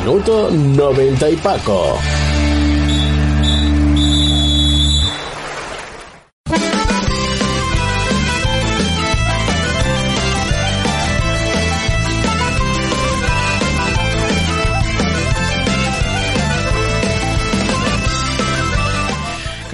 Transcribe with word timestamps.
Minuto 0.00 0.50
90 0.50 1.30
y 1.30 1.36
Paco. 1.36 1.98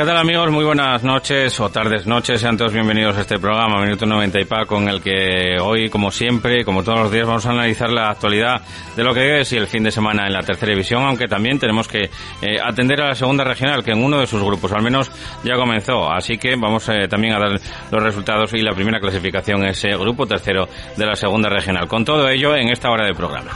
Tal 0.07 0.19
amigos? 0.19 0.53
Muy 0.53 0.65
buenas 0.65 1.03
noches 1.03 1.59
o 1.59 1.69
tardes 1.69 2.07
noches. 2.07 2.41
Sean 2.41 2.57
todos 2.57 2.73
bienvenidos 2.73 3.17
a 3.17 3.23
este 3.23 3.41
programa 3.41 3.83
Minuto 3.83 4.07
90 4.07 4.41
y 4.41 4.45
Paco, 4.45 4.77
con 4.77 4.89
el 4.89 5.03
que 5.03 5.57
hoy, 5.61 5.91
como 5.91 6.13
siempre, 6.13 6.65
como 6.65 6.85
todos 6.85 7.01
los 7.01 7.11
días, 7.11 7.27
vamos 7.27 7.45
a 7.45 7.51
analizar 7.51 7.91
la 7.91 8.11
actualidad 8.11 8.61
de 8.95 9.03
lo 9.03 9.13
que 9.13 9.41
es 9.41 9.53
y 9.53 9.57
el 9.57 9.67
fin 9.67 9.83
de 9.83 9.91
semana 9.91 10.29
en 10.29 10.33
la 10.33 10.43
tercera 10.43 10.71
división, 10.71 11.03
aunque 11.03 11.27
también 11.27 11.59
tenemos 11.59 11.89
que 11.89 12.03
eh, 12.41 12.57
atender 12.65 13.01
a 13.01 13.09
la 13.09 13.15
segunda 13.17 13.43
regional, 13.43 13.83
que 13.83 13.91
en 13.91 14.05
uno 14.05 14.21
de 14.21 14.29
sus 14.29 14.41
grupos 14.41 14.71
al 14.71 14.83
menos 14.83 15.11
ya 15.43 15.57
comenzó. 15.57 16.09
Así 16.09 16.39
que 16.39 16.55
vamos 16.55 16.89
eh, 16.89 17.09
también 17.09 17.35
a 17.35 17.41
dar 17.41 17.61
los 17.91 18.03
resultados 18.03 18.55
y 18.55 18.61
la 18.61 18.75
primera 18.75 19.01
clasificación 19.01 19.65
es 19.65 19.83
el 19.87 19.99
grupo 19.99 20.25
tercero 20.25 20.69
de 20.97 21.05
la 21.05 21.17
segunda 21.17 21.49
regional. 21.49 21.89
Con 21.89 22.05
todo 22.05 22.29
ello 22.29 22.55
en 22.55 22.69
esta 22.69 22.91
hora 22.91 23.07
de 23.07 23.13
programa. 23.13 23.51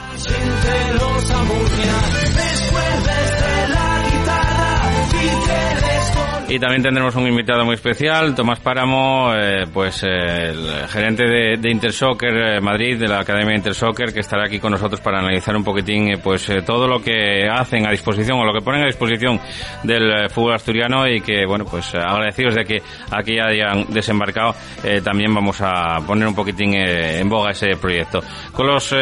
Y 6.50 6.58
también 6.58 6.82
tendremos 6.82 7.14
un 7.14 7.28
invitado 7.28 7.64
muy 7.64 7.76
especial, 7.76 8.34
Tomás 8.34 8.58
Páramo, 8.58 9.32
eh, 9.36 9.66
pues 9.72 10.02
eh, 10.02 10.48
el 10.48 10.88
gerente 10.88 11.22
de, 11.24 11.56
de 11.58 11.70
Intersoccer 11.70 12.34
eh, 12.36 12.60
Madrid, 12.60 12.98
de 12.98 13.06
la 13.06 13.20
Academia 13.20 13.54
Intersoccer, 13.54 14.12
que 14.12 14.18
estará 14.18 14.46
aquí 14.46 14.58
con 14.58 14.72
nosotros 14.72 15.00
para 15.00 15.20
analizar 15.20 15.54
un 15.54 15.62
poquitín 15.62 16.18
pues 16.20 16.50
todo 16.66 16.88
lo 16.88 17.00
que 17.00 17.48
hacen 17.48 17.86
a 17.86 17.92
disposición 17.92 18.40
o 18.40 18.44
lo 18.44 18.52
que 18.52 18.64
ponen 18.64 18.82
a 18.82 18.86
disposición 18.86 19.38
del 19.84 20.28
fútbol 20.30 20.54
asturiano 20.54 21.06
y 21.06 21.20
que, 21.20 21.46
bueno, 21.46 21.64
pues 21.66 21.94
agradecidos 21.94 22.56
de 22.56 22.64
que 22.64 22.82
aquí 23.12 23.38
hayan 23.38 23.86
desembarcado, 23.88 24.56
también 25.04 25.32
vamos 25.32 25.60
a 25.60 25.98
poner 26.04 26.26
un 26.26 26.34
poquitín 26.34 26.74
en 26.74 27.28
boga 27.28 27.52
ese 27.52 27.76
proyecto. 27.76 28.18
Con 28.52 28.66
los 28.66 28.92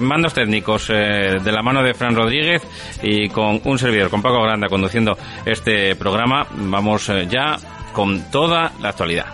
mandos 0.00 0.34
técnicos 0.34 0.88
de 0.88 1.52
la 1.52 1.62
mano 1.62 1.82
de 1.82 1.94
Fran 1.94 2.14
Rodríguez 2.14 2.62
y 3.02 3.30
con 3.30 3.62
un 3.64 3.78
servidor, 3.78 4.10
con 4.10 4.20
Paco 4.20 4.42
Granda, 4.42 4.68
conduciendo 4.68 5.16
este 5.46 5.96
programa, 5.96 6.46
vamos 6.70 7.08
eh, 7.08 7.26
ya 7.28 7.56
con 7.92 8.30
toda 8.30 8.72
la 8.80 8.90
actualidad. 8.90 9.26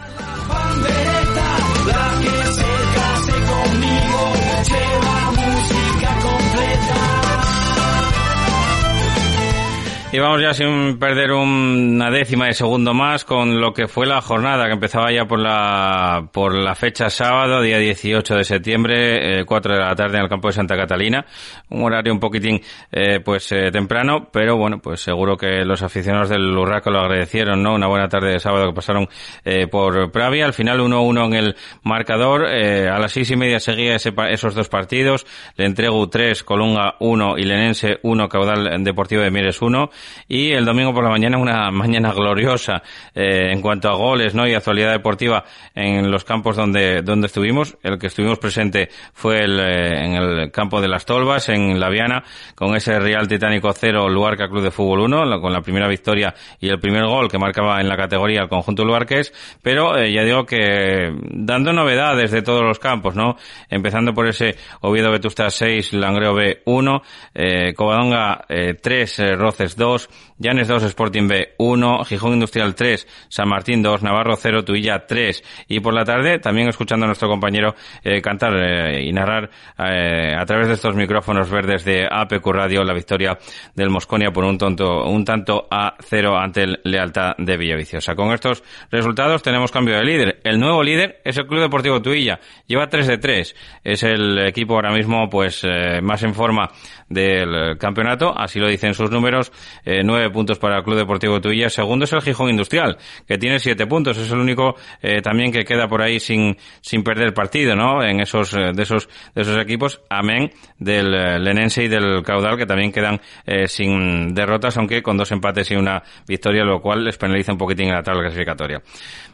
Y 10.14 10.18
vamos 10.18 10.42
ya 10.42 10.52
sin 10.52 10.98
perder 10.98 11.32
una 11.32 12.10
décima 12.10 12.44
de 12.44 12.52
segundo 12.52 12.92
más 12.92 13.24
con 13.24 13.62
lo 13.62 13.72
que 13.72 13.88
fue 13.88 14.06
la 14.06 14.20
jornada 14.20 14.66
que 14.66 14.74
empezaba 14.74 15.10
ya 15.10 15.24
por 15.24 15.38
la 15.38 16.28
por 16.30 16.54
la 16.54 16.74
fecha 16.74 17.08
sábado, 17.08 17.62
día 17.62 17.78
18 17.78 18.34
de 18.34 18.44
septiembre, 18.44 19.40
eh, 19.40 19.44
4 19.46 19.72
de 19.72 19.80
la 19.80 19.94
tarde 19.94 20.18
en 20.18 20.24
el 20.24 20.28
campo 20.28 20.48
de 20.48 20.52
Santa 20.52 20.76
Catalina. 20.76 21.24
Un 21.70 21.84
horario 21.84 22.12
un 22.12 22.20
poquitín 22.20 22.60
eh, 22.92 23.20
pues 23.20 23.50
eh, 23.52 23.70
temprano, 23.72 24.28
pero 24.30 24.58
bueno, 24.58 24.80
pues 24.82 25.00
seguro 25.00 25.38
que 25.38 25.64
los 25.64 25.82
aficionados 25.82 26.28
del 26.28 26.58
Urraco 26.58 26.90
lo 26.90 27.00
agradecieron, 27.00 27.62
¿no? 27.62 27.72
Una 27.74 27.86
buena 27.86 28.06
tarde 28.06 28.32
de 28.32 28.38
sábado 28.38 28.66
que 28.66 28.74
pasaron 28.74 29.08
eh, 29.46 29.66
por 29.66 30.12
Pravia. 30.12 30.44
Al 30.44 30.52
final 30.52 30.80
1-1 30.80 31.24
en 31.28 31.32
el 31.32 31.56
marcador. 31.84 32.48
Eh, 32.50 32.86
a 32.86 32.98
las 32.98 33.12
seis 33.12 33.30
y 33.30 33.36
media 33.36 33.60
seguía 33.60 33.94
ese, 33.94 34.12
esos 34.28 34.54
dos 34.54 34.68
partidos. 34.68 35.24
Le 35.56 35.64
entrego 35.64 36.06
3, 36.06 36.44
Colunga 36.44 36.96
1 37.00 37.38
y 37.38 37.44
Lenense 37.44 37.98
1, 38.02 38.28
Caudal 38.28 38.84
Deportivo 38.84 39.22
de 39.22 39.30
Mieres 39.30 39.62
1 39.62 39.90
y 40.28 40.52
el 40.52 40.64
domingo 40.64 40.92
por 40.92 41.04
la 41.04 41.10
mañana 41.10 41.38
una 41.38 41.70
mañana 41.70 42.12
gloriosa 42.12 42.82
eh, 43.14 43.50
en 43.50 43.60
cuanto 43.60 43.88
a 43.88 43.94
goles 43.94 44.34
no 44.34 44.46
y 44.46 44.54
actualidad 44.54 44.92
deportiva 44.92 45.44
en 45.74 46.10
los 46.10 46.24
campos 46.24 46.56
donde 46.56 47.02
donde 47.02 47.26
estuvimos. 47.26 47.76
El 47.82 47.98
que 47.98 48.06
estuvimos 48.08 48.38
presente 48.38 48.88
fue 49.12 49.40
el, 49.40 49.58
eh, 49.60 50.04
en 50.04 50.12
el 50.14 50.50
campo 50.50 50.80
de 50.80 50.88
las 50.88 51.04
Tolvas 51.04 51.48
en 51.48 51.78
La 51.78 51.88
Viana 51.88 52.24
con 52.54 52.74
ese 52.76 52.98
Real 52.98 53.28
Titánico 53.28 53.72
0 53.72 54.08
Luarca 54.08 54.48
Club 54.48 54.62
de 54.62 54.70
Fútbol 54.70 55.00
1 55.00 55.40
con 55.40 55.52
la 55.52 55.60
primera 55.60 55.88
victoria 55.88 56.34
y 56.60 56.68
el 56.68 56.78
primer 56.78 57.04
gol 57.04 57.30
que 57.30 57.38
marcaba 57.38 57.80
en 57.80 57.88
la 57.88 57.96
categoría 57.96 58.42
el 58.42 58.48
conjunto 58.48 58.84
Luarques 58.84 59.32
pero 59.62 59.96
eh, 59.96 60.12
ya 60.12 60.24
digo 60.24 60.44
que 60.44 61.12
dando 61.30 61.72
novedades 61.72 62.30
de 62.30 62.42
todos 62.42 62.62
los 62.62 62.78
campos 62.78 63.14
no 63.14 63.36
empezando 63.68 64.14
por 64.14 64.28
ese 64.28 64.56
Oviedo 64.80 65.10
Vetusta 65.10 65.50
6 65.50 65.92
Langreo 65.94 66.34
B 66.34 66.62
1 66.64 67.02
eh, 67.34 67.74
Covadonga 67.74 68.44
3 68.48 69.36
Roces 69.36 69.76
2 69.76 69.91
Llanes 70.38 70.68
2, 70.68 70.82
Sporting 70.84 71.28
B 71.28 71.54
1, 71.58 72.04
Gijón 72.04 72.34
Industrial 72.34 72.74
3, 72.74 73.06
San 73.28 73.48
Martín 73.48 73.82
2, 73.82 74.02
Navarro 74.02 74.36
0, 74.36 74.64
Tuilla 74.64 75.06
3. 75.06 75.42
Y 75.68 75.80
por 75.80 75.94
la 75.94 76.04
tarde 76.04 76.38
también 76.38 76.68
escuchando 76.68 77.04
a 77.04 77.06
nuestro 77.06 77.28
compañero 77.28 77.74
eh, 78.02 78.20
cantar 78.20 78.54
eh, 78.56 79.04
y 79.04 79.12
narrar 79.12 79.50
eh, 79.78 80.34
a 80.36 80.44
través 80.44 80.68
de 80.68 80.74
estos 80.74 80.94
micrófonos 80.94 81.50
verdes 81.50 81.84
de 81.84 82.06
APQ 82.10 82.46
Radio 82.46 82.84
la 82.84 82.94
victoria 82.94 83.38
del 83.74 83.90
Mosconia 83.90 84.30
por 84.32 84.44
un, 84.44 84.58
tonto, 84.58 85.04
un 85.04 85.24
tanto 85.24 85.68
a 85.70 85.94
cero 86.00 86.36
ante 86.36 86.62
el 86.62 86.80
Lealtad 86.84 87.34
de 87.38 87.56
Villaviciosa. 87.56 88.14
Con 88.14 88.32
estos 88.32 88.62
resultados 88.90 89.42
tenemos 89.42 89.70
cambio 89.70 89.96
de 89.96 90.04
líder. 90.04 90.40
El 90.44 90.58
nuevo 90.58 90.82
líder 90.82 91.20
es 91.24 91.38
el 91.38 91.46
Club 91.46 91.60
Deportivo 91.60 92.02
Tuilla. 92.02 92.40
Lleva 92.66 92.88
3 92.88 93.06
de 93.06 93.18
3. 93.18 93.56
Es 93.84 94.02
el 94.02 94.38
equipo 94.46 94.74
ahora 94.74 94.92
mismo 94.92 95.28
pues 95.28 95.64
más 96.02 96.22
en 96.22 96.34
forma 96.34 96.70
del 97.08 97.76
campeonato, 97.78 98.36
así 98.36 98.58
lo 98.58 98.68
dicen 98.68 98.94
sus 98.94 99.10
números. 99.10 99.52
Eh, 99.84 100.02
nueve 100.04 100.30
puntos 100.30 100.58
para 100.58 100.78
el 100.78 100.84
Club 100.84 100.96
Deportivo 100.96 101.40
Tuilla. 101.40 101.68
Segundo 101.68 102.04
es 102.04 102.12
el 102.12 102.22
Gijón 102.22 102.50
Industrial, 102.50 102.96
que 103.26 103.38
tiene 103.38 103.58
siete 103.58 103.86
puntos. 103.86 104.18
Es 104.18 104.30
el 104.30 104.38
único 104.38 104.76
eh, 105.00 105.20
también 105.22 105.52
que 105.52 105.64
queda 105.64 105.88
por 105.88 106.02
ahí 106.02 106.20
sin, 106.20 106.56
sin 106.80 107.02
perder 107.02 107.34
partido, 107.34 107.74
¿no? 107.74 108.02
En 108.02 108.20
esos, 108.20 108.54
eh, 108.54 108.72
de 108.74 108.82
esos, 108.82 109.08
de 109.34 109.42
esos 109.42 109.58
equipos. 109.60 110.00
Amén 110.08 110.50
del 110.78 111.12
Lenense 111.44 111.84
y 111.84 111.88
del 111.88 112.22
Caudal, 112.24 112.56
que 112.56 112.66
también 112.66 112.90
quedan 112.90 113.20
sin 113.66 114.34
derrotas, 114.34 114.76
aunque 114.76 115.02
con 115.02 115.16
dos 115.16 115.30
empates 115.30 115.70
y 115.70 115.76
una 115.76 116.02
victoria, 116.26 116.64
lo 116.64 116.80
cual 116.80 117.04
les 117.04 117.16
penaliza 117.16 117.52
un 117.52 117.58
poquitín 117.58 117.88
en 117.88 117.94
la 117.94 118.02
tabla 118.02 118.22
clasificatoria. 118.22 118.82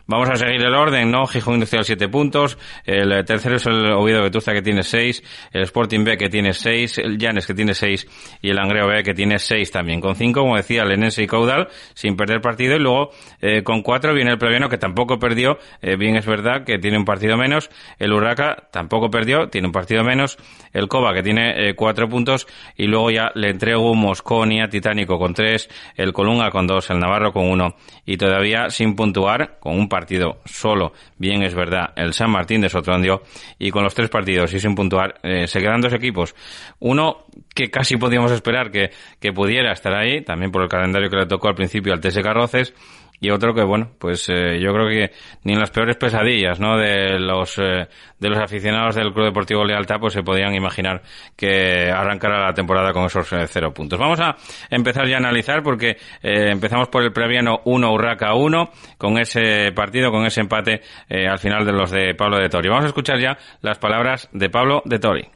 Vamos 0.07 0.31
a 0.31 0.37
seguir 0.37 0.63
el 0.63 0.75
orden, 0.75 1.11
¿no? 1.11 1.27
Gijón 1.27 1.55
Industrial 1.55 1.85
siete 1.85 2.09
puntos, 2.09 2.59
el 2.87 3.25
tercero 3.27 3.57
es 3.57 3.67
el 3.67 3.93
Oviedo 3.93 4.23
Vetusta 4.23 4.53
que 4.53 4.63
tiene 4.63 4.83
seis, 4.83 5.23
el 5.53 5.63
Sporting 5.63 6.03
B 6.03 6.17
que 6.17 6.31
tiene 6.31 6.55
seis, 6.55 6.97
el 6.99 7.19
Llanes 7.19 7.47
que 7.47 7.53
tiene 7.53 7.75
seis 7.75 8.07
y 8.41 8.49
el 8.49 8.59
Angreo 8.59 8.87
B 8.87 9.03
que 9.03 9.13
tiene 9.13 9.39
seis 9.39 9.71
también. 9.71 10.01
Con 10.01 10.15
cinco, 10.15 10.38
como 10.41 10.57
decía, 10.57 10.83
el 10.83 10.93
Enense 10.93 11.23
y 11.23 11.27
Caudal 11.27 11.69
sin 11.95 12.17
perder 12.17 12.41
partido 12.41 12.77
y 12.77 12.79
luego 12.79 13.11
eh, 13.41 13.63
con 13.63 13.83
cuatro 13.83 14.15
viene 14.15 14.33
el 14.33 14.39
Plebiano 14.39 14.69
que 14.69 14.79
tampoco 14.79 15.19
perdió, 15.19 15.59
eh, 15.83 15.97
bien 15.97 16.17
es 16.17 16.27
verdad 16.27 16.65
que 16.65 16.79
tiene 16.79 16.97
un 16.97 17.05
partido 17.05 17.37
menos, 17.37 17.71
el 17.99 18.13
Urraca 18.13 18.69
tampoco 18.73 19.11
perdió, 19.11 19.49
tiene 19.49 19.69
un 19.69 19.73
partido 19.73 20.03
menos, 20.03 20.39
el 20.73 20.89
Coba 20.89 21.13
que 21.13 21.23
tiene 21.23 21.69
eh, 21.69 21.75
cuatro 21.75 22.09
puntos. 22.09 22.47
Y 22.77 22.87
luego 22.87 23.11
ya 23.11 23.31
le 23.35 23.51
entrego 23.51 23.95
Mosconia, 23.95 24.69
Titánico 24.69 25.19
con 25.19 25.35
tres, 25.35 25.69
el 25.97 26.13
Colunga 26.13 26.51
con 26.51 26.67
dos, 26.67 26.89
el 26.91 26.99
Navarro 26.99 27.33
con 27.33 27.47
uno. 27.47 27.77
Y 28.07 28.17
todavía 28.17 28.71
sin 28.71 28.97
puntuar 28.97 29.59
con 29.59 29.79
un 29.79 29.89
partido 29.89 29.99
partido 29.99 30.39
solo, 30.45 30.93
bien 31.19 31.43
es 31.43 31.55
verdad, 31.55 31.93
el 31.97 32.15
San 32.15 32.31
Martín 32.31 32.61
de 32.61 32.69
Sotrondio, 32.69 33.23
y 33.59 33.71
con 33.71 33.83
los 33.83 33.95
tres 33.95 34.09
partidos 34.09 34.55
y 34.55 34.61
sin 34.61 34.75
puntuar, 34.75 35.17
eh, 35.23 35.47
se 35.49 35.61
quedan 35.61 35.81
dos 35.81 35.93
equipos. 35.93 36.35
Uno 36.79 37.27
que 37.53 37.69
casi 37.69 37.97
podíamos 37.97 38.31
esperar 38.31 38.71
que, 38.71 38.91
que 39.21 39.33
pudiera 39.33 39.73
estar 39.73 39.93
ahí, 39.93 40.23
también 40.29 40.53
por 40.53 40.63
el 40.63 40.69
calendario 40.69 41.09
que 41.09 41.17
le 41.17 41.27
tocó 41.27 41.49
al 41.49 41.55
principio 41.55 41.95
al 41.95 42.01
TS 42.01 42.19
Carroces, 42.23 42.75
y 43.19 43.31
otro 43.31 43.55
que 43.55 43.65
bueno 43.65 43.89
pues 43.99 44.29
eh, 44.29 44.61
yo 44.61 44.73
creo 44.73 44.89
que 44.89 45.11
ni 45.43 45.55
en 45.55 45.59
las 45.59 45.71
peores 45.71 45.97
pesadillas 45.97 46.61
no 46.61 46.77
de 46.77 47.19
los 47.19 47.59
eh, 47.59 47.89
de 48.19 48.29
los 48.29 48.39
aficionados 48.39 48.95
del 48.95 49.13
Club 49.13 49.25
Deportivo 49.25 49.65
Lealtad 49.65 49.99
pues 49.99 50.13
se 50.13 50.23
podían 50.23 50.55
imaginar 50.55 51.03
que 51.35 51.91
arrancara 51.91 52.45
la 52.45 52.53
temporada 52.53 52.93
con 52.93 53.07
esos 53.07 53.33
eh, 53.33 53.47
cero 53.49 53.73
puntos. 53.73 53.99
Vamos 53.99 54.21
a 54.21 54.37
empezar 54.71 55.09
ya 55.09 55.17
a 55.17 55.19
analizar 55.19 55.63
porque 55.63 55.97
empezamos 56.23 56.89
por 56.89 57.03
el 57.03 57.13
previano 57.13 57.61
1 57.65 57.93
Urraca 57.93 58.35
1 58.35 58.71
con 58.99 59.19
ese 59.19 59.73
partido 59.73 60.11
con 60.11 60.27
ese 60.27 60.41
empate 60.41 60.83
al 61.09 61.39
final 61.39 61.65
de 61.65 61.73
los 61.73 61.91
de 61.91 62.15
Pablo 62.15 62.39
de 62.39 62.49
Tori. 62.49 62.69
Vamos 62.69 62.85
a 62.85 62.89
escuchar 62.89 63.19
ya 63.19 63.39
las 63.63 63.79
palabras 63.79 64.29
de 64.33 64.51
Pablo 64.51 64.83
de 64.85 64.99
Tori. 64.99 65.29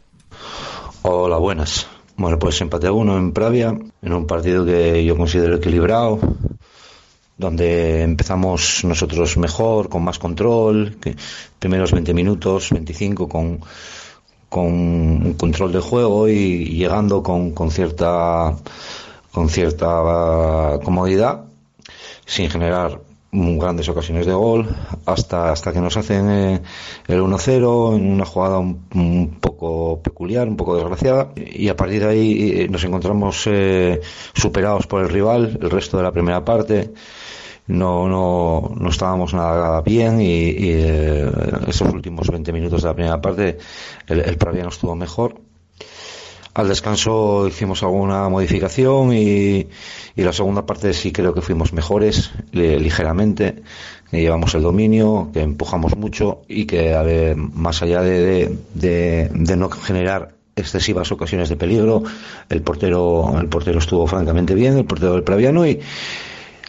Hola 1.02 1.38
buenas 1.38 2.01
bueno 2.22 2.38
pues 2.38 2.60
empate 2.60 2.86
a 2.86 2.92
1 2.92 3.18
en 3.18 3.32
Pravia 3.32 3.76
en 4.00 4.12
un 4.12 4.26
partido 4.28 4.64
que 4.64 5.04
yo 5.04 5.16
considero 5.16 5.56
equilibrado 5.56 6.20
donde 7.36 8.02
empezamos 8.02 8.84
nosotros 8.84 9.36
mejor, 9.36 9.88
con 9.88 10.04
más 10.04 10.20
control, 10.20 10.96
primeros 11.58 11.90
20 11.90 12.14
minutos, 12.14 12.70
25 12.70 13.28
con, 13.28 13.58
con 14.48 14.66
un 14.66 15.34
control 15.34 15.72
de 15.72 15.80
juego 15.80 16.28
y 16.28 16.66
llegando 16.66 17.24
con, 17.24 17.50
con 17.50 17.72
cierta 17.72 18.56
con 19.32 19.48
cierta 19.48 20.78
comodidad 20.84 21.46
sin 22.24 22.48
generar 22.48 23.00
grandes 23.32 23.88
ocasiones 23.88 24.26
de 24.26 24.34
gol 24.34 24.68
hasta 25.06 25.52
hasta 25.52 25.72
que 25.72 25.80
nos 25.80 25.96
hacen 25.96 26.30
eh, 26.30 26.62
el 27.08 27.22
1-0 27.22 27.96
en 27.96 28.12
una 28.12 28.26
jugada 28.26 28.58
un, 28.58 29.38
poco 29.40 30.02
peculiar, 30.02 30.46
un 30.46 30.56
poco 30.56 30.76
desgraciada 30.76 31.32
y 31.36 31.68
a 31.68 31.76
partir 31.76 32.02
de 32.02 32.08
ahí 32.10 32.52
eh, 32.60 32.68
nos 32.68 32.84
encontramos 32.84 33.46
eh, 33.46 34.02
superados 34.34 34.86
por 34.86 35.02
el 35.02 35.08
rival 35.08 35.58
el 35.62 35.70
resto 35.70 35.96
de 35.96 36.02
la 36.02 36.12
primera 36.12 36.44
parte 36.44 36.92
no, 37.68 38.06
no, 38.06 38.74
no 38.78 38.88
estábamos 38.90 39.32
nada 39.32 39.80
bien 39.80 40.20
y, 40.20 40.50
eh, 40.58 41.30
esos 41.68 41.90
últimos 41.90 42.28
20 42.28 42.52
minutos 42.52 42.82
de 42.82 42.88
la 42.88 42.94
primera 42.94 43.20
parte 43.20 43.56
el, 44.08 44.20
el 44.20 44.36
Pravia 44.36 44.64
no 44.64 44.68
estuvo 44.68 44.94
mejor. 44.94 45.51
Al 46.54 46.68
descanso 46.68 47.48
hicimos 47.48 47.82
alguna 47.82 48.28
modificación 48.28 49.14
y, 49.14 49.68
y 50.16 50.22
la 50.22 50.34
segunda 50.34 50.66
parte 50.66 50.92
sí 50.92 51.10
creo 51.10 51.32
que 51.32 51.40
fuimos 51.40 51.72
mejores, 51.72 52.30
ligeramente, 52.52 53.62
que 54.10 54.20
llevamos 54.20 54.54
el 54.54 54.62
dominio, 54.62 55.30
que 55.32 55.40
empujamos 55.40 55.96
mucho 55.96 56.42
y 56.48 56.66
que 56.66 56.94
a 56.94 57.02
ver, 57.02 57.36
más 57.36 57.80
allá 57.82 58.02
de, 58.02 58.54
de, 58.74 59.30
de, 59.32 59.56
no 59.56 59.70
generar 59.70 60.34
excesivas 60.54 61.10
ocasiones 61.10 61.48
de 61.48 61.56
peligro, 61.56 62.02
el 62.50 62.60
portero, 62.60 63.34
el 63.40 63.48
portero 63.48 63.78
estuvo 63.78 64.06
francamente 64.06 64.54
bien, 64.54 64.76
el 64.76 64.84
portero 64.84 65.14
del 65.14 65.24
Praviano 65.24 65.66
y, 65.66 65.80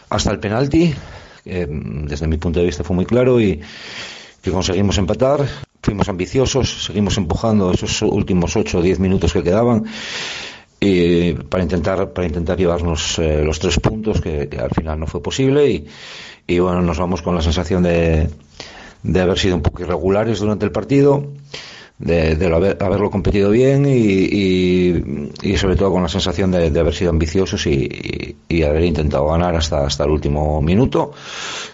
hasta 0.10 0.32
el 0.32 0.40
penalti, 0.40 0.94
que 1.44 1.68
desde 1.68 2.28
mi 2.28 2.38
punto 2.38 2.60
de 2.60 2.68
vista 2.68 2.86
fue 2.86 2.96
muy 2.96 3.06
claro 3.06 3.42
y 3.42 3.60
que 4.42 4.52
conseguimos 4.52 4.98
empatar. 4.98 5.73
Fuimos 5.84 6.08
ambiciosos, 6.08 6.86
seguimos 6.86 7.18
empujando 7.18 7.72
esos 7.72 8.02
últimos 8.02 8.56
8 8.56 8.80
o 8.80 8.82
10 8.82 9.00
minutos 9.00 9.34
que 9.34 9.44
quedaban 9.44 9.84
para 11.50 11.64
intentar 11.64 12.12
para 12.12 12.28
intentar 12.28 12.58
llevarnos 12.58 13.20
eh, 13.20 13.44
los 13.44 13.60
tres 13.60 13.80
puntos 13.80 14.20
que, 14.20 14.50
al 14.60 14.72
final 14.72 15.00
no 15.00 15.08
fue 15.08 15.22
posible 15.22 15.70
y, 15.70 15.88
y, 16.48 16.60
bueno 16.60 16.82
nos 16.82 16.98
vamos 17.00 17.22
con 17.22 17.36
la 17.36 17.42
sensación 17.42 17.84
de, 17.84 18.30
de 19.04 19.22
haber 19.22 19.38
sido 19.38 19.56
un 19.56 19.62
poco 19.62 19.84
irregulares 19.84 20.40
durante 20.40 20.66
el 20.66 20.72
partido 20.72 21.26
de, 22.04 22.36
de 22.36 22.76
haberlo 22.80 23.10
competido 23.10 23.50
bien 23.50 23.86
y, 23.86 24.92
y, 25.42 25.58
sobre 25.58 25.78
todo 25.78 25.92
con 25.92 26.04
la 26.04 26.10
sensación 26.10 26.52
de, 26.52 26.68
haber 26.80 26.94
sido 26.94 27.12
ambiciosos 27.12 27.66
y, 27.66 28.36
y, 28.50 28.64
haber 28.64 28.84
intentado 28.84 29.28
ganar 29.28 29.56
hasta, 29.56 29.86
hasta 29.86 30.04
el 30.04 30.12
último 30.12 30.62
minuto. 30.62 31.14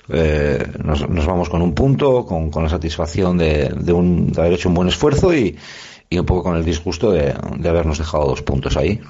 Eh, 0.07 0.63
nos, 0.83 1.07
vamos 1.25 1.49
con 1.49 1.63
un 1.63 1.73
punto, 1.73 2.25
con, 2.25 2.51
con 2.51 2.63
la 2.63 2.69
satisfacción 2.69 3.37
de, 3.37 3.69
de, 3.69 3.91
un, 3.91 4.31
de 4.31 4.41
haber 4.41 4.53
hecho 4.53 4.69
un 4.69 4.75
buen 4.75 4.87
esfuerzo 4.87 5.33
y, 5.33 5.57
y 6.09 6.19
un 6.19 6.25
poco 6.25 6.43
con 6.43 6.57
el 6.57 6.63
disgusto 6.63 7.11
de, 7.11 7.33
de 7.57 7.69
habernos 7.69 7.97
dejado 7.97 8.27
dos 8.27 8.43
puntos 8.43 8.77
ahí. 8.77 9.01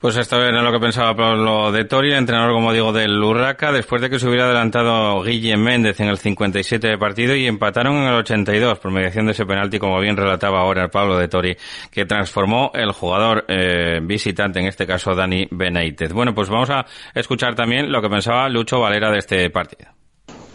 Pues 0.00 0.16
esto 0.16 0.36
era 0.36 0.62
lo 0.62 0.72
que 0.72 0.80
pensaba 0.80 1.14
Pablo 1.14 1.70
de 1.70 1.84
Tori, 1.84 2.14
entrenador, 2.14 2.54
como 2.54 2.72
digo, 2.72 2.90
del 2.90 3.22
Urraca, 3.22 3.70
después 3.70 4.00
de 4.00 4.08
que 4.08 4.18
se 4.18 4.26
hubiera 4.26 4.46
adelantado 4.46 5.22
Guillem 5.22 5.60
Méndez 5.60 6.00
en 6.00 6.08
el 6.08 6.16
57 6.16 6.88
de 6.88 6.96
partido 6.96 7.36
y 7.36 7.46
empataron 7.46 7.96
en 7.96 8.04
el 8.04 8.14
82 8.14 8.78
por 8.78 8.92
mediación 8.92 9.26
de 9.26 9.32
ese 9.32 9.44
penalti, 9.44 9.78
como 9.78 10.00
bien 10.00 10.16
relataba 10.16 10.60
ahora 10.60 10.84
el 10.84 10.88
Pablo 10.88 11.18
de 11.18 11.28
Tori, 11.28 11.54
que 11.90 12.06
transformó 12.06 12.70
el 12.72 12.92
jugador 12.92 13.44
eh, 13.46 14.00
visitante, 14.02 14.60
en 14.60 14.68
este 14.68 14.86
caso 14.86 15.14
Dani 15.14 15.46
Benítez. 15.50 16.14
Bueno, 16.14 16.34
pues 16.34 16.48
vamos 16.48 16.70
a 16.70 16.86
escuchar 17.14 17.54
también 17.54 17.92
lo 17.92 18.00
que 18.00 18.08
pensaba 18.08 18.48
Lucho 18.48 18.80
Valera 18.80 19.10
de 19.10 19.18
este 19.18 19.50
partido. 19.50 19.90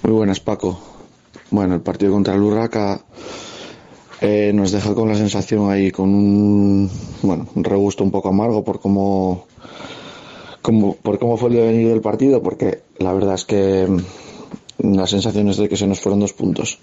Muy 0.02 0.14
buenas, 0.14 0.40
Paco. 0.40 0.82
Bueno, 1.52 1.76
el 1.76 1.82
partido 1.82 2.14
contra 2.14 2.34
el 2.34 2.42
Urraca 2.42 3.00
eh, 4.22 4.52
nos 4.54 4.72
deja 4.72 4.94
con 4.94 5.10
la 5.10 5.16
sensación 5.16 5.70
ahí, 5.70 5.92
con 5.92 6.14
un, 6.14 6.90
bueno, 7.22 7.48
un 7.54 7.64
regusto 7.64 8.04
un 8.04 8.12
poco 8.12 8.30
amargo 8.30 8.64
por 8.64 8.80
cómo, 8.80 9.46
cómo, 10.62 10.96
por 10.96 11.20
cómo 11.20 11.38
fue 11.38 11.50
el 11.50 11.56
devenir 11.56 11.90
del 11.90 12.02
partido, 12.02 12.42
porque 12.42 12.80
la 12.98 13.13
verdad 13.13 13.36
es 13.36 13.46
que 13.46 13.88
mm, 13.88 14.96
la 14.96 15.08
sensación 15.08 15.50
es 15.50 15.58
de 15.58 15.68
que 15.68 15.78
se 15.78 15.88
nos 15.88 16.00
fueron 16.00 16.20
dos 16.20 16.34
puntos. 16.34 16.80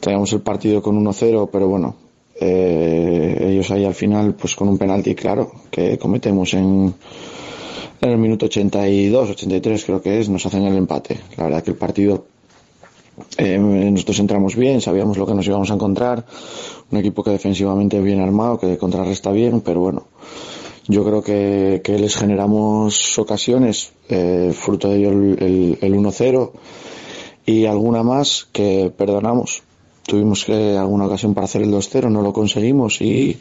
Traíamos 0.00 0.32
el 0.32 0.40
partido 0.40 0.82
con 0.82 1.02
1-0, 1.04 1.48
pero 1.52 1.68
bueno, 1.68 1.94
eh, 2.40 3.48
ellos 3.50 3.70
ahí 3.70 3.84
al 3.84 3.94
final, 3.94 4.34
pues 4.34 4.56
con 4.56 4.68
un 4.68 4.78
penalti 4.78 5.14
claro, 5.14 5.52
que 5.70 5.98
cometemos 5.98 6.54
en, 6.54 6.94
en 8.00 8.10
el 8.10 8.18
minuto 8.18 8.46
82, 8.46 9.30
83 9.30 9.84
creo 9.84 10.02
que 10.02 10.18
es, 10.18 10.28
nos 10.28 10.44
hacen 10.46 10.64
el 10.64 10.76
empate. 10.76 11.20
La 11.36 11.44
verdad 11.44 11.62
que 11.62 11.70
el 11.70 11.76
partido 11.76 12.24
eh, 13.38 13.58
nosotros 13.58 14.18
entramos 14.20 14.56
bien, 14.56 14.80
sabíamos 14.80 15.16
lo 15.18 15.26
que 15.26 15.34
nos 15.34 15.46
íbamos 15.46 15.70
a 15.70 15.74
encontrar, 15.74 16.24
un 16.90 16.98
equipo 16.98 17.22
que 17.22 17.30
defensivamente 17.30 18.00
bien 18.00 18.20
armado, 18.20 18.58
que 18.58 18.78
contrarresta 18.78 19.30
bien, 19.32 19.60
pero 19.60 19.80
bueno, 19.80 20.04
yo 20.88 21.04
creo 21.04 21.22
que, 21.22 21.80
que 21.84 21.98
les 21.98 22.16
generamos 22.16 23.18
ocasiones, 23.18 23.92
eh, 24.08 24.52
fruto 24.54 24.88
de 24.88 24.98
ello 24.98 25.10
el, 25.10 25.78
el, 25.80 25.94
1-0 25.94 26.50
y 27.46 27.66
alguna 27.66 28.02
más 28.02 28.48
que 28.52 28.92
perdonamos. 28.96 29.62
Tuvimos 30.04 30.44
que 30.44 30.76
alguna 30.76 31.06
ocasión 31.06 31.34
para 31.34 31.44
hacer 31.44 31.62
el 31.62 31.72
2-0, 31.72 32.10
no 32.10 32.22
lo 32.22 32.32
conseguimos 32.32 33.00
y 33.00 33.38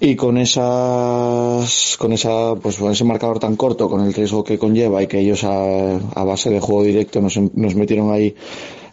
y 0.00 0.16
con 0.16 0.38
esas 0.38 1.96
con 1.98 2.12
esa 2.12 2.54
pues 2.56 2.76
con 2.76 2.92
ese 2.92 3.04
marcador 3.04 3.38
tan 3.38 3.56
corto 3.56 3.88
con 3.88 4.00
el 4.04 4.12
riesgo 4.12 4.42
que 4.44 4.58
conlleva 4.58 5.02
y 5.02 5.06
que 5.06 5.20
ellos 5.20 5.44
a, 5.44 5.96
a 5.96 6.24
base 6.24 6.50
de 6.50 6.60
juego 6.60 6.82
directo 6.82 7.20
nos, 7.20 7.36
nos, 7.36 7.74
metieron 7.74 8.12
ahí 8.12 8.34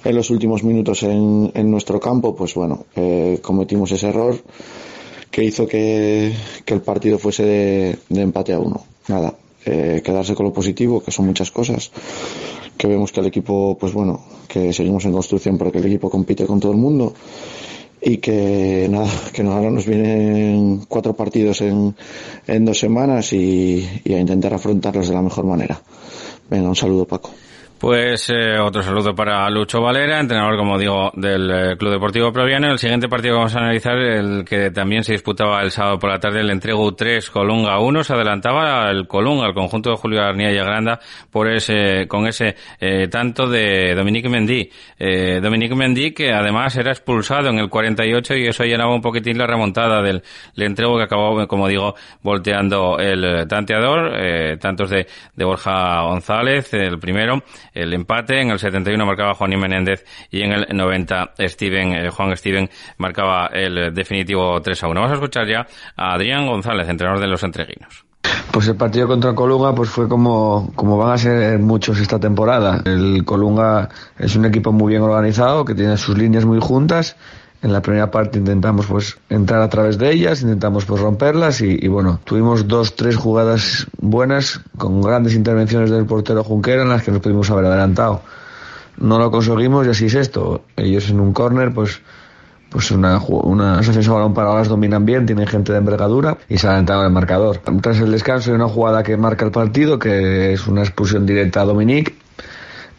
en 0.04 0.16
los 0.16 0.30
últimos 0.30 0.64
minutos 0.64 1.04
en, 1.04 1.52
en 1.54 1.72
nuestro 1.72 2.00
campo 2.00 2.36
pues 2.36 2.54
bueno 2.54 2.86
eh, 2.96 3.40
cometimos 3.42 3.92
ese 3.92 4.10
error 4.10 4.38
que 5.32 5.44
hizo 5.44 5.66
que, 5.66 6.34
que 6.66 6.74
el 6.74 6.82
partido 6.82 7.18
fuese 7.18 7.46
de, 7.46 8.00
de, 8.10 8.22
empate 8.22 8.52
a 8.52 8.60
uno. 8.60 8.84
Nada 9.08 9.34
eh, 9.66 10.02
quedarse 10.04 10.36
con 10.36 10.46
lo 10.46 10.54
positivo 10.54 11.02
que 11.02 11.12
son 11.12 11.26
muchas 11.26 11.52
cosas 11.52 11.92
que 12.78 12.88
vemos 12.88 13.12
que 13.12 13.20
el 13.20 13.28
equipo 13.28 13.78
pues 13.80 13.94
bueno 13.94 14.22
que 14.48 14.74
seguimos 14.74 15.06
en 15.06 15.14
construcción 15.14 15.58
porque 15.58 15.78
el 15.78 15.86
equipo 15.86 16.10
compite 16.10 16.46
con 16.46 16.60
todo 16.60 16.72
el 16.72 16.80
mundo 16.80 17.14
y 18.02 18.18
que 18.18 18.88
nada, 18.90 19.10
que 19.32 19.44
ahora 19.44 19.70
nos 19.70 19.86
vienen 19.86 20.86
cuatro 20.88 21.16
partidos 21.16 21.62
en, 21.62 21.96
en 22.48 22.66
dos 22.66 22.80
semanas 22.80 23.32
y, 23.34 23.88
y 24.04 24.14
a 24.14 24.20
intentar 24.20 24.54
afrontarlos 24.54 25.08
de 25.08 25.14
la 25.14 25.22
mejor 25.22 25.46
manera. 25.46 25.82
Venga, 26.50 26.70
un 26.70 26.76
saludo 26.76 27.06
Paco. 27.06 27.32
Pues 27.82 28.30
eh, 28.30 28.60
otro 28.60 28.84
saludo 28.84 29.16
para 29.16 29.50
Lucho 29.50 29.82
Valera, 29.82 30.20
entrenador, 30.20 30.56
como 30.56 30.78
digo, 30.78 31.12
del 31.16 31.50
eh, 31.50 31.78
Club 31.78 31.94
Deportivo 31.94 32.32
Proviano. 32.32 32.70
El 32.70 32.78
siguiente 32.78 33.10
partido 33.10 33.34
que 33.34 33.38
vamos 33.40 33.56
a 33.56 33.58
analizar, 33.58 33.98
el 33.98 34.46
que 34.46 34.70
también 34.70 35.04
se 35.04 35.14
disputaba 35.14 35.64
el 35.64 35.72
sábado 35.72 35.98
por 35.98 36.12
la 36.12 36.20
tarde, 36.20 36.42
el 36.42 36.52
entrego 36.52 36.94
3, 36.94 37.32
Colunga 37.32 37.80
1, 37.80 38.04
se 38.04 38.14
adelantaba 38.14 38.88
el 38.92 39.08
Colunga, 39.08 39.48
el 39.48 39.56
conjunto 39.56 39.90
de 39.90 39.96
Julio 39.96 40.22
Arnía 40.22 40.52
y 40.52 40.60
Agranda, 40.60 41.00
por 41.32 41.52
ese, 41.52 42.08
con 42.08 42.28
ese 42.28 42.56
eh, 42.80 43.08
tanto 43.08 43.50
de 43.50 43.96
Dominique 43.96 44.30
Mendy. 44.30 44.70
Dominique 45.42 45.74
Mendy, 45.74 46.12
que 46.12 46.32
además 46.32 46.76
era 46.76 46.92
expulsado 46.92 47.50
en 47.50 47.58
el 47.58 47.68
48 47.68 48.36
y 48.36 48.46
eso 48.46 48.64
llenaba 48.64 48.94
un 48.94 49.02
poquitín 49.02 49.40
la 49.40 49.48
remontada 49.48 50.04
del, 50.04 50.22
entrego 50.56 50.98
que 50.98 51.06
acabó, 51.06 51.48
como 51.48 51.68
digo, 51.68 51.96
volteando 52.22 53.00
el 53.00 53.48
tanteador, 53.48 54.60
tantos 54.60 54.92
de, 54.92 55.08
de 55.36 55.46
Borja 55.46 56.02
González, 56.04 56.72
el 56.76 57.00
primero, 57.00 57.42
el 57.74 57.94
empate. 57.94 58.42
En 58.42 58.52
el 58.52 58.60
71 58.60 59.06
marcaba 59.06 59.34
Juan 59.34 59.54
y 59.54 59.58
Menéndez 59.58 60.06
y 60.30 60.42
en 60.42 60.52
el 60.52 60.68
90 60.76 61.34
Steven, 61.40 61.94
eh, 61.94 62.10
Juan 62.10 62.36
Steven 62.36 62.70
marcaba 62.98 63.48
el 63.48 63.94
definitivo 63.94 64.62
3 64.62 64.84
a 64.84 64.88
1. 64.88 65.00
Vamos 65.00 65.12
a 65.12 65.16
escuchar 65.16 65.48
ya 65.48 65.68
a 65.96 66.14
Adrián 66.14 66.48
González, 66.48 66.88
entrenador 66.88 67.22
de 67.22 67.28
los 67.28 67.44
entreguinos. 67.44 68.06
Pues 68.52 68.68
el 68.68 68.76
partido 68.76 69.08
contra 69.08 69.34
Colunga 69.34 69.74
pues 69.74 69.90
fue 69.90 70.10
como, 70.10 70.72
como 70.76 70.98
van 70.98 71.14
a 71.14 71.18
ser 71.18 71.58
muchos 71.60 72.00
esta 72.00 72.20
temporada. 72.20 72.82
El 72.86 73.24
Colunga 73.24 73.90
es 74.20 74.36
un 74.36 74.46
equipo 74.46 74.72
muy 74.72 74.92
bien 74.92 75.02
organizado, 75.02 75.64
que 75.64 75.74
tiene 75.74 75.98
sus 75.98 76.18
líneas 76.18 76.46
muy 76.46 76.60
juntas 76.60 77.16
en 77.62 77.74
la 77.74 77.82
primera 77.82 78.10
parte 78.10 78.40
intentamos 78.40 78.88
pues 78.88 79.18
entrar 79.30 79.62
a 79.62 79.70
través 79.70 79.98
de 79.98 80.12
ellas, 80.12 80.42
intentamos 80.42 80.86
pues 80.86 81.00
romperlas 81.00 81.62
y, 81.62 81.88
bueno, 81.88 82.20
tuvimos 82.24 82.68
dos, 82.68 82.96
tres 82.96 83.16
jugadas 83.16 83.88
buenas 84.00 84.62
con 84.78 85.02
grandes 85.02 85.36
intervenciones 85.36 85.92
del 85.92 86.06
portero 86.06 86.44
Junquera 86.44 86.82
en 86.82 86.90
las 86.90 87.04
que 87.04 87.12
nos 87.12 87.22
pudimos 87.22 87.50
haber 87.52 87.66
adelantado. 87.66 88.22
No 88.98 89.20
lo 89.20 89.30
conseguimos 89.30 89.86
y 89.86 89.92
así 89.92 90.06
es 90.08 90.16
esto. 90.16 90.64
Ellos 90.76 91.10
en 91.10 91.20
un 91.20 91.34
córner 91.34 91.74
pues 91.74 92.02
pues 92.72 92.90
una, 92.92 93.20
una 93.20 93.80
asociación 93.80 94.16
balón 94.16 94.34
paradas 94.34 94.70
dominan 94.70 95.06
bien, 95.06 95.26
tienen 95.26 95.46
gente 95.46 95.74
de 95.74 95.80
envergadura 95.80 96.38
y 96.48 96.58
se 96.58 96.68
adelantaron 96.68 97.06
el 97.06 97.12
marcador. 97.12 97.58
Tras 97.58 98.00
el 98.00 98.12
descanso 98.12 98.50
hay 98.50 98.56
una 98.56 98.70
jugada 98.70 99.04
que 99.04 99.18
marca 99.18 99.44
el 99.44 99.52
partido, 99.52 100.00
que 100.00 100.54
es 100.54 100.66
una 100.68 100.82
expulsión 100.82 101.26
directa 101.26 101.62
a 101.62 101.66
Dominique, 101.66 102.16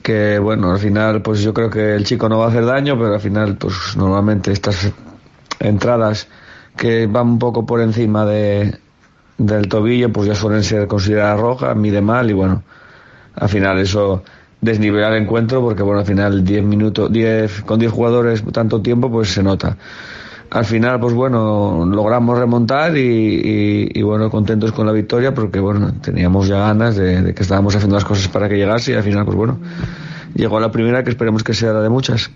que 0.03 0.39
bueno, 0.39 0.73
al 0.73 0.79
final 0.79 1.23
pues 1.23 1.41
yo 1.41 1.55
creo 1.55 1.71
que 1.71 1.95
el 1.95 2.05
chico 2.05 2.29
no 2.29 2.39
va 2.39 2.47
a 2.47 2.49
hacer 2.49 2.67
daño, 2.67 2.99
pero 2.99 3.15
al 3.15 3.21
final 3.21 3.57
pues 3.57 3.97
normalmente 3.97 4.53
estas 4.53 4.93
entradas 5.61 6.29
que 6.77 7.07
van 7.07 7.29
un 7.29 7.39
poco 7.39 7.65
por 7.65 7.81
encima 7.81 8.27
de, 8.27 8.79
del 9.39 9.69
tobillo 9.69 10.13
pues 10.13 10.29
ya 10.29 10.35
suelen 10.35 10.65
ser 10.65 10.87
consideradas 10.87 11.41
rojas, 11.41 11.77
mide 11.77 12.01
mal 12.01 12.31
y 12.31 12.33
bueno, 12.33 12.63
al 13.35 13.49
final 13.49 13.79
eso 13.79 14.23
desnivela 14.61 15.09
el 15.09 15.23
encuentro 15.23 15.61
porque 15.61 15.83
bueno, 15.83 16.01
al 16.01 16.07
final 16.07 16.45
10 16.45 16.65
minutos, 16.65 17.13
10 17.13 17.63
con 17.63 17.79
10 17.79 17.93
jugadores 17.93 18.45
tanto 18.53 18.81
tiempo 18.81 19.11
pues 19.11 19.33
se 19.33 19.43
nota 19.43 19.77
al 20.53 20.67
final, 20.67 21.01
pues 21.01 21.15
bueno, 21.15 21.87
logramos 21.87 22.39
remontar 22.39 22.95
y, 22.95 24.03
bueno, 24.03 24.29
contentos 24.29 24.71
con 24.73 24.85
la 24.87 24.93
victoria 24.93 25.33
porque 25.33 25.59
bueno, 25.59 25.95
teníamos 26.03 26.47
ya 26.47 26.59
ganas 26.59 26.95
de, 26.95 27.33
que 27.35 27.43
estábamos 27.43 27.75
haciendo 27.75 27.97
las 27.97 28.05
cosas 28.05 28.29
para 28.29 28.51
que 28.51 28.57
llegase 28.57 28.93
y 28.93 28.95
al 28.95 29.03
final, 29.03 29.25
pues 29.25 29.35
bueno, 29.35 29.59
llegó 30.35 30.61
la 30.61 30.71
primera 30.71 31.03
que 31.03 31.09
esperemos 31.09 31.43
que 31.43 31.55
sea 31.55 31.73
la 31.73 31.81
de 31.81 31.89
muchas. 31.89 32.31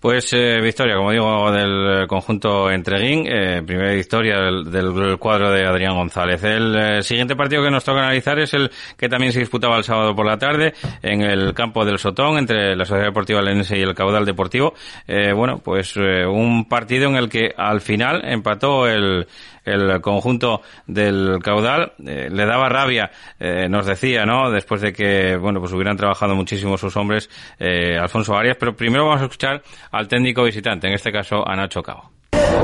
Pues 0.00 0.32
eh, 0.32 0.60
victoria, 0.60 0.96
como 0.96 1.12
digo, 1.12 1.50
del 1.50 2.06
conjunto 2.06 2.70
Entreguín, 2.70 3.26
eh, 3.26 3.62
primera 3.66 3.92
victoria 3.92 4.36
del, 4.40 5.18
cuadro 5.18 5.50
de 5.50 5.66
Adrián 5.66 5.94
González. 5.94 6.42
El 6.44 6.76
eh, 6.76 7.02
siguiente 7.02 7.36
partido 7.36 7.62
que 7.62 7.70
nos 7.70 7.84
toca 7.84 8.00
analizar 8.00 8.38
es 8.38 8.54
el 8.54 8.70
que 8.96 9.08
también 9.08 9.32
se 9.32 9.40
disputaba 9.40 9.76
el 9.76 9.84
sábado 9.84 10.14
por 10.14 10.26
la 10.26 10.38
tarde 10.38 10.74
en 11.02 11.22
el 11.22 11.54
campo 11.54 11.84
del 11.84 11.98
Sotón 11.98 12.38
entre 12.38 12.76
la 12.76 12.84
Sociedad 12.84 13.06
Deportiva 13.06 13.42
Lenense 13.42 13.78
y 13.78 13.82
el 13.82 13.94
Caudal 13.94 14.24
Deportivo. 14.24 14.74
bueno, 15.06 15.58
pues 15.58 15.96
un 15.96 16.66
partido 16.68 17.08
en 17.08 17.16
el 17.16 17.28
que 17.28 17.52
al 17.56 17.80
final 17.80 18.22
empató 18.24 18.86
el 18.86 19.26
el 19.66 20.00
conjunto 20.00 20.62
del 20.86 21.38
caudal. 21.42 21.92
Eh, 22.06 22.28
le 22.30 22.46
daba 22.46 22.68
rabia, 22.68 23.10
eh, 23.38 23.68
nos 23.68 23.84
decía, 23.84 24.24
¿no? 24.24 24.50
Después 24.50 24.80
de 24.80 24.92
que, 24.92 25.36
bueno, 25.36 25.60
pues 25.60 25.72
hubieran 25.72 25.96
trabajado 25.96 26.34
muchísimo 26.34 26.78
sus 26.78 26.96
hombres, 26.96 27.28
eh, 27.58 27.98
Alfonso 28.00 28.34
Arias. 28.36 28.56
Pero 28.58 28.74
primero 28.74 29.04
vamos 29.04 29.22
a 29.22 29.24
escuchar 29.24 29.62
al 29.90 30.08
técnico 30.08 30.44
visitante, 30.44 30.86
en 30.86 30.94
este 30.94 31.12
caso 31.12 31.46
a 31.46 31.56
Nacho 31.56 31.82
Cao. 31.82 32.10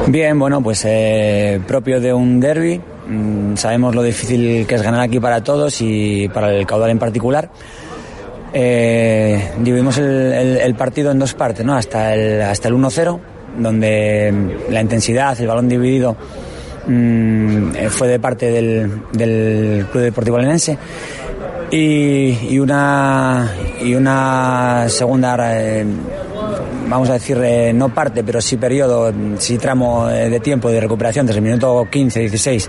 Bien, 0.06 0.38
bueno, 0.38 0.62
pues 0.62 0.86
propio 1.66 2.00
de 2.00 2.12
un 2.12 2.40
derby. 2.40 2.80
Mm, 3.06 3.56
sabemos 3.56 3.94
lo 3.94 4.02
difícil 4.02 4.66
que 4.66 4.76
es 4.76 4.82
ganar 4.82 5.00
aquí 5.00 5.20
para 5.20 5.42
todos 5.42 5.80
y 5.80 6.28
para 6.28 6.52
el 6.54 6.66
caudal 6.66 6.90
en 6.90 6.98
particular. 6.98 7.50
dividimos 8.52 9.98
el, 9.98 10.58
el, 10.62 10.74
partido 10.74 11.10
en 11.10 11.18
dos 11.18 11.34
partes, 11.34 11.64
¿no? 11.64 11.74
Hasta 11.74 12.14
el, 12.14 12.42
hasta 12.42 12.68
el 12.68 12.74
1-0, 12.74 13.18
donde 13.58 14.56
la 14.70 14.80
intensidad, 14.80 15.38
el 15.40 15.46
balón 15.46 15.68
dividido 15.68 16.16
Mm, 16.86 17.76
eh, 17.76 17.88
fue 17.90 18.08
de 18.08 18.18
parte 18.18 18.50
del, 18.50 18.90
del 19.12 19.86
Club 19.92 20.02
Deportivo 20.02 20.38
Lenense 20.38 20.76
y, 21.70 22.36
y, 22.50 22.58
una 22.58 23.52
y 23.80 23.94
una 23.94 24.86
segunda 24.88 25.36
eh, 25.54 25.86
vamos 26.88 27.08
a 27.08 27.14
decir 27.14 27.38
eh, 27.42 27.72
no 27.72 27.94
parte 27.94 28.24
pero 28.24 28.40
sí 28.40 28.56
periodo 28.56 29.12
sí 29.38 29.58
tramo 29.58 30.08
de 30.08 30.40
tiempo 30.40 30.70
de 30.70 30.80
recuperación 30.80 31.24
desde 31.24 31.38
el 31.38 31.44
minuto 31.44 31.86
15 31.88 32.18
16 32.18 32.68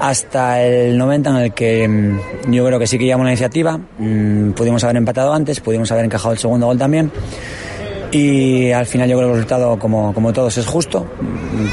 hasta 0.00 0.62
el 0.62 0.96
90 0.96 1.30
en 1.30 1.36
el 1.36 1.52
que 1.52 1.86
mm, 1.86 2.50
yo 2.50 2.64
creo 2.64 2.78
que 2.78 2.86
sí 2.86 2.98
que 2.98 3.04
llevamos 3.04 3.26
la 3.26 3.32
iniciativa. 3.32 3.78
Mm, 3.98 4.52
pudimos 4.52 4.82
haber 4.84 4.96
empatado 4.96 5.34
antes 5.34 5.60
pudimos 5.60 5.92
haber 5.92 6.06
encajado 6.06 6.32
el 6.32 6.38
segundo 6.38 6.66
gol 6.66 6.78
también 6.78 7.12
y 8.14 8.70
al 8.70 8.86
final 8.86 9.08
yo 9.08 9.16
creo 9.16 9.28
que 9.28 9.32
el 9.32 9.42
resultado, 9.42 9.76
como, 9.76 10.14
como 10.14 10.32
todos, 10.32 10.56
es 10.56 10.66
justo. 10.66 11.04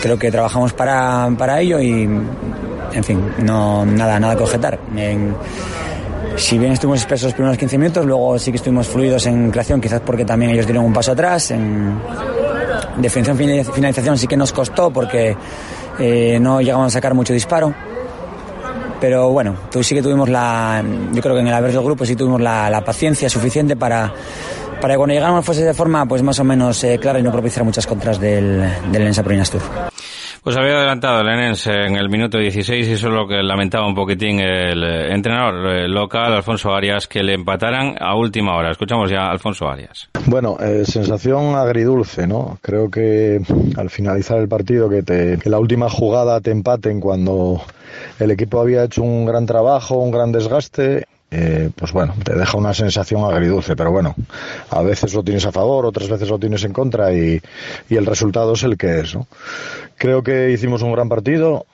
Creo 0.01 0.17
que 0.17 0.31
trabajamos 0.31 0.73
para, 0.73 1.29
para 1.37 1.61
ello 1.61 1.79
y, 1.79 2.01
en 2.01 3.03
fin, 3.03 3.21
no, 3.43 3.85
nada, 3.85 4.19
nada 4.19 4.35
que 4.35 4.41
objetar. 4.41 4.79
si 6.35 6.57
bien 6.57 6.71
estuvimos 6.71 6.99
expresos 6.99 7.25
los 7.25 7.33
primeros 7.35 7.57
15 7.59 7.77
minutos, 7.77 8.05
luego 8.07 8.39
sí 8.39 8.51
que 8.51 8.57
estuvimos 8.57 8.87
fluidos 8.87 9.27
en 9.27 9.51
creación, 9.51 9.79
quizás 9.79 10.01
porque 10.01 10.25
también 10.25 10.51
ellos 10.51 10.65
dieron 10.65 10.85
un 10.85 10.93
paso 10.93 11.11
atrás. 11.11 11.51
En 11.51 11.99
definición, 12.97 13.37
finalización 13.37 14.17
sí 14.17 14.25
que 14.25 14.35
nos 14.35 14.51
costó 14.51 14.89
porque 14.89 15.37
eh, 15.99 16.39
no 16.41 16.59
llegamos 16.59 16.87
a 16.87 16.89
sacar 16.89 17.13
mucho 17.13 17.33
disparo. 17.33 17.71
Pero 18.99 19.29
bueno, 19.29 19.55
sí 19.81 19.93
que 19.93 20.01
tuvimos 20.01 20.29
la, 20.29 20.83
yo 21.11 21.21
creo 21.21 21.35
que 21.35 21.41
en 21.41 21.47
el 21.47 21.53
haber 21.53 21.71
del 21.71 21.83
grupo 21.83 22.03
sí 22.03 22.15
tuvimos 22.15 22.41
la, 22.41 22.69
la 22.69 22.81
paciencia 22.81 23.29
suficiente 23.29 23.75
para 23.75 24.11
para 24.81 24.95
que 24.95 24.97
cuando 24.97 25.13
llegáramos 25.13 25.45
fuese 25.45 25.63
de 25.63 25.73
forma 25.73 26.05
pues 26.07 26.23
más 26.23 26.39
o 26.39 26.43
menos 26.43 26.83
eh, 26.83 26.97
clara 26.99 27.19
y 27.19 27.23
no 27.23 27.31
propiciar 27.31 27.63
muchas 27.63 27.85
contras 27.85 28.19
del, 28.19 28.67
del 28.91 29.01
Ensa 29.03 29.23
Tour. 29.23 29.61
Pues 30.43 30.57
había 30.57 30.77
adelantado 30.77 31.21
el 31.21 31.29
Enens 31.29 31.67
en 31.67 31.95
el 31.95 32.09
minuto 32.09 32.39
16 32.39 32.87
y 32.87 32.93
eso 32.93 33.07
es 33.09 33.13
lo 33.13 33.27
que 33.27 33.43
lamentaba 33.43 33.87
un 33.87 33.93
poquitín 33.93 34.39
el 34.39 34.83
eh, 34.83 35.13
entrenador 35.13 35.69
eh, 35.69 35.87
local, 35.87 36.33
Alfonso 36.33 36.73
Arias, 36.73 37.07
que 37.07 37.21
le 37.21 37.35
empataran 37.35 37.95
a 37.99 38.15
última 38.15 38.55
hora. 38.55 38.71
Escuchamos 38.71 39.11
ya 39.11 39.27
a 39.27 39.31
Alfonso 39.31 39.69
Arias. 39.69 40.09
Bueno, 40.25 40.57
sensación 40.83 41.53
agridulce, 41.53 42.25
¿no? 42.25 42.57
Creo 42.63 42.89
que 42.89 43.39
al 43.77 43.91
finalizar 43.91 44.39
el 44.39 44.47
partido 44.47 44.89
que, 44.89 45.03
te, 45.03 45.37
que 45.37 45.49
la 45.51 45.59
última 45.59 45.89
jugada 45.91 46.41
te 46.41 46.49
empaten 46.49 46.99
cuando 46.99 47.61
el 48.19 48.31
equipo 48.31 48.59
había 48.59 48.83
hecho 48.83 49.03
un 49.03 49.25
gran 49.25 49.45
trabajo, 49.45 49.97
un 49.97 50.09
gran 50.09 50.31
desgaste 50.31 51.05
eh, 51.31 51.69
pues 51.75 51.93
bueno, 51.93 52.13
te 52.23 52.35
deja 52.35 52.57
una 52.57 52.73
sensación 52.73 53.23
agridulce, 53.23 53.75
pero 53.75 53.91
bueno, 53.91 54.13
a 54.69 54.81
veces 54.81 55.13
lo 55.13 55.23
tienes 55.23 55.45
a 55.45 55.51
favor, 55.53 55.85
otras 55.85 56.09
veces 56.09 56.29
lo 56.29 56.37
tienes 56.37 56.63
en 56.65 56.73
contra 56.73 57.13
y, 57.13 57.41
y 57.89 57.95
el 57.95 58.05
resultado 58.05 58.53
es 58.53 58.63
el 58.63 58.77
que 58.77 58.99
es. 58.99 59.17
Creo 59.95 60.23
que 60.23 60.51
hicimos 60.51 60.81
un 60.81 60.91
gran 60.91 61.07
partido, 61.07 61.65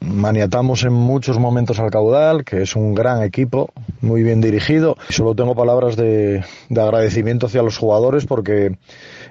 maniatamos 0.00 0.84
en 0.84 0.92
muchos 0.92 1.38
momentos 1.38 1.78
al 1.78 1.90
caudal, 1.90 2.44
que 2.44 2.62
es 2.62 2.76
un 2.76 2.94
gran 2.94 3.22
equipo, 3.22 3.70
muy 4.02 4.22
bien 4.22 4.42
dirigido. 4.42 4.96
Solo 5.08 5.34
tengo 5.34 5.54
palabras 5.54 5.96
de, 5.96 6.44
de 6.68 6.80
agradecimiento 6.80 7.46
hacia 7.46 7.62
los 7.62 7.78
jugadores 7.78 8.26
porque 8.26 8.76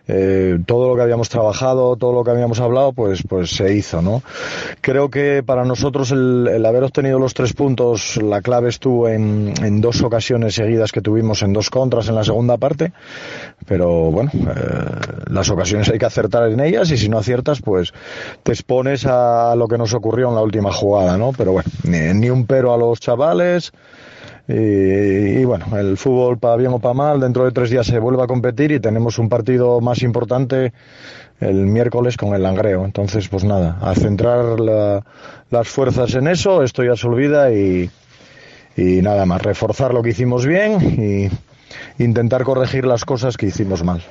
eh, 0.07 0.59
todo 0.65 0.89
lo 0.89 0.95
que 0.95 1.01
habíamos 1.01 1.29
trabajado, 1.29 1.95
todo 1.95 2.13
lo 2.13 2.23
que 2.23 2.31
habíamos 2.31 2.59
hablado, 2.59 2.93
pues, 2.93 3.23
pues 3.27 3.51
se 3.51 3.73
hizo, 3.73 4.01
¿no? 4.01 4.21
Creo 4.81 5.09
que 5.09 5.43
para 5.43 5.65
nosotros 5.65 6.11
el, 6.11 6.63
haber 6.65 6.83
obtenido 6.83 7.19
los 7.19 7.33
tres 7.33 7.53
puntos, 7.53 8.17
la 8.17 8.41
clave 8.41 8.69
estuvo 8.69 9.09
en, 9.09 9.53
en, 9.63 9.81
dos 9.81 10.01
ocasiones 10.03 10.55
seguidas 10.55 10.91
que 10.91 11.01
tuvimos 11.01 11.41
en 11.41 11.53
dos 11.53 11.69
contras 11.69 12.07
en 12.07 12.15
la 12.15 12.23
segunda 12.23 12.57
parte, 12.57 12.93
pero 13.65 14.11
bueno, 14.11 14.31
eh, 14.33 15.23
las 15.27 15.49
ocasiones 15.49 15.89
hay 15.89 15.97
que 15.97 16.05
acertar 16.05 16.49
en 16.49 16.59
ellas 16.59 16.91
y 16.91 16.97
si 16.97 17.09
no 17.09 17.17
aciertas, 17.17 17.61
pues 17.61 17.93
te 18.43 18.51
expones 18.51 19.05
a 19.05 19.55
lo 19.55 19.67
que 19.67 19.77
nos 19.77 19.93
ocurrió 19.93 20.29
en 20.29 20.35
la 20.35 20.41
última 20.41 20.71
jugada, 20.71 21.17
¿no? 21.17 21.31
Pero 21.35 21.51
bueno, 21.51 21.69
ni, 21.83 22.13
ni 22.13 22.29
un 22.29 22.45
pero 22.45 22.73
a 22.73 22.77
los 22.77 22.99
chavales, 22.99 23.71
y, 24.47 25.43
bueno, 25.43 25.65
el 25.77 25.97
fútbol 25.97 26.37
para 26.37 26.55
bien 26.55 26.71
o 26.71 26.79
para 26.79 26.93
mal, 26.93 27.19
dentro 27.19 27.45
de 27.45 27.51
tres 27.51 27.69
días 27.69 27.87
se 27.87 27.97
vuelve 27.97 28.23
a 28.23 28.27
competir 28.27 28.71
y 28.71 28.79
tenemos 28.79 29.17
un 29.17 29.27
partido 29.27 29.81
más 29.81 30.03
importante 30.03 30.71
el 31.39 31.65
miércoles 31.65 32.15
con 32.15 32.35
el 32.35 32.43
Langreo. 32.43 32.85
Entonces, 32.85 33.27
pues 33.27 33.43
nada, 33.43 33.77
a 33.81 33.95
centrar 33.95 34.59
las 34.59 35.67
fuerzas 35.67 36.13
en 36.15 36.27
eso, 36.27 36.63
esto 36.63 36.83
ya 36.83 36.95
se 36.95 37.07
olvida 37.07 37.51
y, 37.51 37.89
y 38.77 39.01
nada 39.01 39.25
más, 39.25 39.41
reforzar 39.41 39.93
lo 39.93 40.03
que 40.03 40.09
hicimos 40.09 40.45
bien 40.45 41.29
y 41.97 42.03
intentar 42.03 42.43
corregir 42.43 42.85
las 42.85 43.03
cosas 43.03 43.37
que 43.37 43.47
hicimos 43.47 43.83
mal. 43.83 44.03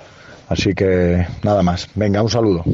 Así 0.49 0.75
que 0.75 1.27
nada 1.43 1.63
más. 1.63 1.89
Venga, 1.95 2.23
un 2.23 2.31
saludo. 2.31 2.65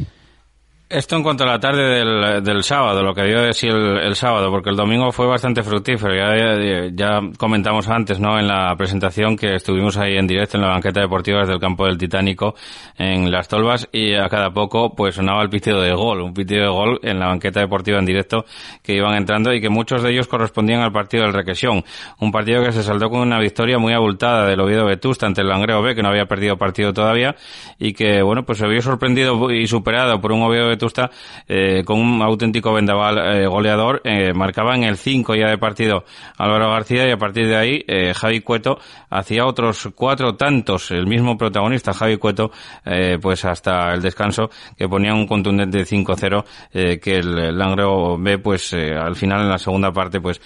Esto 0.90 1.14
en 1.14 1.22
cuanto 1.22 1.44
a 1.44 1.46
la 1.46 1.60
tarde 1.60 1.84
del, 1.84 2.42
del 2.42 2.64
sábado, 2.64 3.00
lo 3.04 3.14
que 3.14 3.22
dio 3.22 3.40
de 3.42 3.52
sí 3.52 3.68
el, 3.68 3.96
el, 3.98 4.16
sábado, 4.16 4.50
porque 4.50 4.70
el 4.70 4.76
domingo 4.76 5.12
fue 5.12 5.24
bastante 5.24 5.62
fructífero. 5.62 6.16
Ya, 6.16 6.90
ya, 6.92 7.20
comentamos 7.38 7.88
antes, 7.88 8.18
¿no? 8.18 8.40
En 8.40 8.48
la 8.48 8.74
presentación 8.76 9.36
que 9.36 9.54
estuvimos 9.54 9.96
ahí 9.98 10.16
en 10.16 10.26
directo 10.26 10.56
en 10.56 10.64
la 10.64 10.70
banqueta 10.70 11.00
deportiva 11.00 11.42
desde 11.42 11.52
el 11.52 11.60
campo 11.60 11.86
del 11.86 11.96
Titánico 11.96 12.56
en 12.98 13.30
Las 13.30 13.46
Tolvas 13.46 13.88
y 13.92 14.16
a 14.16 14.28
cada 14.28 14.50
poco 14.50 14.92
pues 14.96 15.14
sonaba 15.14 15.42
el 15.42 15.48
pitido 15.48 15.80
de 15.80 15.92
gol, 15.92 16.22
un 16.22 16.34
pitido 16.34 16.62
de 16.62 16.70
gol 16.70 16.98
en 17.04 17.20
la 17.20 17.28
banqueta 17.28 17.60
deportiva 17.60 18.00
en 18.00 18.06
directo 18.06 18.44
que 18.82 18.96
iban 18.96 19.14
entrando 19.14 19.54
y 19.54 19.60
que 19.60 19.68
muchos 19.68 20.02
de 20.02 20.10
ellos 20.10 20.26
correspondían 20.26 20.80
al 20.80 20.90
partido 20.90 21.22
del 21.22 21.34
Requesión. 21.34 21.84
Un 22.18 22.32
partido 22.32 22.64
que 22.64 22.72
se 22.72 22.82
saldó 22.82 23.10
con 23.10 23.20
una 23.20 23.38
victoria 23.38 23.78
muy 23.78 23.92
abultada 23.92 24.44
del 24.44 24.58
Oviedo 24.58 24.86
Vetusta 24.86 25.28
ante 25.28 25.42
el 25.42 25.46
Langreo 25.50 25.82
B, 25.82 25.94
que 25.94 26.02
no 26.02 26.08
había 26.08 26.26
perdido 26.26 26.56
partido 26.56 26.92
todavía 26.92 27.36
y 27.78 27.92
que, 27.92 28.22
bueno, 28.22 28.44
pues 28.44 28.58
se 28.58 28.66
vio 28.66 28.82
sorprendido 28.82 29.52
y 29.52 29.68
superado 29.68 30.20
por 30.20 30.32
un 30.32 30.42
Oviedo 30.42 30.79
Vetusta 30.80 31.10
eh, 31.46 31.84
con 31.84 32.00
un 32.00 32.22
auténtico 32.22 32.72
vendaval 32.72 33.18
eh, 33.18 33.46
goleador. 33.46 34.00
Eh, 34.04 34.32
marcaba 34.32 34.74
en 34.74 34.84
el 34.84 34.96
5 34.96 35.34
ya 35.34 35.48
de 35.48 35.58
partido 35.58 36.04
Álvaro 36.38 36.70
García 36.70 37.06
y 37.06 37.10
a 37.10 37.18
partir 37.18 37.46
de 37.46 37.56
ahí 37.56 37.84
eh, 37.86 38.14
Javi 38.14 38.40
Cueto 38.40 38.78
hacía 39.10 39.44
otros 39.44 39.90
cuatro 39.94 40.36
tantos, 40.36 40.90
el 40.90 41.06
mismo 41.06 41.36
protagonista 41.36 41.92
Javi 41.92 42.16
Cueto, 42.16 42.50
eh, 42.86 43.18
pues 43.20 43.44
hasta 43.44 43.92
el 43.92 44.00
descanso 44.00 44.48
que 44.78 44.88
ponía 44.88 45.12
un 45.12 45.26
contundente 45.26 45.84
5-0 45.84 46.44
eh, 46.72 46.98
que 46.98 47.18
el 47.18 47.58
Langreo 47.58 48.16
B 48.18 48.38
pues 48.38 48.72
al 48.72 49.16
final 49.16 49.42
en 49.42 49.48
la 49.48 49.58
segunda 49.58 49.92
parte 49.92 50.20
pues 50.20 50.40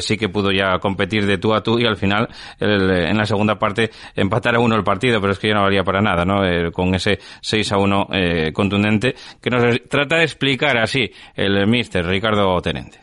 sí 0.00 0.16
que 0.16 0.28
pudo 0.28 0.52
ya 0.52 0.78
competir 0.78 1.26
de 1.26 1.38
tú 1.38 1.52
a 1.54 1.62
tú 1.62 1.78
y 1.78 1.86
al 1.86 1.96
final 1.96 2.28
el, 2.60 2.90
en 2.90 3.16
la 3.16 3.24
segunda 3.24 3.58
parte 3.58 3.90
empatar 4.14 4.54
a 4.54 4.60
uno 4.60 4.76
el 4.76 4.84
partido, 4.84 5.20
pero 5.20 5.32
es 5.32 5.38
que 5.38 5.48
ya 5.48 5.54
no 5.54 5.62
valía 5.62 5.82
para 5.82 6.00
nada, 6.00 6.24
¿no? 6.24 6.40
con 6.72 6.94
ese 6.94 7.18
6 7.40 7.72
a 7.72 7.78
1 7.78 8.08
contundente 8.52 9.14
que 9.40 9.50
nos 9.50 9.79
trata 9.88 10.16
de 10.16 10.24
explicar 10.24 10.76
así 10.78 11.10
el 11.34 11.66
mister 11.66 12.04
Ricardo 12.06 12.60
Tenente. 12.60 12.98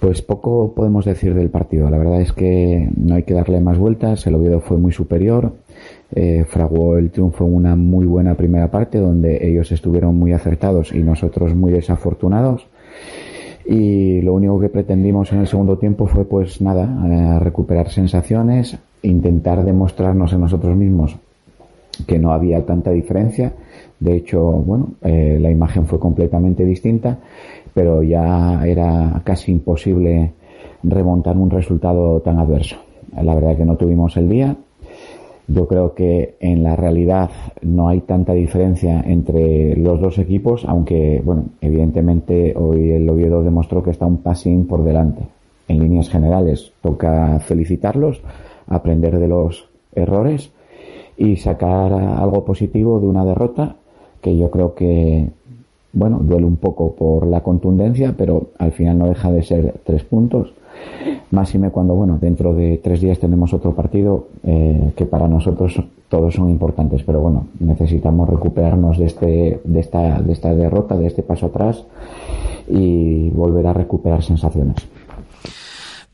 Pues 0.00 0.20
poco 0.20 0.74
podemos 0.74 1.04
decir 1.04 1.34
del 1.34 1.48
partido. 1.48 1.88
La 1.88 1.98
verdad 1.98 2.20
es 2.20 2.32
que 2.32 2.88
no 2.96 3.14
hay 3.14 3.22
que 3.22 3.34
darle 3.34 3.60
más 3.60 3.78
vueltas. 3.78 4.26
El 4.26 4.34
Oviedo 4.34 4.60
fue 4.60 4.76
muy 4.76 4.92
superior. 4.92 5.54
Eh, 6.14 6.44
fraguó 6.48 6.98
el 6.98 7.10
triunfo 7.10 7.46
en 7.46 7.54
una 7.54 7.76
muy 7.76 8.04
buena 8.06 8.34
primera 8.34 8.70
parte 8.70 8.98
donde 8.98 9.46
ellos 9.46 9.72
estuvieron 9.72 10.16
muy 10.16 10.32
acertados 10.32 10.92
y 10.92 10.98
nosotros 10.98 11.54
muy 11.54 11.72
desafortunados. 11.72 12.66
Y 13.64 14.20
lo 14.20 14.34
único 14.34 14.60
que 14.60 14.68
pretendimos 14.68 15.32
en 15.32 15.40
el 15.40 15.48
segundo 15.48 15.78
tiempo 15.78 16.06
fue 16.06 16.24
pues 16.24 16.60
nada, 16.60 16.84
eh, 16.84 17.40
recuperar 17.40 17.90
sensaciones, 17.90 18.78
intentar 19.02 19.64
demostrarnos 19.64 20.32
a 20.32 20.38
nosotros 20.38 20.76
mismos 20.76 21.16
que 22.06 22.18
no 22.18 22.32
había 22.32 22.64
tanta 22.64 22.90
diferencia. 22.90 23.54
De 23.98 24.16
hecho, 24.16 24.42
bueno, 24.42 24.90
eh, 25.02 25.38
la 25.40 25.50
imagen 25.50 25.86
fue 25.86 25.98
completamente 25.98 26.64
distinta 26.64 27.18
pero 27.76 28.02
ya 28.02 28.62
era 28.66 29.20
casi 29.22 29.52
imposible 29.52 30.32
remontar 30.82 31.36
un 31.36 31.50
resultado 31.50 32.20
tan 32.22 32.38
adverso. 32.38 32.76
La 33.22 33.34
verdad 33.34 33.50
es 33.50 33.58
que 33.58 33.66
no 33.66 33.76
tuvimos 33.76 34.16
el 34.16 34.30
día. 34.30 34.56
Yo 35.46 35.68
creo 35.68 35.92
que 35.92 36.36
en 36.40 36.62
la 36.62 36.74
realidad 36.74 37.28
no 37.60 37.88
hay 37.88 38.00
tanta 38.00 38.32
diferencia 38.32 39.04
entre 39.06 39.76
los 39.76 40.00
dos 40.00 40.16
equipos, 40.16 40.64
aunque, 40.66 41.20
bueno, 41.22 41.50
evidentemente 41.60 42.54
hoy 42.56 42.92
el 42.92 43.10
Oviedo 43.10 43.42
demostró 43.42 43.82
que 43.82 43.90
está 43.90 44.06
un 44.06 44.22
passing 44.22 44.66
por 44.66 44.82
delante. 44.82 45.24
En 45.68 45.78
líneas 45.78 46.08
generales, 46.08 46.72
toca 46.80 47.38
felicitarlos, 47.40 48.22
aprender 48.68 49.18
de 49.18 49.28
los 49.28 49.68
errores 49.94 50.50
y 51.18 51.36
sacar 51.36 51.92
algo 51.92 52.42
positivo 52.42 53.00
de 53.00 53.06
una 53.06 53.26
derrota 53.26 53.76
que 54.20 54.36
yo 54.36 54.50
creo 54.50 54.74
que 54.74 55.30
bueno, 55.96 56.20
duele 56.22 56.44
un 56.44 56.56
poco 56.56 56.92
por 56.92 57.26
la 57.26 57.40
contundencia, 57.40 58.14
pero 58.16 58.48
al 58.58 58.72
final 58.72 58.98
no 58.98 59.08
deja 59.08 59.32
de 59.32 59.42
ser 59.42 59.74
tres 59.82 60.04
puntos. 60.04 60.52
Máxime 61.30 61.70
cuando, 61.70 61.94
bueno, 61.94 62.18
dentro 62.20 62.52
de 62.52 62.78
tres 62.84 63.00
días 63.00 63.18
tenemos 63.18 63.54
otro 63.54 63.74
partido 63.74 64.26
eh, 64.44 64.92
que 64.94 65.06
para 65.06 65.26
nosotros 65.26 65.82
todos 66.10 66.34
son 66.34 66.50
importantes, 66.50 67.02
pero 67.02 67.20
bueno, 67.20 67.46
necesitamos 67.60 68.28
recuperarnos 68.28 68.98
de, 68.98 69.06
este, 69.06 69.60
de, 69.64 69.80
esta, 69.80 70.20
de 70.20 70.32
esta 70.34 70.54
derrota, 70.54 70.98
de 70.98 71.06
este 71.06 71.22
paso 71.22 71.46
atrás 71.46 71.82
y 72.68 73.30
volver 73.30 73.66
a 73.66 73.72
recuperar 73.72 74.22
sensaciones 74.22 74.76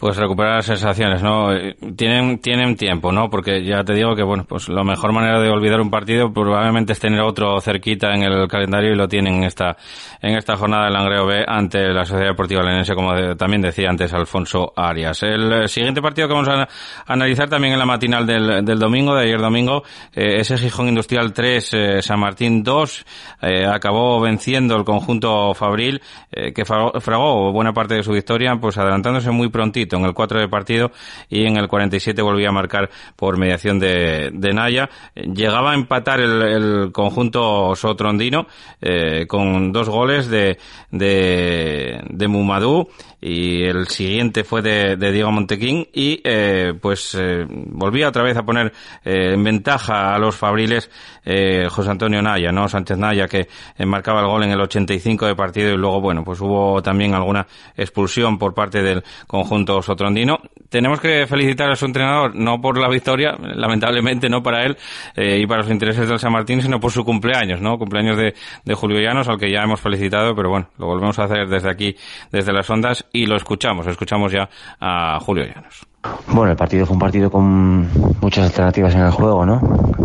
pues 0.02 0.16
recuperar 0.16 0.56
las 0.56 0.66
sensaciones, 0.66 1.22
¿no? 1.22 1.54
Eh, 1.54 1.76
tienen, 1.94 2.40
tienen 2.40 2.74
tiempo, 2.74 3.12
¿no? 3.12 3.30
Porque 3.30 3.64
ya 3.64 3.84
te 3.84 3.94
digo 3.94 4.16
que, 4.16 4.24
bueno, 4.24 4.44
pues 4.48 4.68
la 4.68 4.82
mejor 4.82 5.12
manera 5.12 5.40
de 5.40 5.48
olvidar 5.48 5.80
un 5.80 5.90
partido 5.90 6.32
probablemente 6.32 6.92
es 6.92 6.98
tener 6.98 7.20
otro 7.20 7.60
cerquita 7.60 8.12
en 8.12 8.24
el 8.24 8.48
calendario 8.48 8.90
y 8.90 8.96
lo 8.96 9.06
tienen 9.06 9.36
en 9.36 9.44
esta, 9.44 9.76
en 10.20 10.34
esta 10.34 10.56
jornada 10.56 10.86
del 10.86 10.94
Langreo 10.94 11.26
B 11.26 11.44
ante 11.46 11.92
la 11.92 12.04
Sociedad 12.04 12.30
Deportiva 12.30 12.64
Lenense, 12.64 12.96
como 12.96 13.12
también 13.36 13.62
decía 13.62 13.90
antes 13.90 14.12
Alfonso 14.12 14.72
Arias. 14.74 15.22
El 15.22 15.52
eh, 15.52 15.68
siguiente 15.68 16.02
partido 16.02 16.26
que 16.26 16.34
vamos 16.34 16.48
a 16.48 16.68
analizar 17.06 17.48
también 17.48 17.74
en 17.74 17.78
la 17.78 17.86
matinal 17.86 18.26
del, 18.26 18.64
del 18.64 18.78
domingo, 18.80 19.14
de 19.14 19.22
ayer 19.22 19.40
domingo, 19.40 19.84
eh, 20.12 20.40
ese 20.40 20.58
Gijón 20.58 20.88
Industrial 20.88 21.32
3, 21.32 21.74
eh, 21.74 22.02
San 22.02 22.18
Martín 22.18 22.64
2, 22.64 23.06
eh, 23.42 23.66
acabó 23.66 24.20
venciendo 24.20 24.74
el 24.74 24.82
conjunto 24.82 25.54
Fabril, 25.54 26.02
que 26.32 26.64
fragó 26.64 27.52
buena 27.52 27.72
parte 27.72 27.94
de 27.94 28.02
su 28.02 28.10
victoria, 28.12 28.56
pues 28.56 28.78
adelantándose 28.78 29.30
muy 29.30 29.48
prontito 29.48 29.91
en 29.96 30.04
el 30.04 30.14
4 30.14 30.40
de 30.40 30.48
partido 30.48 30.92
y 31.28 31.46
en 31.46 31.56
el 31.56 31.68
47 31.68 32.20
volvía 32.22 32.48
a 32.48 32.52
marcar 32.52 32.90
por 33.16 33.38
mediación 33.38 33.78
de, 33.78 34.30
de 34.32 34.52
Naya. 34.52 34.88
Llegaba 35.14 35.72
a 35.72 35.74
empatar 35.74 36.20
el, 36.20 36.90
conjunto 36.92 37.74
sotrondino 37.76 38.46
eh, 38.80 39.26
con 39.26 39.72
dos 39.72 39.88
goles 39.88 40.28
de, 40.28 40.58
de, 40.90 42.00
de 42.08 42.28
Mumadú 42.28 42.88
y 43.24 43.62
el 43.62 43.86
siguiente 43.86 44.42
fue 44.42 44.62
de, 44.62 44.96
de 44.96 45.12
Diego 45.12 45.30
Montequín 45.30 45.86
y 45.92 46.20
eh, 46.24 46.74
pues 46.80 47.16
eh, 47.18 47.46
volvía 47.48 48.08
otra 48.08 48.24
vez 48.24 48.36
a 48.36 48.42
poner 48.42 48.72
eh, 49.04 49.34
en 49.34 49.44
ventaja 49.44 50.12
a 50.12 50.18
los 50.18 50.34
fabriles 50.34 50.90
eh, 51.24 51.68
José 51.70 51.90
Antonio 51.90 52.20
Naya, 52.20 52.50
¿no? 52.50 52.68
Sánchez 52.68 52.98
Naya 52.98 53.28
que 53.28 53.46
marcaba 53.86 54.22
el 54.22 54.26
gol 54.26 54.42
en 54.42 54.50
el 54.50 54.60
85 54.60 55.26
de 55.26 55.36
partido 55.36 55.72
y 55.72 55.76
luego 55.76 56.00
bueno 56.00 56.24
pues 56.24 56.40
hubo 56.40 56.82
también 56.82 57.14
alguna 57.14 57.46
expulsión 57.76 58.38
por 58.38 58.54
parte 58.54 58.82
del 58.82 59.04
conjunto 59.28 59.80
sotrondino. 59.82 60.40
Tenemos 60.68 61.00
que 61.00 61.26
felicitar 61.28 61.70
a 61.70 61.76
su 61.76 61.84
entrenador 61.84 62.34
no 62.34 62.60
por 62.60 62.76
la 62.76 62.88
victoria, 62.88 63.36
lamentablemente 63.38 64.28
no 64.28 64.42
para 64.42 64.64
él 64.64 64.76
eh, 65.14 65.38
y 65.38 65.46
para 65.46 65.62
los 65.62 65.70
intereses 65.70 66.08
del 66.08 66.18
San 66.18 66.32
Martín, 66.32 66.60
sino 66.60 66.80
por 66.80 66.90
su 66.90 67.04
cumpleaños, 67.04 67.60
¿no? 67.60 67.78
Cumpleaños 67.78 68.16
de, 68.16 68.34
de 68.64 68.74
Julio 68.74 68.98
Llanos, 68.98 69.28
al 69.28 69.38
que 69.38 69.48
ya 69.48 69.62
hemos 69.62 69.80
felicitado, 69.80 70.34
pero 70.34 70.50
bueno, 70.50 70.70
lo 70.78 70.86
volvemos 70.86 71.18
a 71.20 71.24
hacer 71.24 71.46
desde 71.46 71.70
aquí, 71.70 71.94
desde 72.32 72.52
las 72.52 72.68
ondas 72.68 73.06
y 73.12 73.26
lo 73.26 73.36
escuchamos, 73.36 73.86
escuchamos 73.86 74.32
ya 74.32 74.48
a 74.80 75.18
Julio 75.20 75.44
Llanos. 75.44 75.86
Bueno, 76.28 76.50
el 76.50 76.56
partido 76.56 76.86
fue 76.86 76.94
un 76.94 77.00
partido 77.00 77.30
con 77.30 77.88
muchas 78.20 78.46
alternativas 78.46 78.94
en 78.94 79.02
el 79.02 79.10
juego, 79.10 79.46
¿no? 79.46 79.60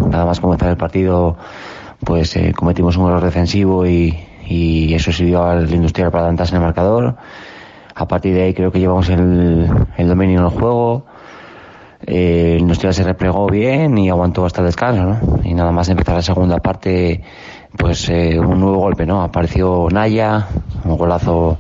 Nada 0.10 0.26
más 0.26 0.40
comenzar 0.40 0.70
el 0.70 0.78
partido, 0.78 1.38
pues 2.04 2.36
eh, 2.36 2.54
cometimos 2.56 2.98
un 2.98 3.08
error 3.08 3.24
defensivo 3.24 3.86
y, 3.88 4.16
y 4.46 4.94
eso 4.94 5.12
sirvió 5.12 5.44
al 5.44 5.74
Industrial 5.74 6.12
para 6.12 6.24
adelantarse 6.24 6.56
en 6.56 6.62
el 6.62 6.68
marcador. 6.68 7.16
A 7.96 8.08
partir 8.08 8.36
de 8.36 8.44
ahí 8.44 8.54
creo 8.54 8.72
que 8.72 8.80
llevamos 8.80 9.10
el, 9.10 9.68
el 9.98 10.08
dominio 10.08 10.40
en 10.40 10.46
el 10.46 10.52
juego. 10.52 11.06
Eh, 12.06 12.54
el 12.56 12.62
Industrial 12.62 12.94
se 12.94 13.04
replegó 13.04 13.48
bien 13.48 13.98
y 13.98 14.10
aguantó 14.10 14.46
hasta 14.46 14.62
el 14.62 14.68
descanso, 14.68 15.04
¿no? 15.04 15.40
Y 15.44 15.56
nada 15.56 15.72
más 15.72 15.90
empezar 15.90 16.14
la 16.14 16.22
segunda 16.22 16.60
parte, 16.60 17.24
pues 17.76 18.08
eh, 18.10 18.40
un 18.40 18.60
nuevo 18.60 18.78
golpe, 18.78 19.08
¿no? 19.08 19.24
Apareció 19.24 19.88
Naya, 19.92 20.48
un 20.84 20.96
golazo 20.96 21.58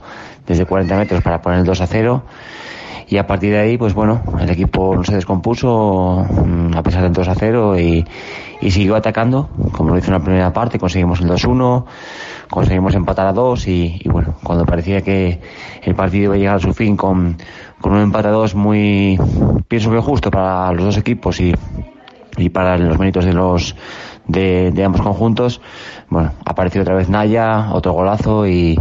desde 0.48 0.66
40 0.66 0.98
metros 0.98 1.22
para 1.22 1.42
poner 1.42 1.60
el 1.60 1.66
2 1.66 1.82
a 1.82 1.88
0 1.88 2.24
y 3.10 3.18
a 3.18 3.26
partir 3.26 3.52
de 3.52 3.60
ahí 3.60 3.78
pues 3.78 3.94
bueno 3.94 4.22
el 4.40 4.50
equipo 4.50 4.96
no 4.96 5.04
se 5.04 5.16
descompuso 5.16 6.26
mm, 6.46 6.76
a 6.76 6.84
pesar 6.84 7.04
del 7.04 7.14
2 7.14 7.28
a 7.28 7.36
0 7.36 7.80
y, 7.80 8.06
y 8.60 8.72
siguió 8.72 8.96
atacando. 8.96 9.50
Como 9.72 9.92
lo 9.92 9.98
hizo 9.98 10.08
en 10.08 10.14
la 10.14 10.20
primera 10.20 10.54
parte 10.54 10.78
conseguimos 10.78 11.22
el 11.22 11.30
2-1 11.30 11.86
conseguimos 12.50 12.96
empatar 12.96 13.28
a 13.28 13.34
2 13.34 13.68
y, 13.68 14.02
y, 14.04 14.10
bueno 14.10 14.36
cuando 14.44 14.66
parecía 14.66 15.02
que 15.02 15.40
el 15.84 15.96
partido 15.96 16.26
iba 16.26 16.36
a 16.36 16.38
llegar 16.38 16.56
a 16.56 16.60
su 16.60 16.74
fin 16.74 16.96
con, 16.98 17.38
con 17.80 17.94
un 17.94 18.00
empate 18.00 18.28
a 18.28 18.32
2 18.32 18.56
muy 18.56 19.20
pienso 19.68 19.92
que 19.92 20.00
justo 20.00 20.32
para 20.32 20.72
los 20.72 20.86
dos 20.86 20.98
equipos 20.98 21.40
y, 21.40 21.54
y 22.38 22.50
para 22.50 22.78
los 22.78 22.98
méritos 23.00 23.26
de 23.26 23.34
los 23.34 23.76
de, 24.28 24.72
de 24.72 24.84
ambos 24.84 25.02
conjuntos 25.02 25.62
bueno 26.10 26.32
apareció 26.46 26.82
otra 26.82 26.96
vez 26.96 27.10
Naya 27.10 27.70
otro 27.74 27.94
golazo 27.94 28.48
y, 28.48 28.78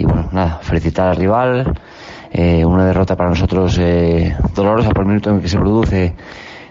y 0.00 0.04
bueno 0.04 0.28
nada 0.32 0.58
felicitar 0.62 1.08
al 1.08 1.16
rival 1.16 1.78
eh, 2.32 2.64
una 2.64 2.86
derrota 2.86 3.16
para 3.16 3.30
nosotros 3.30 3.76
eh, 3.78 4.36
dolorosa 4.54 4.90
por 4.90 5.02
el 5.02 5.08
minuto 5.08 5.30
en 5.30 5.40
que 5.40 5.48
se 5.48 5.58
produce 5.58 6.14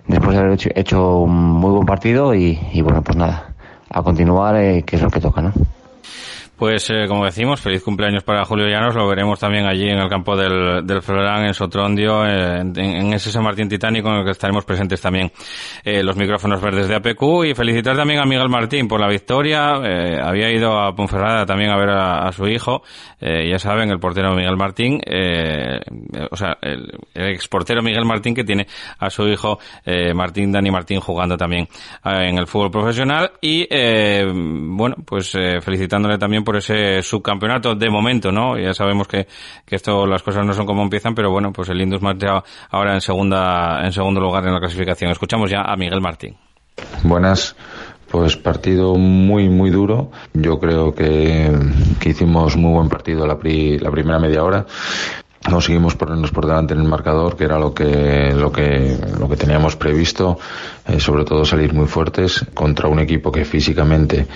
después 0.10 0.36
de 0.36 0.44
haber 0.44 0.60
hecho, 0.76 1.20
un 1.20 1.36
muy 1.36 1.72
buen 1.72 1.86
partido 1.86 2.34
y, 2.34 2.60
y 2.74 2.82
bueno, 2.82 3.02
pues 3.04 3.16
nada, 3.16 3.54
a 3.90 4.02
continuar, 4.02 4.56
eh, 4.56 4.84
que 4.84 4.96
es 4.96 5.02
lo 5.02 5.10
que 5.10 5.20
toca, 5.20 5.42
¿no? 5.42 5.54
Pues 6.60 6.90
eh, 6.90 7.06
como 7.08 7.24
decimos, 7.24 7.62
feliz 7.62 7.82
cumpleaños 7.82 8.22
para 8.26 8.44
Julio 8.44 8.68
Llanos. 8.68 8.94
Lo 8.94 9.08
veremos 9.08 9.40
también 9.40 9.66
allí 9.66 9.88
en 9.88 9.98
el 9.98 10.10
campo 10.10 10.36
del, 10.36 10.86
del 10.86 11.02
Florán, 11.02 11.46
en 11.46 11.54
Sotrondio, 11.54 12.26
eh, 12.26 12.60
en, 12.60 13.14
ese 13.14 13.32
San 13.32 13.46
Martín 13.46 13.70
Titánico 13.70 14.10
en 14.10 14.16
el 14.16 14.26
que 14.26 14.32
estaremos 14.32 14.66
presentes 14.66 15.00
también 15.00 15.32
eh, 15.86 16.04
los 16.04 16.18
micrófonos 16.18 16.60
verdes 16.62 16.90
de 16.90 16.96
APQ. 16.96 17.46
Y 17.46 17.54
felicitar 17.56 17.96
también 17.96 18.20
a 18.20 18.26
Miguel 18.26 18.50
Martín 18.50 18.90
por 18.90 19.00
la 19.00 19.08
victoria. 19.08 19.76
Eh, 19.86 20.20
había 20.22 20.52
ido 20.52 20.78
a 20.78 20.94
Ponferrada 20.94 21.46
también 21.46 21.72
a 21.72 21.78
ver 21.78 21.92
a, 21.92 22.30
su 22.34 22.46
hijo. 22.46 22.84
ya 23.22 23.58
saben, 23.58 23.90
el 23.90 24.00
portero 24.00 24.36
Miguel 24.36 24.58
Martín, 24.58 25.00
o 26.30 26.36
sea, 26.36 26.58
el, 26.62 26.92
el 27.14 27.30
ex 27.30 27.48
portero 27.48 27.82
Miguel 27.82 28.06
Martín 28.06 28.36
que 28.36 28.44
tiene 28.44 28.68
a 29.00 29.10
su 29.10 29.28
hijo 29.28 29.60
Martín 30.14 30.52
Dani 30.52 30.72
Martín 30.72 31.00
jugando 31.00 31.38
también 31.38 31.68
en 32.04 32.38
el 32.38 32.48
fútbol 32.48 32.70
profesional. 32.70 33.32
Y 33.42 33.66
bueno, 34.26 34.98
pues 35.06 35.32
felicitándole 35.62 36.18
también 36.18 36.44
por 36.44 36.49
ese 36.56 37.02
subcampeonato 37.02 37.76
de 37.76 37.90
momento, 37.90 38.32
¿no? 38.32 38.58
Ya 38.58 38.74
sabemos 38.74 39.08
que, 39.08 39.28
que 39.66 39.76
esto, 39.76 40.06
las 40.06 40.24
cosas 40.24 40.46
no 40.46 40.54
son 40.54 40.66
como 40.66 40.84
empiezan, 40.84 41.16
pero 41.16 41.32
bueno, 41.32 41.52
pues 41.52 41.70
el 41.70 41.82
Indus 41.82 42.02
marcha 42.02 42.44
ahora 42.70 42.94
en 42.94 43.02
segunda, 43.02 43.82
en 43.84 43.92
segundo 43.92 44.20
lugar 44.20 44.46
en 44.46 44.54
la 44.54 44.60
clasificación. 44.60 45.12
Escuchamos 45.12 45.50
ya 45.50 45.62
a 45.62 45.76
Miguel 45.76 46.02
Martín. 46.02 46.36
Buenas. 47.04 47.56
Pues 48.10 48.36
partido 48.38 48.96
muy, 48.96 49.50
muy 49.50 49.70
duro. 49.70 50.12
Yo 50.34 50.60
creo 50.60 50.96
que, 50.96 51.52
que 52.00 52.10
hicimos 52.10 52.58
muy 52.58 52.74
buen 52.74 52.90
partido 52.90 53.28
la, 53.28 53.38
pri, 53.38 53.78
la 53.78 53.92
primera 53.92 54.18
media 54.18 54.44
hora 54.44 54.66
conseguimos 55.48 55.96
ponernos 55.96 56.32
por 56.32 56.46
delante 56.46 56.74
en 56.74 56.82
el 56.82 56.88
marcador, 56.88 57.38
que 57.38 57.46
era 57.46 57.58
lo 57.58 57.74
que, 57.74 58.34
lo 58.36 58.52
que, 58.52 58.98
lo 59.18 59.30
que 59.30 59.38
teníamos 59.38 59.76
previsto, 59.76 60.38
eh, 60.88 61.00
sobre 61.00 61.24
todo 61.24 61.46
salir 61.46 61.74
muy 61.74 61.88
fuertes 61.88 62.46
contra 62.54 62.90
un 62.90 63.00
equipo 63.00 63.32
que 63.32 63.46
físicamente 63.46 64.28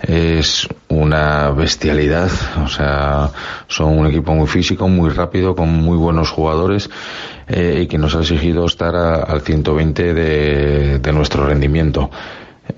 es 0.00 0.68
una 0.88 1.50
bestialidad, 1.50 2.30
o 2.64 2.68
sea, 2.68 3.30
son 3.68 3.98
un 3.98 4.06
equipo 4.06 4.34
muy 4.34 4.46
físico, 4.46 4.88
muy 4.88 5.10
rápido, 5.10 5.54
con 5.54 5.68
muy 5.68 5.96
buenos 5.96 6.30
jugadores, 6.30 6.90
eh, 7.46 7.80
y 7.82 7.86
que 7.86 7.98
nos 7.98 8.14
ha 8.16 8.20
exigido 8.20 8.66
estar 8.66 8.94
a, 8.96 9.22
al 9.22 9.42
120 9.42 10.14
de, 10.14 10.98
de 10.98 11.12
nuestro 11.12 11.46
rendimiento. 11.46 12.10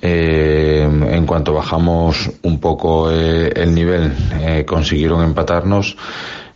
Eh, 0.03 0.89
en 0.89 1.27
cuanto 1.27 1.53
bajamos 1.53 2.31
un 2.43 2.61
poco 2.61 3.11
el 3.11 3.75
nivel, 3.75 4.13
consiguieron 4.65 5.25
empatarnos. 5.25 5.97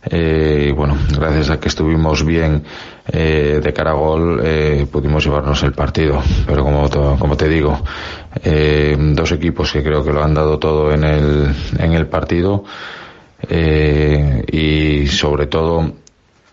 Eh, 0.07 0.73
bueno, 0.75 0.97
gracias 1.17 1.49
a 1.49 1.59
que 1.59 1.67
estuvimos 1.67 2.23
bien 2.25 2.63
eh, 3.07 3.59
de 3.63 3.73
cara 3.73 3.91
a 3.91 3.93
gol, 3.93 4.41
eh, 4.43 4.85
pudimos 4.91 5.23
llevarnos 5.23 5.63
el 5.63 5.73
partido. 5.73 6.21
Pero 6.45 6.63
como, 6.63 7.37
te 7.37 7.49
digo, 7.49 7.79
eh, 8.43 8.95
dos 8.99 9.31
equipos 9.31 9.71
que 9.71 9.83
creo 9.83 10.03
que 10.03 10.13
lo 10.13 10.23
han 10.23 10.33
dado 10.33 10.59
todo 10.59 10.93
en 10.93 11.03
el, 11.03 11.55
en 11.79 11.93
el 11.93 12.07
partido 12.07 12.63
eh, 13.49 14.43
y 14.51 15.07
sobre 15.07 15.47
todo 15.47 15.93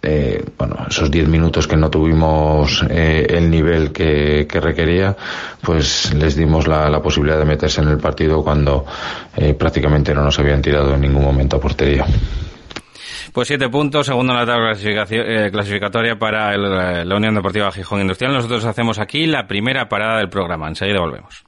eh, 0.04 0.44
bueno, 0.58 0.84
esos 0.90 1.08
10 1.12 1.28
minutos 1.28 1.68
que 1.68 1.76
no 1.76 1.88
tuvimos 1.88 2.84
eh, 2.90 3.24
el 3.30 3.48
nivel 3.48 3.92
que, 3.92 4.48
que, 4.50 4.60
requería, 4.60 5.16
pues 5.60 6.12
les 6.12 6.34
dimos 6.34 6.66
la, 6.66 6.90
la, 6.90 7.00
posibilidad 7.00 7.38
de 7.38 7.44
meterse 7.44 7.82
en 7.82 7.88
el 7.88 7.98
partido 7.98 8.42
cuando 8.42 8.84
eh, 9.36 9.54
prácticamente 9.54 10.12
no 10.12 10.24
nos 10.24 10.36
habían 10.40 10.60
tirado 10.60 10.94
en 10.94 11.02
ningún 11.02 11.22
momento 11.22 11.56
a 11.56 11.60
portería. 11.60 12.04
Pues 13.32 13.48
siete 13.48 13.68
puntos, 13.70 14.06
segundo 14.06 14.34
en 14.34 14.40
la 14.40 14.46
tabla 14.46 14.72
eh, 14.74 15.50
clasificatoria 15.50 16.16
para 16.16 16.54
el, 16.54 17.08
la 17.08 17.16
Unión 17.16 17.34
Deportiva 17.34 17.72
Gijón 17.72 18.02
Industrial. 18.02 18.32
Nosotros 18.32 18.64
hacemos 18.64 18.98
aquí 18.98 19.26
la 19.26 19.46
primera 19.46 19.88
parada 19.88 20.18
del 20.18 20.28
programa. 20.28 20.68
Enseguida 20.68 21.00
volvemos. 21.00 21.44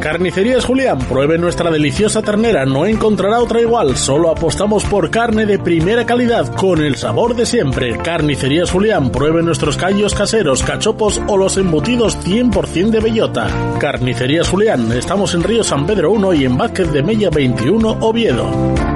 Carnicerías 0.00 0.64
Julián, 0.64 0.98
pruebe 0.98 1.38
nuestra 1.38 1.70
deliciosa 1.70 2.20
ternera, 2.20 2.64
no 2.64 2.84
encontrará 2.84 3.38
otra 3.40 3.60
igual, 3.60 3.96
solo 3.96 4.30
apostamos 4.30 4.84
por 4.84 5.10
carne 5.10 5.46
de 5.46 5.58
primera 5.58 6.04
calidad, 6.04 6.52
con 6.54 6.82
el 6.82 6.96
sabor 6.96 7.34
de 7.34 7.46
siempre. 7.46 7.96
Carnicerías 7.98 8.70
Julián, 8.70 9.10
pruebe 9.10 9.42
nuestros 9.42 9.76
callos 9.76 10.14
caseros, 10.14 10.62
cachopos 10.62 11.20
o 11.28 11.36
los 11.36 11.56
embutidos 11.56 12.18
100% 12.24 12.90
de 12.90 13.00
bellota. 13.00 13.48
Carnicerías 13.78 14.48
Julián, 14.48 14.90
estamos 14.92 15.34
en 15.34 15.42
Río 15.42 15.62
San 15.62 15.86
Pedro 15.86 16.10
1 16.12 16.34
y 16.34 16.44
en 16.44 16.56
Vázquez 16.56 16.92
de 16.92 17.02
Mella 17.02 17.30
21, 17.30 17.98
Oviedo. 18.00 18.95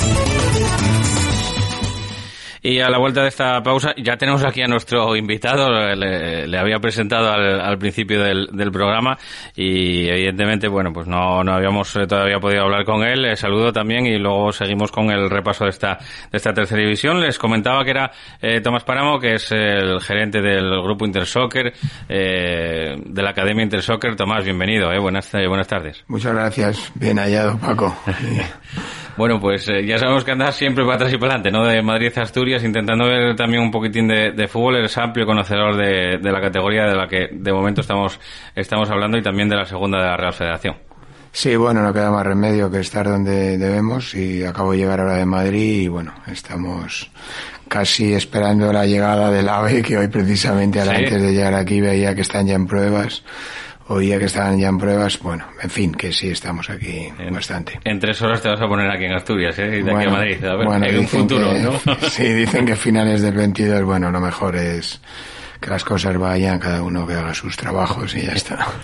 Y 2.63 2.79
a 2.79 2.89
la 2.91 2.99
vuelta 2.99 3.23
de 3.23 3.29
esta 3.29 3.61
pausa, 3.63 3.95
ya 3.97 4.17
tenemos 4.17 4.43
aquí 4.43 4.61
a 4.61 4.67
nuestro 4.67 5.15
invitado, 5.15 5.67
le, 5.95 6.47
le 6.47 6.59
había 6.59 6.77
presentado 6.77 7.31
al, 7.31 7.59
al 7.59 7.77
principio 7.79 8.21
del, 8.21 8.49
del, 8.51 8.71
programa 8.71 9.17
y 9.55 10.07
evidentemente, 10.07 10.67
bueno, 10.67 10.93
pues 10.93 11.07
no, 11.07 11.43
no 11.43 11.53
habíamos 11.53 11.91
todavía 12.07 12.39
podido 12.39 12.61
hablar 12.61 12.85
con 12.85 13.03
él. 13.03 13.23
Le 13.23 13.35
saludo 13.35 13.73
también 13.73 14.05
y 14.05 14.19
luego 14.19 14.51
seguimos 14.51 14.91
con 14.91 15.09
el 15.09 15.27
repaso 15.27 15.63
de 15.63 15.71
esta, 15.71 15.97
de 16.31 16.37
esta 16.37 16.53
tercera 16.53 16.83
división. 16.83 17.19
Les 17.19 17.39
comentaba 17.39 17.83
que 17.83 17.89
era 17.89 18.11
eh, 18.39 18.61
Tomás 18.61 18.83
Páramo, 18.83 19.19
que 19.19 19.33
es 19.33 19.51
el 19.51 19.99
gerente 19.99 20.39
del 20.39 20.69
grupo 20.83 21.03
Intersoccer, 21.03 21.73
eh, 22.07 22.95
de 23.03 23.23
la 23.23 23.31
Academia 23.31 23.63
Intersoccer. 23.63 24.15
Tomás, 24.15 24.43
bienvenido, 24.43 24.91
eh, 24.91 24.99
buenas, 24.99 25.33
eh, 25.33 25.47
buenas 25.47 25.67
tardes. 25.67 26.03
Muchas 26.07 26.35
gracias, 26.35 26.91
bien 26.93 27.17
hallado, 27.17 27.57
Paco. 27.57 27.97
Bueno, 29.21 29.39
pues 29.39 29.69
eh, 29.69 29.85
ya 29.85 29.99
sabemos 29.99 30.23
que 30.23 30.31
andas 30.31 30.55
siempre 30.55 30.83
para 30.83 30.95
atrás 30.95 31.13
y 31.13 31.17
para 31.19 31.35
adelante, 31.35 31.51
¿no? 31.51 31.63
De 31.63 31.83
Madrid 31.83 32.11
a 32.15 32.23
Asturias, 32.23 32.63
intentando 32.63 33.05
ver 33.05 33.35
también 33.35 33.61
un 33.61 33.69
poquitín 33.69 34.07
de, 34.07 34.31
de 34.31 34.47
fútbol. 34.47 34.77
Eres 34.77 34.97
amplio 34.97 35.27
conocedor 35.27 35.77
de, 35.77 36.17
de, 36.17 36.31
la 36.31 36.41
categoría 36.41 36.87
de 36.87 36.95
la 36.95 37.07
que 37.07 37.29
de 37.31 37.53
momento 37.53 37.81
estamos, 37.81 38.19
estamos 38.55 38.89
hablando 38.89 39.19
y 39.19 39.21
también 39.21 39.47
de 39.47 39.57
la 39.57 39.65
segunda 39.65 39.99
de 39.99 40.05
la 40.05 40.17
Real 40.17 40.33
Federación. 40.33 40.75
Sí, 41.31 41.55
bueno, 41.55 41.83
no 41.83 41.93
queda 41.93 42.09
más 42.09 42.25
remedio 42.25 42.71
que 42.71 42.79
estar 42.79 43.07
donde 43.07 43.59
debemos 43.59 44.15
y 44.15 44.43
acabo 44.43 44.71
de 44.71 44.79
llegar 44.79 44.99
ahora 45.01 45.17
de 45.17 45.25
Madrid 45.27 45.81
y 45.83 45.87
bueno, 45.87 46.15
estamos 46.25 47.11
casi 47.67 48.15
esperando 48.15 48.73
la 48.73 48.87
llegada 48.87 49.29
del 49.29 49.47
AVE 49.47 49.83
que 49.83 49.99
hoy 49.99 50.07
precisamente 50.07 50.81
antes 50.81 51.21
de 51.21 51.31
llegar 51.31 51.53
aquí 51.53 51.79
veía 51.79 52.15
que 52.15 52.21
están 52.21 52.47
ya 52.47 52.55
en 52.55 52.65
pruebas 52.65 53.21
oía 53.91 54.17
que 54.17 54.25
estaban 54.25 54.59
ya 54.59 54.67
en 54.67 54.77
pruebas, 54.77 55.19
bueno, 55.19 55.45
en 55.61 55.69
fin, 55.69 55.93
que 55.93 56.11
sí 56.11 56.29
estamos 56.29 56.69
aquí 56.69 57.09
bastante. 57.31 57.79
En 57.83 57.99
tres 57.99 58.21
horas 58.21 58.41
te 58.41 58.49
vas 58.49 58.61
a 58.61 58.67
poner 58.67 58.89
aquí 58.89 59.05
en 59.05 59.13
Asturias, 59.13 59.57
¿eh? 59.59 59.79
Y 59.79 59.83
de 59.83 59.91
aquí 59.91 60.05
a 60.05 60.09
Madrid. 60.09 60.45
A 60.45 60.55
ver, 60.55 60.65
bueno, 60.65 60.85
hay 60.85 60.95
un 60.97 61.07
futuro, 61.07 61.53
¿no? 61.53 61.95
sí, 62.09 62.23
dicen 62.33 62.65
que 62.65 62.75
finales 62.75 63.21
del 63.21 63.33
22, 63.33 63.83
bueno, 63.83 64.11
lo 64.11 64.19
mejor 64.19 64.55
es 64.55 65.01
que 65.61 65.69
las 65.69 65.83
cosas 65.83 66.17
vayan, 66.17 66.59
cada 66.59 66.81
uno 66.81 67.05
que 67.05 67.13
haga 67.13 67.33
sus 67.35 67.55
trabajos 67.55 68.15
y 68.15 68.23
ya 68.23 68.33
está. 68.33 68.67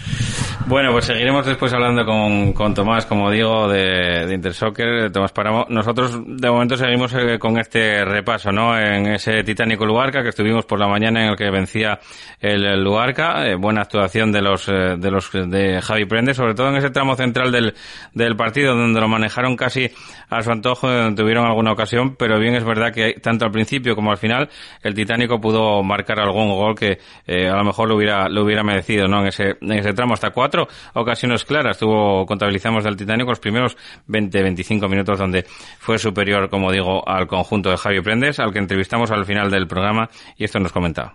Bueno, 0.68 0.92
pues 0.92 1.06
seguiremos 1.06 1.46
después 1.46 1.72
hablando 1.72 2.04
con, 2.06 2.52
con 2.52 2.74
Tomás, 2.74 3.06
como 3.06 3.32
digo, 3.32 3.70
de, 3.70 4.26
de 4.26 4.34
Intersoccer, 4.34 5.10
Tomás 5.14 5.32
Paramo. 5.32 5.66
Nosotros 5.70 6.20
de 6.26 6.52
momento 6.52 6.76
seguimos 6.76 7.14
eh, 7.14 7.40
con 7.40 7.58
este 7.58 8.04
repaso, 8.04 8.52
¿no? 8.52 8.78
En 8.78 9.08
ese 9.08 9.46
titánico 9.46 9.86
Luarca 9.86 10.24
que 10.24 10.28
estuvimos 10.28 10.66
por 10.66 10.78
la 10.78 10.90
mañana 10.90 11.24
en 11.24 11.30
el 11.30 11.38
que 11.38 11.50
vencía 11.50 12.02
el, 12.42 12.84
Luarca. 12.84 13.48
Eh, 13.48 13.56
buena 13.56 13.84
actuación 13.84 14.34
de 14.34 14.42
los, 14.42 14.68
eh, 14.68 14.98
de 14.98 15.10
los 15.10 15.32
de 15.32 15.82
Javi 15.82 16.04
Prende, 16.04 16.34
sobre 16.34 16.54
todo 16.54 16.68
en 16.68 16.76
ese 16.76 16.90
tramo 16.90 17.16
central 17.16 17.50
del, 17.50 17.74
del 18.14 18.36
partido 18.36 18.76
donde 18.76 19.00
lo 19.00 19.08
manejaron 19.08 19.56
casi 19.56 19.90
a 20.30 20.42
su 20.42 20.52
antojo, 20.52 20.90
donde 20.90 21.22
tuvieron 21.22 21.46
alguna 21.46 21.72
ocasión, 21.72 22.16
pero 22.18 22.40
bien 22.40 22.56
es 22.56 22.66
verdad 22.66 22.94
que 22.94 23.14
tanto 23.22 23.46
al 23.46 23.52
principio 23.52 23.96
como 23.96 24.12
al 24.12 24.18
final 24.18 24.50
el 24.84 24.94
Titánico 24.94 25.40
pudo 25.40 25.84
marcar 25.84 26.20
algún 26.20 26.50
gol 26.50 26.76
que 26.76 26.98
eh, 27.26 27.48
a 27.48 27.56
lo 27.56 27.64
mejor 27.64 27.90
lo 27.90 27.96
hubiera, 27.96 28.28
lo 28.30 28.44
hubiera 28.44 28.64
merecido, 28.64 29.08
¿no? 29.08 29.22
En 29.22 29.28
ese, 29.28 29.56
en 29.62 29.72
ese 29.74 29.94
tramo, 29.94 30.14
hasta 30.14 30.32
cuatro 30.32 30.68
ocasiones 30.94 31.46
claras 31.46 31.80
tuvo, 31.80 32.26
contabilizamos 32.26 32.84
del 32.84 32.98
Titánico 32.98 33.30
los 33.30 33.40
primeros 33.40 33.78
20-25 34.08 34.90
minutos 34.90 35.20
donde 35.20 35.44
fue 35.44 35.98
superior, 35.98 36.50
como 36.50 36.72
digo, 36.72 37.08
al 37.08 37.28
conjunto 37.28 37.70
de 37.70 37.78
Javier 37.78 38.04
Prendes, 38.04 38.40
al 38.40 38.52
que 38.52 38.60
entrevistamos 38.60 39.12
al 39.12 39.26
final 39.26 39.50
del 39.50 39.68
programa 39.68 40.10
y 40.38 40.44
esto 40.44 40.60
nos 40.60 40.74
comentaba. 40.74 41.14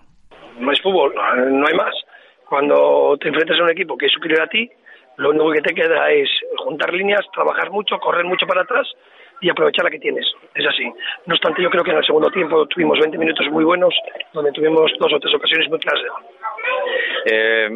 No 0.58 0.70
es 0.72 0.80
fútbol, 0.80 1.12
no 1.14 1.66
hay 1.66 1.74
más. 1.74 1.94
Cuando 2.48 3.16
te 3.18 3.28
enfrentas 3.28 3.58
a 3.58 3.64
un 3.64 3.70
equipo 3.70 3.96
que 3.96 4.06
es 4.06 4.12
superior 4.12 4.42
a 4.42 4.46
ti, 4.46 4.70
lo 5.16 5.30
único 5.30 5.52
que 5.52 5.62
te 5.62 5.74
queda 5.74 6.10
es 6.10 6.28
juntar 6.58 6.92
líneas, 6.92 7.26
trabajar 7.32 7.70
mucho, 7.70 7.98
correr 7.98 8.24
mucho 8.24 8.46
para 8.46 8.62
atrás 8.62 8.86
y 9.40 9.50
aprovechar 9.50 9.84
la 9.84 9.90
que 9.90 9.98
tienes. 9.98 10.26
Es 10.54 10.66
así. 10.66 10.84
No 11.26 11.34
obstante, 11.34 11.62
yo 11.62 11.70
creo 11.70 11.82
que 11.82 11.90
en 11.90 11.98
el 11.98 12.04
segundo 12.04 12.30
tiempo 12.30 12.66
tuvimos 12.66 12.98
20 12.98 13.18
minutos 13.18 13.46
muy 13.50 13.64
buenos, 13.64 13.94
donde 14.32 14.52
tuvimos 14.52 14.90
dos 14.98 15.12
o 15.12 15.18
tres 15.18 15.34
ocasiones 15.34 15.68
muy 15.68 15.78
claras 15.80 16.02
eh, 17.24 17.68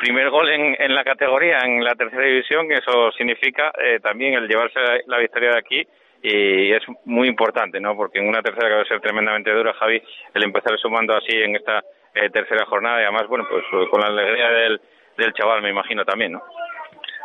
primer 0.00 0.30
gol 0.30 0.48
en, 0.48 0.76
en, 0.78 0.94
la 0.94 1.04
categoría, 1.04 1.58
en 1.64 1.84
la 1.84 1.94
tercera 1.94 2.24
división, 2.24 2.70
eso 2.72 3.10
significa 3.12 3.72
eh, 3.78 4.00
también 4.00 4.34
el 4.34 4.48
llevarse 4.48 4.78
la 5.06 5.18
victoria 5.18 5.50
de 5.50 5.58
aquí 5.58 5.86
y 6.22 6.72
es 6.72 6.82
muy 7.04 7.28
importante, 7.28 7.80
¿no? 7.80 7.96
Porque 7.96 8.20
en 8.20 8.28
una 8.28 8.42
tercera 8.42 8.68
que 8.68 8.74
va 8.74 8.82
a 8.82 8.86
ser 8.86 9.00
tremendamente 9.00 9.52
dura, 9.52 9.72
Javi, 9.74 10.00
el 10.34 10.44
empezar 10.44 10.78
sumando 10.78 11.16
así 11.16 11.36
en 11.36 11.56
esta 11.56 11.82
eh, 12.14 12.30
tercera 12.30 12.64
jornada 12.66 13.00
y 13.00 13.04
además, 13.04 13.26
bueno, 13.26 13.46
pues 13.50 13.64
con 13.90 14.00
la 14.00 14.06
alegría 14.06 14.50
del, 14.50 14.80
del 15.24 15.34
chaval, 15.34 15.62
me 15.62 15.70
imagino 15.70 16.04
también, 16.04 16.32
¿no? 16.32 16.42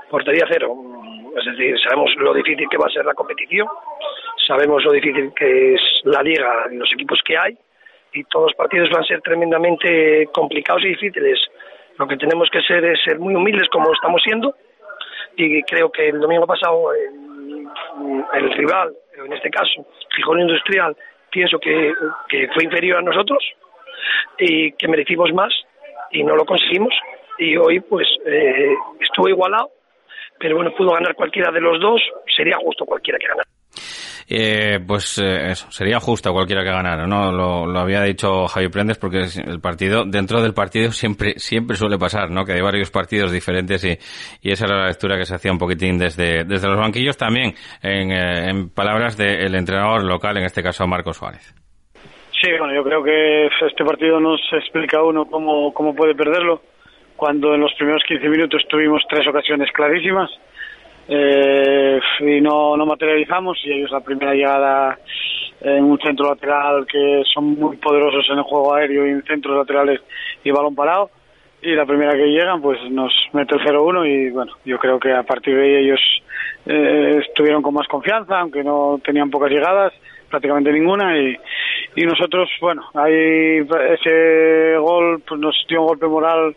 Portería 0.09 0.45
cero, 0.49 0.73
es 1.37 1.45
decir, 1.45 1.77
sabemos 1.79 2.13
lo 2.17 2.33
difícil 2.33 2.67
que 2.69 2.77
va 2.77 2.85
a 2.87 2.91
ser 2.91 3.05
la 3.05 3.13
competición, 3.13 3.67
sabemos 4.47 4.83
lo 4.83 4.91
difícil 4.91 5.33
que 5.35 5.75
es 5.75 5.81
la 6.03 6.23
liga 6.23 6.67
y 6.71 6.75
los 6.75 6.91
equipos 6.93 7.19
que 7.25 7.37
hay, 7.37 7.57
y 8.13 8.23
todos 8.25 8.47
los 8.47 8.55
partidos 8.55 8.89
van 8.89 9.03
a 9.03 9.07
ser 9.07 9.21
tremendamente 9.21 10.27
complicados 10.33 10.83
y 10.83 10.89
difíciles. 10.89 11.39
Lo 11.97 12.07
que 12.07 12.17
tenemos 12.17 12.49
que 12.49 12.61
ser 12.61 12.83
es 12.85 13.03
ser 13.03 13.19
muy 13.19 13.35
humildes 13.35 13.67
como 13.69 13.91
estamos 13.93 14.21
siendo, 14.23 14.55
y 15.35 15.61
creo 15.63 15.91
que 15.91 16.09
el 16.09 16.19
domingo 16.19 16.47
pasado 16.47 16.93
el, 16.93 17.67
el 18.33 18.51
rival, 18.53 18.93
en 19.23 19.33
este 19.33 19.49
caso 19.49 19.85
Gijón 20.15 20.39
Industrial, 20.39 20.95
pienso 21.29 21.59
que, 21.59 21.93
que 22.29 22.47
fue 22.53 22.63
inferior 22.63 22.97
a 22.97 23.01
nosotros 23.01 23.43
y 24.39 24.71
que 24.73 24.87
merecimos 24.87 25.31
más 25.33 25.53
y 26.11 26.23
no 26.23 26.35
lo 26.35 26.45
conseguimos 26.45 26.93
y 27.37 27.57
hoy 27.57 27.79
pues 27.81 28.07
eh, 28.25 28.73
estuvo 28.99 29.29
igualado 29.29 29.71
pero 30.39 30.55
bueno, 30.55 30.71
pudo 30.77 30.91
ganar 30.91 31.15
cualquiera 31.15 31.51
de 31.51 31.61
los 31.61 31.79
dos, 31.79 32.01
sería 32.35 32.57
justo 32.57 32.85
cualquiera 32.85 33.17
que 33.19 33.27
ganara. 33.27 33.47
Eh, 34.29 34.79
pues 34.85 35.19
eh, 35.19 35.51
eso, 35.51 35.71
sería 35.71 36.01
justo 36.01 36.33
cualquiera 36.33 36.61
que 36.61 36.69
ganara, 36.69 37.07
¿no? 37.07 37.31
Lo, 37.31 37.79
había 37.79 38.01
dicho 38.01 38.45
Javi 38.47 38.67
Prendes 38.67 38.97
porque 38.97 39.23
el 39.45 39.61
partido, 39.61 40.03
dentro 40.05 40.41
del 40.41 40.53
partido 40.53 40.91
siempre, 40.91 41.35
siempre 41.37 41.77
suele 41.77 41.97
pasar, 41.97 42.29
¿no? 42.29 42.43
Que 42.43 42.53
hay 42.53 42.61
varios 42.61 42.91
partidos 42.91 43.31
diferentes 43.31 43.85
y, 43.85 43.97
y 44.41 44.51
esa 44.51 44.65
era 44.65 44.81
la 44.81 44.87
lectura 44.87 45.17
que 45.17 45.25
se 45.25 45.35
hacía 45.35 45.51
un 45.51 45.57
poquitín 45.57 45.97
desde, 45.97 46.43
desde 46.43 46.67
los 46.67 46.77
banquillos 46.77 47.15
también, 47.15 47.53
en, 47.81 48.11
eh, 48.11 48.49
en 48.49 48.69
palabras 48.69 49.15
del 49.15 49.55
entrenador 49.55 50.03
local, 50.03 50.37
en 50.37 50.43
este 50.43 50.61
caso 50.61 50.85
Marcos 50.87 51.17
Suárez. 51.17 51.55
Sí, 52.41 52.51
bueno, 52.59 52.75
yo 52.75 52.83
creo 52.83 53.03
que 53.03 53.47
este 53.47 53.85
partido 53.85 54.19
nos 54.19 54.41
explica 54.51 55.01
uno 55.01 55.25
cómo, 55.25 55.73
cómo 55.73 55.95
puede 55.95 56.13
perderlo 56.13 56.61
cuando 57.17 57.53
en 57.55 57.61
los 57.61 57.73
primeros 57.73 58.03
15 58.07 58.29
minutos 58.29 58.63
tuvimos 58.69 59.03
tres 59.09 59.27
ocasiones 59.27 59.69
clarísimas 59.73 60.29
eh, 61.09 61.99
y 62.19 62.41
no, 62.41 62.77
no 62.77 62.85
materializamos 62.85 63.57
y 63.65 63.73
ellos 63.73 63.91
la 63.91 64.01
primera 64.01 64.33
llegada 64.33 64.99
en 65.61 65.83
un 65.83 65.97
centro 65.99 66.29
lateral 66.29 66.85
que 66.85 67.23
son 67.33 67.55
muy 67.55 67.77
poderosos 67.77 68.25
en 68.29 68.37
el 68.37 68.43
juego 68.43 68.75
aéreo 68.75 69.07
y 69.07 69.11
en 69.11 69.23
centros 69.23 69.57
laterales 69.57 70.01
y 70.43 70.51
balón 70.51 70.75
parado 70.75 71.09
y 71.61 71.73
la 71.73 71.85
primera 71.85 72.11
que 72.11 72.27
llegan 72.27 72.61
pues 72.61 72.79
nos 72.91 73.11
mete 73.33 73.55
el 73.55 73.61
0-1 73.61 74.07
y 74.07 74.29
bueno 74.29 74.53
yo 74.63 74.77
creo 74.77 74.99
que 74.99 75.11
a 75.11 75.23
partir 75.23 75.55
de 75.55 75.63
ahí 75.63 75.85
ellos 75.85 75.99
eh, 76.67 77.23
estuvieron 77.27 77.63
con 77.63 77.73
más 77.73 77.87
confianza 77.87 78.39
aunque 78.39 78.63
no 78.63 78.99
tenían 79.03 79.31
pocas 79.31 79.49
llegadas 79.49 79.93
prácticamente 80.29 80.71
ninguna 80.71 81.17
y, 81.17 81.35
y 81.95 82.05
nosotros 82.05 82.49
bueno 82.61 82.83
ahí 82.93 83.65
ese 83.89 84.77
gol 84.77 85.23
pues 85.27 85.41
nos 85.41 85.55
dio 85.67 85.81
un 85.81 85.87
golpe 85.87 86.05
moral 86.05 86.55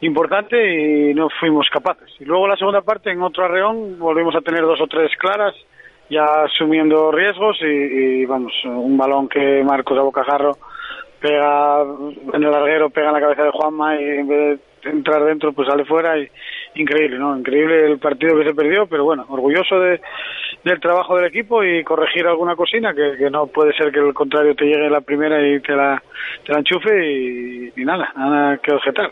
importante 0.00 1.10
y 1.10 1.14
no 1.14 1.28
fuimos 1.40 1.68
capaces. 1.70 2.10
Y 2.18 2.24
luego 2.24 2.48
la 2.48 2.56
segunda 2.56 2.82
parte, 2.82 3.10
en 3.10 3.22
otro 3.22 3.44
arreón, 3.44 3.98
volvimos 3.98 4.34
a 4.34 4.40
tener 4.40 4.62
dos 4.62 4.80
o 4.80 4.86
tres 4.86 5.10
claras, 5.18 5.54
ya 6.08 6.24
asumiendo 6.44 7.12
riesgos 7.12 7.58
y, 7.62 8.24
vamos, 8.24 8.52
un 8.64 8.96
balón 8.96 9.28
que 9.28 9.62
Marcos 9.64 9.98
a 9.98 10.02
bocajarro 10.02 10.56
pega 11.20 11.82
en 12.32 12.42
el 12.42 12.50
larguero, 12.50 12.90
pega 12.90 13.08
en 13.08 13.14
la 13.14 13.20
cabeza 13.20 13.44
de 13.44 13.50
Juanma 13.50 14.00
y 14.00 14.04
en 14.04 14.28
vez 14.28 14.60
de 14.82 14.90
entrar 14.90 15.22
dentro 15.24 15.52
pues 15.52 15.68
sale 15.68 15.84
fuera 15.84 16.18
y 16.18 16.26
increíble, 16.74 17.18
¿no? 17.18 17.36
Increíble 17.36 17.84
el 17.84 17.98
partido 17.98 18.38
que 18.38 18.48
se 18.48 18.54
perdió, 18.54 18.86
pero 18.86 19.04
bueno, 19.04 19.26
orgulloso 19.28 19.78
de, 19.78 20.00
del 20.64 20.80
trabajo 20.80 21.16
del 21.16 21.26
equipo 21.26 21.62
y 21.62 21.84
corregir 21.84 22.26
alguna 22.26 22.56
cocina, 22.56 22.94
que, 22.94 23.30
no 23.30 23.46
puede 23.48 23.74
ser 23.74 23.92
que 23.92 24.00
el 24.00 24.14
contrario 24.14 24.54
te 24.54 24.64
llegue 24.64 24.88
la 24.88 25.02
primera 25.02 25.46
y 25.46 25.60
te 25.60 25.76
la, 25.76 26.02
te 26.44 26.52
la 26.52 26.60
enchufe 26.60 27.06
y, 27.06 27.72
y 27.76 27.84
nada, 27.84 28.10
nada 28.16 28.56
que 28.58 28.72
objetar. 28.72 29.10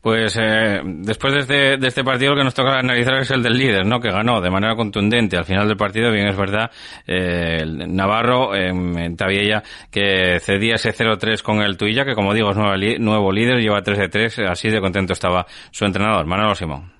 Pues 0.00 0.38
eh, 0.40 0.80
después 0.84 1.34
de 1.34 1.40
este, 1.40 1.76
de 1.76 1.88
este 1.88 2.04
partido 2.04 2.32
lo 2.32 2.38
que 2.38 2.44
nos 2.44 2.54
toca 2.54 2.78
analizar 2.78 3.18
es 3.18 3.30
el 3.32 3.42
del 3.42 3.58
líder, 3.58 3.84
¿no? 3.84 4.00
Que 4.00 4.10
ganó 4.10 4.40
de 4.40 4.50
manera 4.50 4.76
contundente 4.76 5.36
al 5.36 5.44
final 5.44 5.66
del 5.66 5.76
partido, 5.76 6.12
bien 6.12 6.28
es 6.28 6.36
verdad, 6.36 6.70
eh, 7.06 7.64
Navarro 7.66 8.54
en, 8.54 8.96
en 8.96 9.16
Tabiella 9.16 9.62
que 9.90 10.38
cedía 10.40 10.76
ese 10.76 10.94
0-3 10.94 11.42
con 11.42 11.60
el 11.62 11.76
Tuilla, 11.76 12.04
que 12.04 12.14
como 12.14 12.32
digo 12.32 12.50
es 12.50 12.56
nuevo, 12.56 12.76
nuevo 13.00 13.32
líder, 13.32 13.60
lleva 13.60 13.82
3 13.82 13.98
de 13.98 14.08
3, 14.08 14.38
así 14.50 14.70
de 14.70 14.80
contento 14.80 15.12
estaba 15.12 15.46
su 15.72 15.84
entrenador, 15.84 16.26
Manolo 16.26 16.54
Simón. 16.54 16.92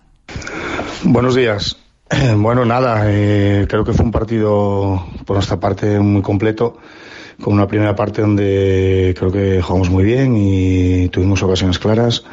Buenos 1.04 1.34
días. 1.34 1.76
Bueno, 2.36 2.64
nada, 2.64 3.02
eh, 3.04 3.66
creo 3.68 3.84
que 3.84 3.92
fue 3.92 4.04
un 4.06 4.10
partido 4.10 5.06
por 5.26 5.36
nuestra 5.36 5.60
parte 5.60 6.00
muy 6.00 6.22
completo 6.22 6.78
con 7.40 7.54
una 7.54 7.66
primera 7.68 7.94
parte 7.94 8.22
donde 8.22 9.14
creo 9.16 9.30
que 9.30 9.62
jugamos 9.62 9.90
muy 9.90 10.04
bien 10.04 10.34
y 10.36 11.08
tuvimos 11.08 11.42
ocasiones 11.42 11.78
claras. 11.78 12.24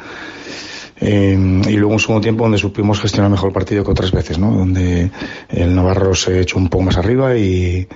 Eh, 0.98 1.62
y 1.68 1.76
luego 1.76 1.92
un 1.92 2.00
segundo 2.00 2.22
tiempo 2.22 2.44
donde 2.44 2.58
supimos 2.58 3.00
gestionar 3.00 3.30
mejor 3.30 3.48
el 3.48 3.54
partido 3.54 3.84
que 3.84 3.90
otras 3.90 4.12
veces, 4.12 4.38
¿no? 4.38 4.50
Donde 4.50 5.10
el 5.50 5.74
Navarro 5.74 6.14
se 6.14 6.40
echó 6.40 6.58
un 6.58 6.68
poco 6.68 6.84
más 6.84 6.96
arriba 6.96 7.36
y, 7.36 7.86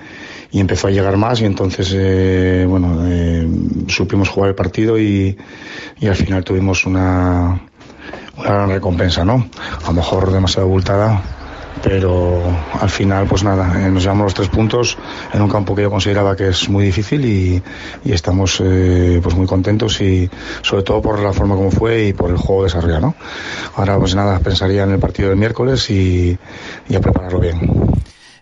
y 0.51 0.59
empezó 0.59 0.87
a 0.87 0.91
llegar 0.91 1.17
más 1.17 1.41
y 1.41 1.45
entonces, 1.45 1.91
eh, 1.95 2.65
bueno, 2.67 3.03
eh, 3.07 3.47
supimos 3.87 4.29
jugar 4.29 4.49
el 4.49 4.55
partido 4.55 4.99
y, 4.99 5.35
y 5.99 6.07
al 6.07 6.15
final 6.15 6.43
tuvimos 6.43 6.85
una, 6.85 7.61
una 8.37 8.49
gran 8.49 8.69
recompensa, 8.69 9.25
¿no? 9.25 9.47
A 9.83 9.87
lo 9.87 9.93
mejor 9.93 10.31
demasiado 10.31 10.67
abultada, 10.67 11.21
pero 11.83 12.41
al 12.79 12.89
final 12.89 13.27
pues 13.27 13.43
nada, 13.43 13.85
eh, 13.85 13.89
nos 13.89 14.03
llevamos 14.03 14.25
los 14.25 14.33
tres 14.33 14.49
puntos 14.49 14.97
en 15.33 15.41
un 15.41 15.49
campo 15.49 15.75
que 15.75 15.83
yo 15.83 15.89
consideraba 15.89 16.35
que 16.35 16.49
es 16.49 16.69
muy 16.69 16.85
difícil 16.85 17.25
y, 17.25 17.61
y 18.03 18.11
estamos 18.11 18.61
eh, 18.63 19.19
pues 19.21 19.35
muy 19.35 19.47
contentos 19.47 19.99
y 20.01 20.29
sobre 20.61 20.83
todo 20.83 21.01
por 21.01 21.19
la 21.19 21.33
forma 21.33 21.55
como 21.55 21.71
fue 21.71 22.07
y 22.07 22.13
por 22.13 22.29
el 22.29 22.37
juego 22.37 22.63
desarrollado. 22.63 23.01
¿no? 23.01 23.15
Ahora 23.75 23.97
pues 23.97 24.15
nada, 24.15 24.39
pensaría 24.39 24.83
en 24.83 24.91
el 24.91 24.99
partido 24.99 25.29
del 25.29 25.37
miércoles 25.37 25.89
y, 25.89 26.37
y 26.89 26.95
a 26.95 26.99
prepararlo 26.99 27.39
bien. 27.39 27.90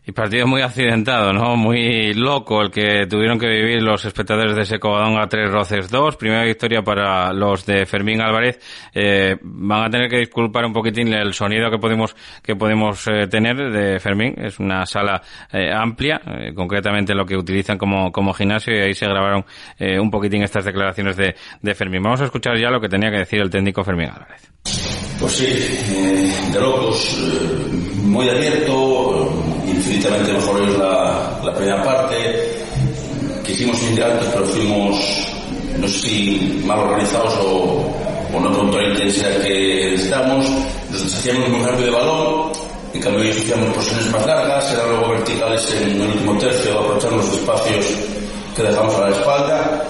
Y 0.09 0.11
partido 0.11 0.47
muy 0.47 0.63
accidentado, 0.63 1.31
¿no? 1.33 1.55
Muy 1.55 2.15
loco 2.15 2.63
el 2.63 2.71
que 2.71 3.05
tuvieron 3.07 3.37
que 3.37 3.45
vivir 3.47 3.83
los 3.83 4.03
espectadores 4.05 4.55
de 4.55 4.63
ese 4.63 4.77
a 4.81 5.27
tres 5.27 5.51
roces 5.51 5.87
dos. 5.87 6.15
Primera 6.15 6.43
victoria 6.45 6.81
para 6.81 7.31
los 7.31 7.63
de 7.67 7.85
Fermín 7.85 8.19
Álvarez. 8.19 8.59
Eh, 8.91 9.35
van 9.43 9.83
a 9.83 9.89
tener 9.91 10.09
que 10.09 10.17
disculpar 10.17 10.65
un 10.65 10.73
poquitín 10.73 11.13
el 11.13 11.31
sonido 11.35 11.69
que 11.69 11.77
podemos, 11.77 12.15
que 12.41 12.55
podemos 12.55 13.05
eh, 13.05 13.27
tener 13.27 13.55
de 13.71 13.99
Fermín. 13.99 14.33
Es 14.39 14.59
una 14.59 14.83
sala 14.87 15.21
eh, 15.53 15.71
amplia, 15.71 16.19
concretamente 16.55 17.13
lo 17.13 17.23
que 17.23 17.37
utilizan 17.37 17.77
como, 17.77 18.11
como 18.11 18.33
gimnasio 18.33 18.73
y 18.73 18.79
ahí 18.79 18.95
se 18.95 19.05
grabaron 19.05 19.45
un 19.79 20.09
poquitín 20.09 20.41
estas 20.41 20.65
declaraciones 20.65 21.17
de, 21.17 21.35
de 21.61 21.75
Fermín. 21.75 22.01
Vamos 22.01 22.21
a 22.21 22.25
escuchar 22.25 22.57
ya 22.57 22.71
lo 22.71 22.81
que 22.81 22.89
tenía 22.89 23.11
que 23.11 23.19
decir 23.19 23.41
el 23.41 23.51
técnico 23.51 23.83
Fermín 23.83 24.09
Álvarez. 24.09 24.51
Pues 25.19 25.33
sí, 25.33 26.51
de 26.51 26.59
locos, 26.59 27.15
muy 28.03 28.27
abierto, 28.27 29.48
infinitamente 29.89 30.33
mejores 30.33 30.77
la, 30.77 31.39
la 31.43 31.53
primera 31.53 31.83
parte. 31.83 32.15
Quisimos 33.43 33.81
ir 33.91 34.03
antes, 34.03 34.27
pero 34.31 34.45
fuimos, 34.45 35.27
no 35.79 35.87
sé 35.87 35.99
si 35.99 36.61
mal 36.63 36.79
organizados 36.79 37.33
o, 37.41 37.91
o 38.33 38.39
no 38.39 38.51
con 38.55 38.69
toda 38.69 38.83
la 38.83 38.89
intensidad 38.89 39.41
que 39.41 39.95
estamos. 39.95 40.45
Nos 40.91 41.03
deshacíamos 41.03 41.49
muy 41.49 41.61
rápido 41.61 41.85
de 41.85 41.91
balón, 41.91 42.51
en 42.93 43.01
cambio 43.01 43.23
ellos 43.23 43.37
hacíamos 43.37 43.75
posiciones 43.75 44.11
más 44.11 44.25
largas, 44.27 44.73
eran 44.73 44.89
luego 44.89 45.09
verticales 45.09 45.75
en 45.81 46.01
el 46.01 46.07
último 46.07 46.37
tercio, 46.37 46.79
aprovechando 46.79 47.17
los 47.17 47.33
espacios 47.33 47.85
que 48.55 48.63
dejamos 48.63 48.95
a 48.95 49.09
la 49.09 49.15
espalda 49.15 49.83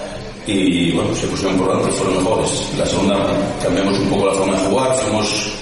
y 0.46 0.92
bueno, 0.92 1.14
se 1.14 1.26
pusieron 1.26 1.58
por 1.58 1.68
delante 1.68 1.90
y 1.90 1.92
fueron 1.98 2.24
mejores. 2.24 2.68
La 2.78 2.86
segunda 2.86 3.16
cambiamos 3.62 3.98
un 3.98 4.08
poco 4.08 4.26
la 4.26 4.34
forma 4.34 4.52
de 4.54 4.68
jugar, 4.68 4.94
fuimos 4.96 5.52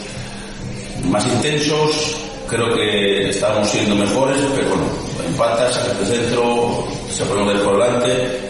más 1.10 1.26
intensos, 1.26 2.16
creo 2.48 2.74
que 2.74 3.28
estábamos 3.28 3.68
siendo 3.68 3.94
mejores, 3.94 4.36
pero 4.54 4.68
bueno, 4.70 4.84
empatas, 5.26 5.74
sacas 5.74 5.98
de 6.00 6.16
centro, 6.16 6.84
se 7.10 7.24
ponen 7.26 7.56
de 7.56 7.64
por 7.64 7.74
delante, 7.74 8.40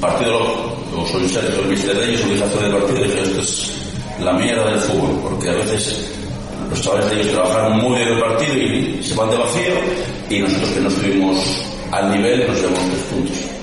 partido 0.00 0.38
loco. 0.38 0.76
Yo 0.92 1.06
soy 1.06 1.22
mister 1.22 1.96
de 1.96 2.10
ellos, 2.10 2.22
el 2.22 2.38
jefe 2.38 2.64
del 2.64 2.72
partido, 2.72 3.06
y 3.06 3.18
esto 3.18 3.40
es 3.40 3.72
la 4.20 4.32
mierda 4.32 4.70
del 4.70 4.80
fútbol, 4.80 5.18
porque 5.22 5.50
a 5.50 5.54
veces 5.54 6.08
los 6.70 6.80
chavales 6.80 7.10
de 7.10 7.20
ellos 7.20 7.32
trabajaron 7.32 7.78
muy 7.80 7.96
bien 7.96 8.08
el 8.08 8.20
partido 8.20 8.54
y 8.54 9.02
se 9.02 9.14
van 9.14 9.30
de 9.30 9.36
vacío, 9.36 9.74
y 10.30 10.38
nosotros 10.40 10.70
que 10.70 10.80
no 10.80 10.88
estuvimos 10.88 11.64
al 11.90 12.10
nivel 12.10 12.46
nos 12.46 12.56
llevamos 12.56 12.80
tres 12.90 13.02
puntos. 13.10 13.53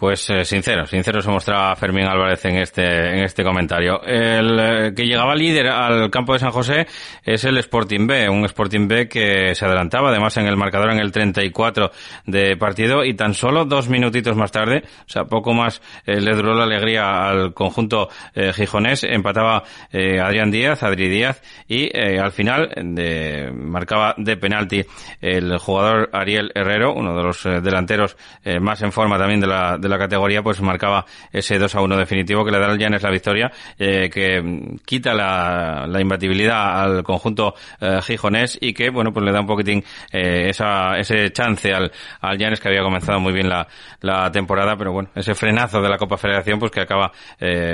Pues 0.00 0.30
eh, 0.30 0.46
sincero, 0.46 0.86
sincero 0.86 1.20
se 1.20 1.28
mostraba 1.28 1.76
Fermín 1.76 2.06
Álvarez 2.06 2.42
en 2.46 2.56
este, 2.56 2.82
en 2.82 3.22
este 3.22 3.44
comentario. 3.44 4.02
El 4.02 4.58
eh, 4.58 4.92
que 4.96 5.04
llegaba 5.04 5.34
líder 5.34 5.68
al 5.68 6.10
campo 6.10 6.32
de 6.32 6.38
San 6.38 6.52
José 6.52 6.86
es 7.22 7.44
el 7.44 7.58
Sporting 7.58 8.06
B, 8.06 8.26
un 8.30 8.46
Sporting 8.46 8.88
B 8.88 9.08
que 9.08 9.54
se 9.54 9.66
adelantaba 9.66 10.08
además 10.08 10.38
en 10.38 10.46
el 10.46 10.56
marcador 10.56 10.90
en 10.92 11.00
el 11.00 11.12
34 11.12 11.90
de 12.24 12.56
partido 12.56 13.04
y 13.04 13.12
tan 13.12 13.34
solo 13.34 13.66
dos 13.66 13.90
minutitos 13.90 14.34
más 14.38 14.50
tarde, 14.50 14.84
o 15.00 15.08
sea, 15.10 15.24
poco 15.24 15.52
más 15.52 15.82
eh, 16.06 16.18
le 16.18 16.34
duró 16.34 16.54
la 16.54 16.64
alegría 16.64 17.28
al 17.28 17.52
conjunto 17.52 18.08
gijonés, 18.54 19.04
empataba 19.04 19.64
Adrián 19.92 20.50
Díaz, 20.50 20.82
Adri 20.82 21.10
Díaz 21.10 21.42
y 21.68 21.90
al 21.94 22.32
final 22.32 22.70
de, 22.74 23.52
marcaba 23.52 24.14
de 24.16 24.36
penalti 24.38 24.82
el 25.20 25.58
jugador 25.58 26.08
Ariel 26.14 26.52
Herrero, 26.54 26.94
uno 26.94 27.14
de 27.14 27.22
los 27.22 27.42
delanteros 27.44 28.16
más 28.60 28.80
en 28.80 28.92
forma 28.92 29.18
también 29.18 29.40
de 29.40 29.46
la, 29.46 29.76
de 29.76 29.89
la 29.90 29.98
categoría, 29.98 30.42
pues 30.42 30.60
marcaba 30.60 31.04
ese 31.32 31.58
2 31.58 31.74
a 31.74 31.80
1 31.82 31.96
definitivo 31.96 32.44
que 32.44 32.50
le 32.50 32.58
da 32.58 32.66
al 32.66 32.78
Llanes 32.78 33.02
la 33.02 33.10
victoria, 33.10 33.50
eh, 33.78 34.08
que 34.10 34.78
quita 34.84 35.14
la, 35.14 35.86
la 35.86 36.00
imbatibilidad 36.00 36.82
al 36.82 37.02
conjunto 37.02 37.54
eh, 37.80 38.00
gijonés 38.02 38.58
y 38.60 38.72
que, 38.72 38.90
bueno, 38.90 39.12
pues 39.12 39.24
le 39.24 39.32
da 39.32 39.40
un 39.40 39.46
poquitín 39.46 39.84
eh, 40.12 40.48
esa, 40.48 40.98
ese 40.98 41.30
chance 41.32 41.72
al, 41.72 41.90
al 42.20 42.38
Llanes 42.38 42.60
que 42.60 42.68
había 42.68 42.82
comenzado 42.82 43.20
muy 43.20 43.32
bien 43.32 43.48
la, 43.48 43.66
la 44.00 44.30
temporada, 44.30 44.76
pero 44.76 44.92
bueno, 44.92 45.10
ese 45.14 45.34
frenazo 45.34 45.80
de 45.82 45.88
la 45.88 45.98
Copa 45.98 46.16
Federación, 46.16 46.58
pues 46.58 46.70
que 46.70 46.80
acaba 46.80 47.12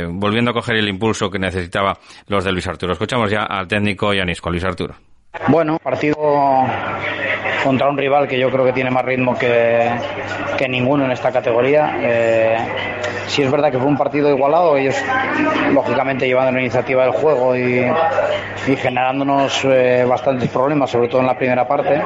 volviendo 0.09 0.51
a 0.51 0.55
coger 0.55 0.77
el 0.77 0.89
impulso 0.89 1.31
que 1.31 1.39
necesitaba 1.39 1.99
los 2.29 2.45
de 2.45 2.53
Luis 2.53 2.67
Arturo. 2.67 2.93
Escuchamos 2.93 3.31
ya 3.31 3.43
al 3.45 3.69
técnico 3.69 4.13
Yanisco, 4.13 4.51
Luis 4.51 4.65
Arturo. 4.65 4.95
Bueno, 5.49 5.79
partido 5.79 6.17
contra 7.65 7.89
un 7.89 7.97
rival 7.97 8.27
que 8.29 8.39
yo 8.39 8.51
creo 8.51 8.65
que 8.65 8.73
tiene 8.73 8.91
más 8.91 9.05
ritmo 9.05 9.37
que, 9.37 9.91
que 10.57 10.69
ninguno 10.69 11.05
en 11.05 11.13
esta 11.13 11.31
categoría. 11.33 11.97
Eh, 12.01 12.57
sí 13.27 13.43
es 13.43 13.51
verdad 13.51 13.71
que 13.71 13.79
fue 13.79 13.89
un 13.89 13.97
partido 13.97 14.29
igualado, 14.31 14.77
ellos 14.77 14.97
lógicamente 15.73 16.27
llevando 16.27 16.53
la 16.53 16.61
iniciativa 16.61 17.05
del 17.05 17.13
juego 17.13 17.57
y, 17.57 17.85
y 18.67 18.77
generándonos 18.77 19.65
eh, 19.65 20.05
bastantes 20.09 20.49
problemas, 20.51 20.91
sobre 20.91 21.09
todo 21.09 21.21
en 21.21 21.27
la 21.27 21.37
primera 21.37 21.67
parte. 21.67 22.01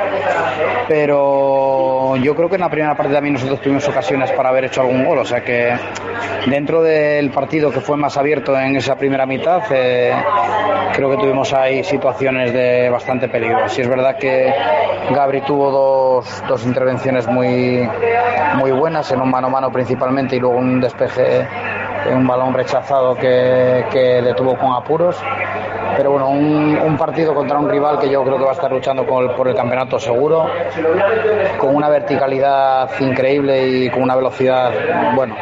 Pero 0.89 2.17
yo 2.17 2.35
creo 2.35 2.49
que 2.49 2.57
en 2.57 2.63
la 2.63 2.71
primera 2.71 2.95
parte 2.97 3.13
también 3.13 3.35
nosotros 3.35 3.61
tuvimos 3.61 3.87
ocasiones 3.89 4.33
para 4.33 4.49
haber 4.49 4.65
hecho 4.65 4.81
algún 4.81 5.05
gol, 5.05 5.19
o 5.19 5.25
sea 5.25 5.43
que 5.43 5.73
dentro 6.47 6.83
del 6.83 7.31
partido 7.31 7.71
que 7.71 7.81
fue 7.81 7.97
más 7.97 8.17
abierto 8.17 8.59
en 8.59 8.77
esa 8.77 8.97
primera 8.97 9.27
mitad, 9.27 9.63
eh, 9.71 10.13
creo 10.95 11.11
que 11.11 11.17
tuvimos 11.17 11.53
ahí 11.53 11.85
situaciones 11.85 12.53
de 12.53 12.89
bastante 12.91 13.29
peligro. 13.29 13.69
Sí 13.69 13.83
es 13.83 13.89
verdad 13.89 14.17
que 14.17 14.53
Gabri 15.11 15.43
tuvo 15.51 15.69
dos, 15.73 16.45
dos 16.47 16.65
intervenciones 16.65 17.27
muy, 17.27 17.85
muy 18.55 18.71
buenas, 18.71 19.11
en 19.11 19.21
un 19.21 19.33
mano 19.33 19.49
a 19.49 19.51
mano 19.51 19.73
principalmente 19.73 20.37
y 20.37 20.39
luego 20.39 20.57
un 20.57 20.81
despeje, 20.81 21.45
un 22.15 22.25
balón 22.25 22.55
rechazado 22.55 23.17
que, 23.17 23.85
que 23.91 24.23
le 24.23 24.33
tuvo 24.35 24.57
con 24.57 24.73
apuros. 24.73 25.17
Pero 25.97 26.13
bueno, 26.13 26.29
un, 26.29 26.97
partido 26.97 27.35
contra 27.35 27.59
un 27.59 27.69
rival 27.69 27.99
que 27.99 28.09
yo 28.09 28.23
creo 28.23 28.39
que 28.39 28.45
va 28.45 28.51
a 28.51 28.53
estar 28.53 28.71
luchando 28.71 29.05
por 29.05 29.49
el 29.49 29.55
campeonato 29.57 29.99
seguro, 29.99 30.47
con 31.59 31.75
una 31.75 31.89
verticalidad 31.89 32.89
increíble 33.01 33.67
y 33.67 33.91
con 33.91 34.05
una 34.05 34.15
velocidad, 34.15 34.71
bueno, 35.17 35.35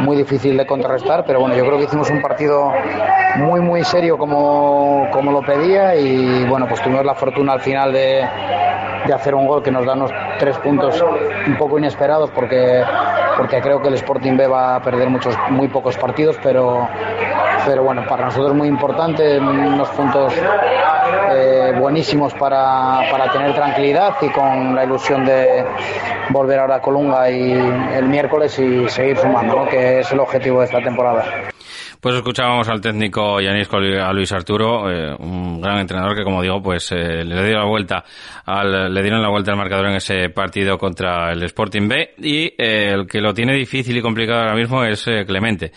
muy 0.00 0.16
difícil 0.16 0.56
de 0.56 0.64
contrarrestar. 0.64 1.24
Pero 1.26 1.40
bueno, 1.40 1.54
yo 1.54 1.66
creo 1.66 1.76
que 1.76 1.84
hicimos 1.84 2.08
un 2.08 2.22
partido 2.22 2.72
muy, 3.36 3.60
muy 3.60 3.84
serio 3.84 4.16
como, 4.16 5.08
como 5.12 5.30
lo 5.30 5.42
pedía 5.42 5.94
y 5.94 6.46
bueno, 6.46 6.66
pues 6.66 6.80
tuvimos 6.80 7.04
la 7.04 7.14
fortuna 7.14 7.52
al 7.52 7.60
final 7.60 7.92
de, 7.92 8.24
de 9.06 9.12
hacer 9.12 9.34
un 9.34 9.46
gol 9.46 9.62
que 9.62 9.70
nos 9.70 9.84
da 9.84 9.94
unos 9.94 10.10
tres 10.38 10.56
puntos 10.58 11.02
un 11.46 11.56
poco 11.56 11.78
inesperados 11.78 12.30
porque, 12.30 12.82
porque 13.36 13.60
creo 13.60 13.80
que 13.82 13.88
el 13.88 13.94
Sporting 13.94 14.36
B 14.36 14.46
va 14.46 14.76
a 14.76 14.82
perder 14.82 15.08
muchos, 15.08 15.36
muy 15.50 15.68
pocos 15.68 15.96
partidos, 15.96 16.36
pero, 16.42 16.88
pero 17.66 17.82
bueno, 17.82 18.04
para 18.08 18.26
nosotros 18.26 18.54
muy 18.54 18.68
importante, 18.68 19.38
unos 19.38 19.88
puntos 19.90 20.34
eh, 21.34 21.74
buenísimos 21.78 22.34
para, 22.34 23.00
para 23.10 23.30
tener 23.32 23.54
tranquilidad 23.54 24.14
y 24.20 24.28
con 24.28 24.74
la 24.74 24.84
ilusión 24.84 25.24
de 25.24 25.64
volver 26.30 26.58
ahora 26.58 26.76
a 26.76 26.80
Colunga 26.80 27.30
y 27.30 27.52
el 27.52 28.06
miércoles 28.06 28.58
y 28.58 28.88
seguir 28.88 29.18
sumando, 29.18 29.56
¿no? 29.56 29.66
que 29.66 30.00
es 30.00 30.12
el 30.12 30.20
objetivo 30.20 30.60
de 30.60 30.66
esta 30.66 30.80
temporada. 30.80 31.51
Pues 32.02 32.16
escuchábamos 32.16 32.68
al 32.68 32.80
técnico 32.80 33.40
Yanisco, 33.40 33.76
a 33.76 34.12
Luis 34.12 34.32
Arturo, 34.32 34.90
eh, 34.90 35.14
un 35.20 35.60
gran 35.60 35.78
entrenador 35.78 36.16
que, 36.16 36.24
como 36.24 36.42
digo, 36.42 36.60
pues 36.60 36.90
eh, 36.90 37.24
le 37.24 37.46
dio 37.46 37.58
la 37.58 37.64
vuelta 37.64 38.04
al, 38.44 38.92
le 38.92 39.02
dieron 39.02 39.22
la 39.22 39.28
vuelta 39.28 39.52
al 39.52 39.56
marcador 39.56 39.86
en 39.86 39.94
ese 39.94 40.28
partido 40.30 40.76
contra 40.78 41.30
el 41.30 41.44
Sporting 41.44 41.86
B 41.86 42.14
y 42.18 42.46
eh, 42.58 42.90
el 42.92 43.06
que 43.06 43.20
lo 43.20 43.32
tiene 43.32 43.54
difícil 43.54 43.96
y 43.96 44.02
complicado 44.02 44.40
ahora 44.40 44.56
mismo 44.56 44.82
es 44.82 45.06
eh, 45.06 45.24
Clemente. 45.24 45.70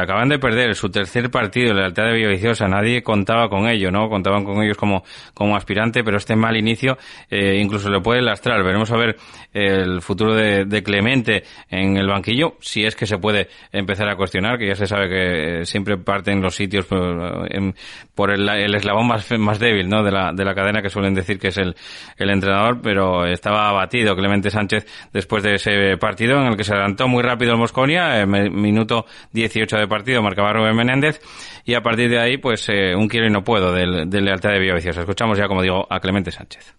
acaban 0.00 0.28
de 0.28 0.38
perder 0.38 0.76
su 0.76 0.90
tercer 0.90 1.28
partido 1.28 1.72
en 1.72 1.78
la 1.78 1.86
Altea 1.86 2.04
de 2.04 2.12
Villaviciosa, 2.12 2.68
nadie 2.68 3.02
contaba 3.02 3.48
con 3.48 3.68
ello, 3.68 3.90
¿no? 3.90 4.08
Contaban 4.08 4.44
con 4.44 4.62
ellos 4.62 4.76
como, 4.76 5.02
como 5.34 5.56
aspirante, 5.56 6.04
pero 6.04 6.18
este 6.18 6.36
mal 6.36 6.56
inicio 6.56 6.98
incluso 7.32 7.90
le 7.90 8.00
puede 8.00 8.22
lastrar. 8.22 8.62
Veremos 8.62 8.92
a 8.92 8.96
ver 8.96 9.16
el 9.52 10.02
futuro 10.02 10.36
de, 10.36 10.66
de 10.66 10.84
Clemente 10.84 11.42
en 11.68 11.96
el 11.96 12.06
banquillo, 12.06 12.58
si 12.60 12.84
es 12.84 12.94
que 12.94 13.06
se 13.06 13.18
puede 13.18 13.48
empezar 13.72 14.08
a 14.08 14.14
cuestionar, 14.14 14.56
que 14.56 14.68
ya 14.68 14.76
se 14.76 14.86
sabe 14.86 15.08
que 15.08 15.15
que 15.16 15.64
siempre 15.64 15.96
parten 15.96 16.42
los 16.42 16.54
sitios 16.54 16.84
por, 16.86 17.46
en, 17.50 17.74
por 18.14 18.30
el, 18.30 18.48
el, 18.48 18.74
eslabón 18.74 19.06
más, 19.06 19.30
más 19.38 19.58
débil 19.58 19.88
¿no? 19.88 20.02
de, 20.02 20.12
la, 20.12 20.32
de 20.32 20.44
la 20.44 20.54
cadena 20.54 20.82
que 20.82 20.90
suelen 20.90 21.14
decir 21.14 21.38
que 21.38 21.48
es 21.48 21.56
el, 21.56 21.74
el 22.16 22.30
entrenador, 22.30 22.80
pero 22.82 23.26
estaba 23.26 23.68
abatido 23.68 24.14
Clemente 24.14 24.50
Sánchez 24.50 24.86
después 25.12 25.42
de 25.42 25.54
ese 25.54 25.96
partido 25.96 26.40
en 26.40 26.48
el 26.48 26.56
que 26.56 26.64
se 26.64 26.72
adelantó 26.72 27.08
muy 27.08 27.22
rápido 27.22 27.52
el 27.52 27.58
Mosconia, 27.58 28.20
eh, 28.20 28.26
minuto 28.26 29.06
18 29.32 29.76
de 29.76 29.88
partido 29.88 30.22
marcaba 30.22 30.52
Rubén 30.52 30.76
Menéndez 30.76 31.20
y 31.64 31.74
a 31.74 31.82
partir 31.82 32.10
de 32.10 32.20
ahí 32.20 32.36
pues 32.38 32.68
eh, 32.68 32.94
un 32.94 33.08
quiero 33.08 33.26
y 33.26 33.30
no 33.30 33.42
puedo 33.42 33.72
del, 33.72 34.08
del 34.10 34.24
Lealtad 34.24 34.50
de 34.50 34.58
Villaviciosa. 34.58 35.00
Escuchamos 35.00 35.38
ya 35.38 35.48
como 35.48 35.62
digo 35.62 35.86
a 35.88 36.00
Clemente 36.00 36.30
Sánchez. 36.30 36.74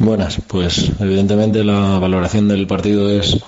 Buenas, 0.00 0.40
pues 0.46 0.92
evidentemente 1.00 1.64
la 1.64 1.98
valoración 1.98 2.46
del 2.46 2.68
partido 2.68 3.10
es 3.10 3.42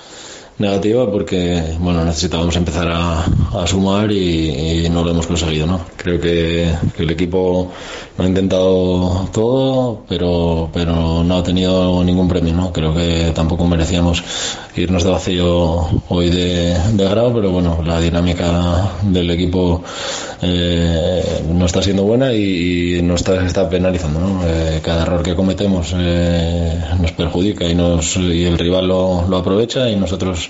negativa 0.60 1.10
porque 1.10 1.74
bueno 1.78 2.04
necesitábamos 2.04 2.54
empezar 2.56 2.88
a, 2.92 3.24
sumar 3.66 4.12
y, 4.12 4.88
no 4.90 5.02
lo 5.02 5.10
hemos 5.10 5.26
conseguido 5.26 5.66
no 5.66 5.80
creo 5.96 6.20
que, 6.20 6.70
el 6.98 7.10
equipo 7.10 7.72
lo 8.16 8.24
ha 8.24 8.26
intentado 8.26 9.28
todo 9.32 10.02
pero 10.08 10.68
pero 10.72 11.24
no 11.24 11.36
ha 11.38 11.42
tenido 11.42 12.04
ningún 12.04 12.28
premio 12.28 12.54
no 12.54 12.72
creo 12.72 12.94
que 12.94 13.32
tampoco 13.34 13.66
merecíamos 13.66 14.22
irnos 14.76 15.04
de 15.04 15.10
vacío 15.10 15.86
hoy 16.08 16.30
de, 16.30 16.76
grado 16.94 17.32
pero 17.34 17.50
bueno 17.50 17.82
la 17.84 17.98
dinámica 17.98 18.92
del 19.02 19.30
equipo 19.30 19.82
eh, 20.42 21.42
no 21.48 21.66
está 21.66 21.82
siendo 21.82 22.02
buena 22.02 22.32
y, 22.32 23.00
nos 23.02 23.20
está, 23.20 23.44
está 23.44 23.68
penalizando 23.68 24.20
¿no? 24.20 24.42
Eh, 24.46 24.80
cada 24.82 25.02
error 25.02 25.22
que 25.22 25.34
cometemos 25.34 25.94
eh, 25.96 26.78
nos 27.00 27.12
perjudica 27.12 27.66
y 27.66 27.74
nos 27.74 28.16
y 28.16 28.44
el 28.44 28.58
rival 28.58 28.88
lo, 28.88 29.26
lo 29.28 29.38
aprovecha 29.38 29.88
y 29.88 29.96
nosotros 29.96 30.49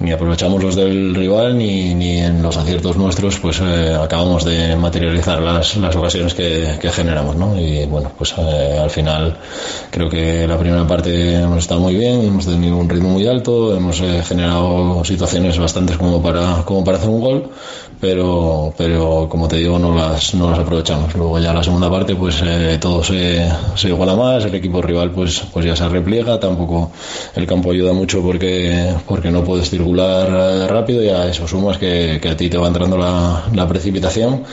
ni 0.00 0.12
aprovechamos 0.12 0.62
los 0.62 0.76
del 0.76 1.12
rival 1.14 1.58
ni, 1.58 1.92
ni 1.94 2.18
en 2.18 2.40
los 2.40 2.56
aciertos 2.56 2.96
nuestros 2.96 3.40
pues 3.40 3.60
eh, 3.60 3.96
acabamos 4.00 4.44
de 4.44 4.76
materializar 4.76 5.42
las, 5.42 5.76
las 5.76 5.96
ocasiones 5.96 6.34
que, 6.34 6.78
que 6.80 6.90
generamos 6.90 7.34
¿no? 7.34 7.58
y 7.60 7.84
bueno 7.86 8.12
pues 8.16 8.32
eh, 8.38 8.78
al 8.80 8.90
final 8.90 9.36
creo 9.90 10.08
que 10.08 10.46
la 10.46 10.56
primera 10.56 10.86
parte 10.86 11.34
hemos 11.34 11.58
estado 11.58 11.80
muy 11.80 11.96
bien 11.96 12.20
hemos 12.22 12.46
tenido 12.46 12.76
un 12.76 12.88
ritmo 12.88 13.08
muy 13.10 13.26
alto 13.26 13.74
hemos 13.76 14.00
eh, 14.00 14.22
generado 14.22 15.04
situaciones 15.04 15.58
bastantes 15.58 15.96
como 15.96 16.22
para 16.22 16.62
como 16.64 16.84
para 16.84 16.98
hacer 16.98 17.10
un 17.10 17.20
gol 17.20 17.50
pero 18.00 18.72
pero 18.76 19.26
como 19.28 19.48
te 19.48 19.56
digo 19.56 19.80
no 19.80 19.96
las 19.96 20.32
no 20.34 20.48
las 20.50 20.60
aprovechamos 20.60 21.12
luego 21.16 21.40
ya 21.40 21.52
la 21.52 21.64
segunda 21.64 21.90
parte 21.90 22.14
pues 22.14 22.40
todo 22.80 23.02
se, 23.02 23.48
se 23.74 23.88
iguala 23.88 24.14
más 24.14 24.44
el 24.44 24.54
equipo 24.54 24.80
rival 24.80 25.10
pues 25.10 25.42
pues 25.52 25.66
ya 25.66 25.74
se 25.74 25.88
repliega 25.88 26.38
tampoco 26.38 26.92
el 27.34 27.46
campo 27.48 27.72
ayuda 27.72 27.92
mucho 27.92 28.22
porque 28.22 28.94
porque 29.04 29.32
no 29.32 29.42
puedes 29.42 29.68
tirar 29.70 29.87
eh, 29.96 30.66
rápido 30.68 31.02
y 31.02 31.08
a 31.08 31.26
eso 31.26 31.46
sumas 31.46 31.78
que, 31.78 32.18
que 32.20 32.28
a 32.28 32.36
ti 32.36 32.48
te 32.48 32.58
va 32.58 32.68
entrando 32.68 32.96
la, 32.96 33.44
la 33.54 33.66
precipitación 33.66 34.44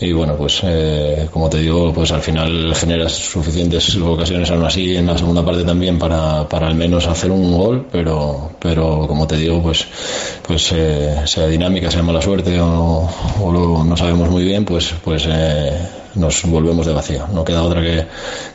y 0.00 0.12
bueno 0.12 0.36
pues 0.36 0.60
eh, 0.64 1.28
como 1.32 1.48
te 1.48 1.58
digo 1.58 1.92
pues 1.92 2.12
al 2.12 2.22
final 2.22 2.74
generas 2.74 3.12
suficientes 3.12 3.96
ocasiones 3.96 4.50
aún 4.50 4.64
así 4.64 4.96
en 4.96 5.06
la 5.06 5.18
segunda 5.18 5.44
parte 5.44 5.64
también 5.64 5.98
para, 5.98 6.48
para 6.48 6.68
al 6.68 6.74
menos 6.74 7.06
hacer 7.06 7.30
un 7.30 7.56
gol 7.56 7.86
pero 7.90 8.52
pero 8.58 9.06
como 9.06 9.26
te 9.26 9.36
digo 9.36 9.62
pues 9.62 9.86
pues 10.46 10.72
eh, 10.72 11.22
sea 11.24 11.46
dinámica 11.46 11.90
sea 11.90 12.02
mala 12.02 12.22
suerte 12.22 12.60
o, 12.60 13.08
o 13.40 13.84
no 13.84 13.96
sabemos 13.96 14.28
muy 14.30 14.44
bien 14.44 14.64
pues 14.64 14.94
pues 15.04 15.26
eh, 15.28 15.72
nos 16.18 16.44
volvemos 16.44 16.86
de 16.86 16.92
vacío. 16.92 17.26
No 17.32 17.44
queda 17.44 17.62
otra 17.62 17.80
que, 17.80 18.06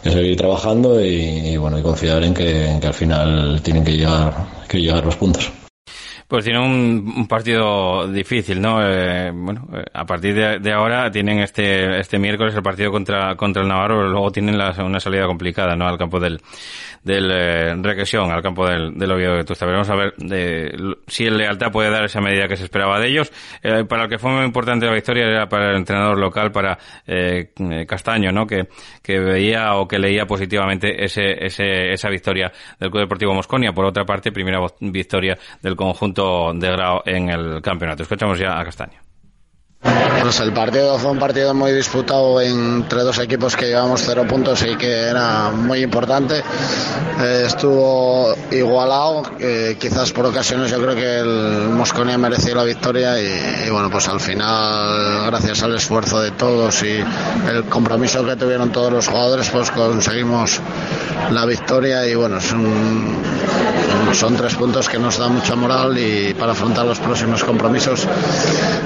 que 0.03 0.11
seguir 0.11 0.37
trabajando 0.37 1.03
y, 1.03 1.57
bueno, 1.57 1.79
y 1.79 1.81
confiar 1.81 2.23
en 2.23 2.33
que, 2.33 2.69
en 2.69 2.79
que, 2.79 2.87
al 2.87 2.93
final 2.93 3.61
tienen 3.61 3.83
que 3.83 3.93
llegar, 3.93 4.33
que 4.67 4.79
llegar 4.79 5.05
los 5.05 5.15
puntos. 5.15 5.51
Pues 6.33 6.45
tiene 6.45 6.59
un, 6.59 7.27
partido 7.27 8.07
difícil, 8.07 8.59
¿no? 8.59 8.79
Eh, 8.83 9.29
bueno, 9.31 9.67
eh, 9.71 9.85
a 9.93 10.03
partir 10.03 10.33
de, 10.33 10.71
ahora 10.71 11.11
tienen 11.11 11.37
este 11.37 11.99
este 11.99 12.17
miércoles 12.17 12.55
el 12.55 12.63
partido 12.63 12.89
contra 12.89 13.35
contra 13.35 13.61
el 13.61 13.67
Navarro, 13.67 14.09
luego 14.09 14.31
tienen 14.31 14.55
una 14.55 14.99
salida 14.99 15.27
complicada, 15.27 15.75
¿no? 15.75 15.87
Al 15.87 15.99
campo 15.99 16.19
del 16.19 16.41
del 17.03 17.29
eh, 17.31 17.75
regresión, 17.75 18.31
al 18.31 18.41
campo 18.41 18.67
del, 18.67 18.97
del 18.97 19.11
Oviedo 19.11 19.35
de 19.35 19.43
Tusta. 19.43 19.65
Veremos 19.65 19.89
a 19.89 19.95
ver 19.95 20.13
de, 20.17 20.95
si 21.07 21.25
el 21.25 21.37
Lealtad 21.37 21.71
puede 21.71 21.89
dar 21.89 22.05
esa 22.05 22.21
medida 22.21 22.47
que 22.47 22.55
se 22.55 22.63
esperaba 22.63 22.99
de 22.99 23.07
ellos. 23.09 23.31
Eh, 23.61 23.83
para 23.85 24.03
el 24.03 24.09
que 24.09 24.17
fue 24.17 24.31
muy 24.31 24.45
importante 24.45 24.85
la 24.85 24.93
victoria 24.93 25.25
era 25.25 25.47
para 25.47 25.71
el 25.71 25.77
entrenador 25.77 26.17
local, 26.17 26.51
para 26.51 26.77
eh, 27.05 27.51
Castaño, 27.87 28.31
¿no? 28.31 28.47
Que, 28.47 28.67
que 29.01 29.19
veía 29.19 29.75
o 29.75 29.87
que 29.87 29.99
leía 29.99 30.25
positivamente 30.25 31.03
ese, 31.03 31.45
ese, 31.45 31.91
esa 31.91 32.09
victoria 32.09 32.51
del 32.79 32.89
Club 32.89 33.03
Deportivo 33.03 33.33
Mosconia. 33.33 33.73
Por 33.73 33.85
otra 33.85 34.05
parte, 34.05 34.31
primera 34.31 34.59
victoria 34.79 35.37
del 35.61 35.75
conjunto 35.75 36.53
de 36.53 36.69
Grau 36.69 37.01
en 37.05 37.29
el 37.29 37.61
campeonato. 37.61 38.03
Escuchamos 38.03 38.39
ya 38.39 38.59
a 38.59 38.63
Castaño. 38.63 39.02
Pues 39.83 40.39
el 40.39 40.53
partido 40.53 40.97
fue 40.97 41.11
un 41.11 41.19
partido 41.19 41.53
muy 41.53 41.73
disputado 41.73 42.39
entre 42.39 43.01
dos 43.01 43.19
equipos 43.19 43.57
que 43.57 43.65
llevamos 43.65 44.01
cero 44.05 44.25
puntos 44.27 44.63
y 44.63 44.77
que 44.77 44.89
era 45.09 45.51
muy 45.51 45.83
importante. 45.83 46.41
Eh, 47.19 47.43
estuvo 47.45 48.33
igualado, 48.49 49.23
quizás 49.77 50.13
por 50.13 50.25
ocasiones 50.25 50.71
yo 50.71 50.81
creo 50.81 50.95
que 50.95 51.19
el 51.19 51.69
Mosconia 51.69 52.17
mereció 52.17 52.55
la 52.55 52.63
victoria 52.63 53.19
y, 53.19 53.69
bueno, 53.69 53.89
pues 53.91 54.07
al 54.07 54.21
final, 54.21 55.25
gracias 55.27 55.61
al 55.63 55.75
esfuerzo 55.75 56.21
de 56.21 56.31
todos 56.31 56.81
y 56.83 57.03
el 57.49 57.65
compromiso 57.65 58.25
que 58.25 58.37
tuvieron 58.37 58.71
todos 58.71 58.93
los 58.93 59.07
jugadores, 59.09 59.49
pues 59.49 59.71
conseguimos 59.71 60.61
la 61.31 61.45
victoria 61.45 62.07
y 62.07 62.15
bueno, 62.15 62.39
son, 62.39 63.21
son 64.13 64.35
tres 64.37 64.55
puntos 64.55 64.87
que 64.87 64.99
nos 64.99 65.17
dan 65.17 65.35
mucha 65.35 65.55
moral 65.55 65.97
y 65.97 66.33
para 66.33 66.53
afrontar 66.53 66.85
los 66.85 66.99
próximos 66.99 67.43
compromisos 67.43 68.07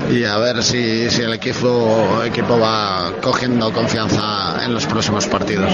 y 0.09 0.23
a 0.23 0.37
ver 0.37 0.63
si 1.09 1.21
el 1.21 1.33
equipo, 1.33 2.23
equipo 2.23 2.59
va 2.59 3.13
cogiendo 3.21 3.71
confianza 3.71 4.63
en 4.63 4.73
los 4.73 4.85
próximos 4.85 5.27
partidos. 5.27 5.71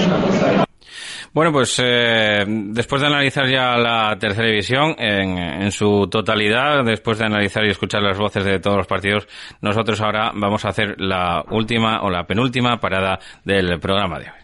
Bueno, 1.32 1.50
pues 1.50 1.80
eh, 1.82 2.44
después 2.46 3.02
de 3.02 3.08
analizar 3.08 3.48
ya 3.48 3.76
la 3.76 4.16
tercera 4.20 4.46
división 4.46 4.94
en, 4.98 5.36
en, 5.36 5.72
su 5.72 6.06
totalidad, 6.08 6.84
después 6.84 7.18
de 7.18 7.24
analizar 7.24 7.64
y 7.64 7.70
escuchar 7.70 8.02
las 8.02 8.16
voces 8.16 8.44
de 8.44 8.60
todos 8.60 8.76
los 8.76 8.86
partidos, 8.86 9.26
nosotros 9.60 10.00
ahora 10.00 10.30
vamos 10.32 10.64
a 10.64 10.68
hacer 10.68 10.94
la 10.98 11.44
última 11.50 12.02
o 12.02 12.10
la 12.10 12.24
penúltima 12.24 12.78
parada 12.78 13.18
del 13.44 13.80
programa 13.80 14.20
de 14.20 14.26
hoy. 14.26 14.43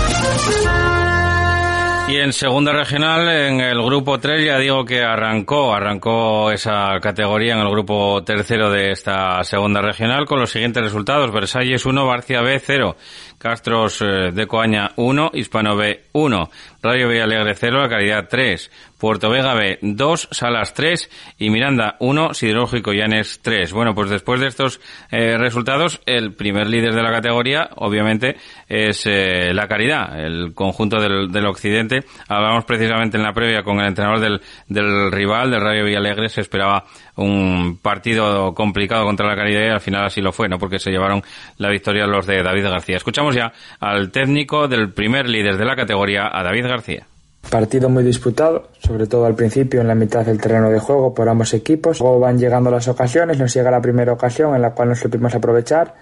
Y 2.07 2.17
en 2.17 2.33
segunda 2.33 2.73
regional, 2.73 3.29
en 3.29 3.61
el 3.61 3.81
grupo 3.81 4.19
3, 4.19 4.45
ya 4.45 4.57
digo 4.57 4.83
que 4.83 5.01
arrancó, 5.01 5.73
arrancó 5.73 6.51
esa 6.51 6.99
categoría 7.01 7.53
en 7.53 7.59
el 7.59 7.69
grupo 7.69 8.21
tercero 8.23 8.69
de 8.69 8.91
esta 8.91 9.41
segunda 9.45 9.81
regional 9.81 10.25
con 10.25 10.39
los 10.39 10.51
siguientes 10.51 10.83
resultados. 10.83 11.31
Versalles 11.31 11.85
1, 11.85 12.05
Barcia 12.05 12.41
B 12.41 12.59
0, 12.59 12.97
Castros 13.41 14.01
eh, 14.01 14.31
de 14.31 14.45
Coaña 14.45 14.91
1, 14.97 15.31
Hispano 15.33 15.75
B 15.75 16.03
1, 16.11 16.49
Radio 16.83 17.09
Villalegre 17.09 17.55
0, 17.55 17.81
La 17.81 17.89
Caridad 17.89 18.27
3, 18.29 18.71
Puerto 18.99 19.31
Vega 19.31 19.55
B 19.55 19.79
2, 19.81 20.27
Salas 20.29 20.75
3 20.75 21.09
y 21.39 21.49
Miranda 21.49 21.95
1, 21.99 22.35
Siderúrgico 22.35 22.93
Llanes 22.93 23.39
3. 23.41 23.73
Bueno, 23.73 23.95
pues 23.95 24.11
después 24.11 24.39
de 24.39 24.47
estos 24.47 24.79
eh, 25.09 25.39
resultados, 25.39 26.01
el 26.05 26.35
primer 26.35 26.67
líder 26.67 26.93
de 26.93 27.01
la 27.01 27.11
categoría, 27.11 27.71
obviamente, 27.77 28.35
es 28.69 29.07
eh, 29.07 29.51
La 29.55 29.67
Caridad, 29.67 30.23
el 30.23 30.53
conjunto 30.53 31.01
del, 31.01 31.31
del, 31.31 31.47
occidente. 31.47 32.05
Hablamos 32.27 32.65
precisamente 32.65 33.17
en 33.17 33.23
la 33.23 33.33
previa 33.33 33.63
con 33.63 33.79
el 33.79 33.87
entrenador 33.87 34.19
del, 34.19 34.41
del 34.67 35.11
rival, 35.11 35.49
del 35.49 35.61
Radio 35.61 35.85
Villalegre, 35.85 36.29
se 36.29 36.41
esperaba 36.41 36.85
un 37.17 37.77
partido 37.81 38.53
complicado 38.53 39.05
contra 39.05 39.27
la 39.27 39.35
Caridad 39.35 39.61
y 39.61 39.69
al 39.69 39.81
final 39.81 40.05
así 40.05 40.21
lo 40.21 40.31
fue, 40.31 40.47
¿no? 40.47 40.57
Porque 40.57 40.79
se 40.79 40.91
llevaron 40.91 41.23
la 41.57 41.69
victoria 41.69 42.07
los 42.07 42.25
de 42.25 42.41
David 42.41 42.63
García. 42.63 42.97
Escuchamos 42.97 43.35
ya 43.35 43.51
al 43.79 44.11
técnico 44.11 44.67
del 44.67 44.91
primer 44.91 45.27
líder 45.27 45.57
de 45.57 45.65
la 45.65 45.75
categoría, 45.75 46.29
a 46.31 46.43
David 46.43 46.67
García. 46.67 47.05
Partido 47.49 47.89
muy 47.89 48.03
disputado, 48.03 48.69
sobre 48.79 49.07
todo 49.07 49.25
al 49.25 49.35
principio 49.35 49.81
en 49.81 49.87
la 49.87 49.95
mitad 49.95 50.25
del 50.25 50.39
terreno 50.39 50.69
de 50.69 50.79
juego 50.79 51.13
por 51.13 51.27
ambos 51.27 51.53
equipos. 51.53 51.99
Luego 51.99 52.19
van 52.19 52.37
llegando 52.37 52.69
las 52.69 52.87
ocasiones, 52.87 53.39
nos 53.39 53.53
llega 53.53 53.71
la 53.71 53.81
primera 53.81 54.13
ocasión 54.13 54.55
en 54.55 54.61
la 54.61 54.71
cual 54.71 54.89
nos 54.89 54.99
supimos 54.99 55.33
aprovechar. 55.33 55.93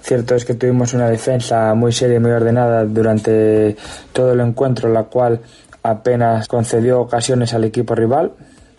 Cierto 0.00 0.34
es 0.34 0.44
que 0.44 0.54
tuvimos 0.54 0.94
una 0.94 1.08
defensa 1.08 1.74
muy 1.74 1.92
seria 1.92 2.16
y 2.16 2.20
muy 2.20 2.32
ordenada 2.32 2.84
durante 2.84 3.76
todo 4.12 4.32
el 4.32 4.40
encuentro, 4.40 4.88
la 4.88 5.04
cual 5.04 5.40
apenas 5.84 6.48
concedió 6.48 7.00
ocasiones 7.00 7.54
al 7.54 7.64
equipo 7.64 7.94
rival. 7.94 8.32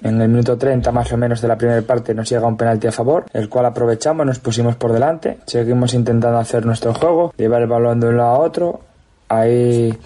En 0.03 0.21
el 0.21 0.27
minuto 0.27 0.57
30 0.57 0.91
más 0.91 1.11
o 1.13 1.17
menos 1.17 1.41
de 1.41 1.47
la 1.47 1.57
primera 1.57 1.81
parte 1.81 2.13
nos 2.13 2.29
llega 2.29 2.45
un 2.45 2.57
penalti 2.57 2.87
a 2.87 2.91
favor, 2.91 3.25
el 3.31 3.47
cual 3.47 3.67
aprovechamos, 3.67 4.25
nos 4.25 4.37
pusimos 4.39 4.75
por 4.75 4.91
delante, 4.91 5.37
seguimos 5.45 5.93
intentando 5.93 6.37
hacer 6.37 6.65
nuestro 6.65 6.93
juego, 6.93 7.33
llevar 7.37 7.61
el 7.61 7.69
balón 7.69 8.01
de 8.01 8.07
un 8.07 8.17
lado 8.17 8.35
a 8.35 8.39
otro. 8.39 8.81
Ahí 9.29 9.97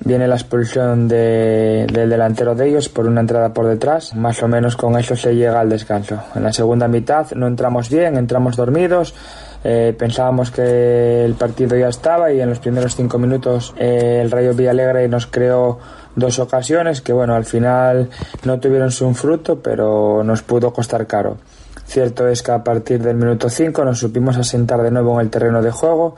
viene 0.00 0.26
la 0.26 0.34
expulsión 0.34 1.06
de, 1.06 1.86
del 1.92 2.10
delantero 2.10 2.56
de 2.56 2.68
ellos 2.68 2.88
por 2.88 3.06
una 3.06 3.20
entrada 3.20 3.52
por 3.52 3.66
detrás. 3.66 4.14
Más 4.16 4.42
o 4.42 4.48
menos 4.48 4.76
con 4.76 4.98
eso 4.98 5.14
se 5.14 5.34
llega 5.34 5.60
al 5.60 5.68
descanso. 5.68 6.20
En 6.34 6.42
la 6.42 6.52
segunda 6.52 6.88
mitad 6.88 7.30
no 7.36 7.46
entramos 7.46 7.88
bien, 7.88 8.16
entramos 8.16 8.56
dormidos. 8.56 9.14
Eh, 9.62 9.94
pensábamos 9.98 10.50
que 10.50 11.24
el 11.24 11.34
partido 11.34 11.76
ya 11.76 11.88
estaba 11.88 12.30
y 12.30 12.40
en 12.40 12.50
los 12.50 12.58
primeros 12.58 12.94
cinco 12.96 13.18
minutos 13.18 13.72
eh, 13.78 14.20
el 14.22 14.30
Rayo 14.30 14.52
Villalegre 14.54 15.08
nos 15.08 15.26
creó 15.26 15.78
dos 16.16 16.38
ocasiones 16.38 17.00
que 17.00 17.12
bueno 17.12 17.34
al 17.34 17.44
final 17.44 18.10
no 18.44 18.60
tuvieron 18.60 18.90
su 18.90 19.12
fruto 19.14 19.60
pero 19.60 20.22
nos 20.24 20.42
pudo 20.42 20.72
costar 20.72 21.06
caro. 21.06 21.38
Cierto 21.86 22.26
es 22.28 22.42
que 22.42 22.52
a 22.52 22.64
partir 22.64 23.02
del 23.02 23.16
minuto 23.16 23.50
5 23.50 23.84
nos 23.84 23.98
supimos 23.98 24.36
asentar 24.36 24.82
de 24.82 24.90
nuevo 24.90 25.14
en 25.14 25.26
el 25.26 25.30
terreno 25.30 25.60
de 25.60 25.70
juego, 25.70 26.16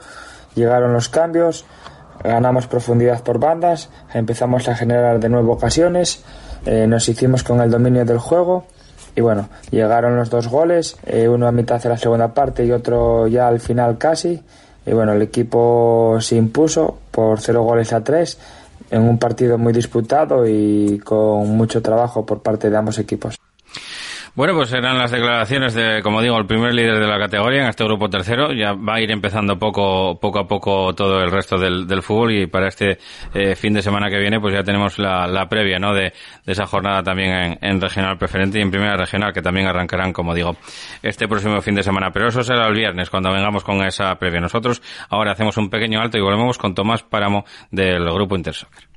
llegaron 0.55 0.93
los 0.93 1.09
cambios, 1.09 1.65
ganamos 2.23 2.67
profundidad 2.67 3.21
por 3.21 3.39
bandas, 3.39 3.89
empezamos 4.13 4.67
a 4.69 4.75
generar 4.75 5.19
de 5.19 5.29
nuevo 5.29 5.53
ocasiones, 5.53 6.23
eh, 6.65 6.87
nos 6.87 7.07
hicimos 7.09 7.43
con 7.43 7.59
el 7.59 7.69
dominio 7.69 8.05
del 8.05 8.17
juego 8.17 8.65
y 9.15 9.21
bueno, 9.21 9.49
llegaron 9.71 10.15
los 10.15 10.29
dos 10.29 10.47
goles, 10.47 10.95
eh, 11.05 11.27
uno 11.27 11.47
a 11.47 11.51
mitad 11.51 11.81
de 11.81 11.89
la 11.89 11.97
segunda 11.97 12.33
parte 12.33 12.63
y 12.65 12.71
otro 12.71 13.27
ya 13.27 13.47
al 13.47 13.59
final 13.59 13.97
casi. 13.97 14.43
Y 14.85 14.93
bueno, 14.93 15.13
el 15.13 15.21
equipo 15.23 16.17
se 16.21 16.35
impuso 16.35 16.99
por 17.09 17.41
cero 17.41 17.63
goles 17.63 17.91
a 17.93 18.03
tres 18.03 18.37
en 18.89 19.01
un 19.01 19.17
partido 19.17 19.57
muy 19.57 19.73
disputado 19.73 20.47
y 20.47 20.99
con 21.03 21.49
mucho 21.57 21.81
trabajo 21.81 22.25
por 22.25 22.41
parte 22.41 22.69
de 22.69 22.77
ambos 22.77 22.99
equipos. 22.99 23.37
Bueno, 24.37 24.53
pues 24.53 24.71
eran 24.71 24.99
las 24.99 25.09
declaraciones 25.09 25.73
de, 25.73 26.03
como 26.03 26.21
digo, 26.21 26.37
el 26.37 26.45
primer 26.45 26.71
líder 26.71 26.99
de 26.99 27.07
la 27.07 27.17
categoría 27.17 27.63
en 27.63 27.69
este 27.69 27.83
grupo 27.83 28.07
tercero. 28.07 28.53
Ya 28.53 28.73
va 28.73 28.97
a 28.97 29.01
ir 29.01 29.09
empezando 29.09 29.57
poco, 29.57 30.19
poco 30.19 30.37
a 30.37 30.47
poco 30.47 30.93
todo 30.93 31.23
el 31.23 31.31
resto 31.31 31.57
del, 31.57 31.87
del 31.87 32.03
fútbol 32.03 32.33
y 32.33 32.45
para 32.45 32.67
este 32.67 32.99
eh, 33.33 33.55
fin 33.55 33.73
de 33.73 33.81
semana 33.81 34.11
que 34.11 34.19
viene, 34.19 34.39
pues 34.39 34.53
ya 34.53 34.61
tenemos 34.61 34.99
la, 34.99 35.25
la 35.25 35.49
previa, 35.49 35.79
¿no? 35.79 35.91
De, 35.91 36.13
de, 36.45 36.51
esa 36.51 36.67
jornada 36.67 37.01
también 37.01 37.31
en, 37.31 37.57
en, 37.61 37.81
regional 37.81 38.19
preferente 38.19 38.59
y 38.59 38.61
en 38.61 38.69
primera 38.69 38.95
regional, 38.95 39.33
que 39.33 39.41
también 39.41 39.65
arrancarán, 39.65 40.13
como 40.13 40.35
digo, 40.35 40.55
este 41.01 41.27
próximo 41.27 41.59
fin 41.61 41.73
de 41.73 41.81
semana. 41.81 42.11
Pero 42.11 42.27
eso 42.27 42.43
será 42.43 42.67
el 42.67 42.75
viernes 42.75 43.09
cuando 43.09 43.31
vengamos 43.31 43.63
con 43.63 43.83
esa 43.83 44.13
previa. 44.19 44.39
Nosotros 44.39 44.83
ahora 45.09 45.31
hacemos 45.31 45.57
un 45.57 45.71
pequeño 45.71 45.99
alto 45.99 46.19
y 46.19 46.21
volvemos 46.21 46.59
con 46.59 46.75
Tomás 46.75 47.01
Páramo 47.01 47.43
del 47.71 48.03
grupo 48.03 48.35
Intersoccer. 48.35 48.96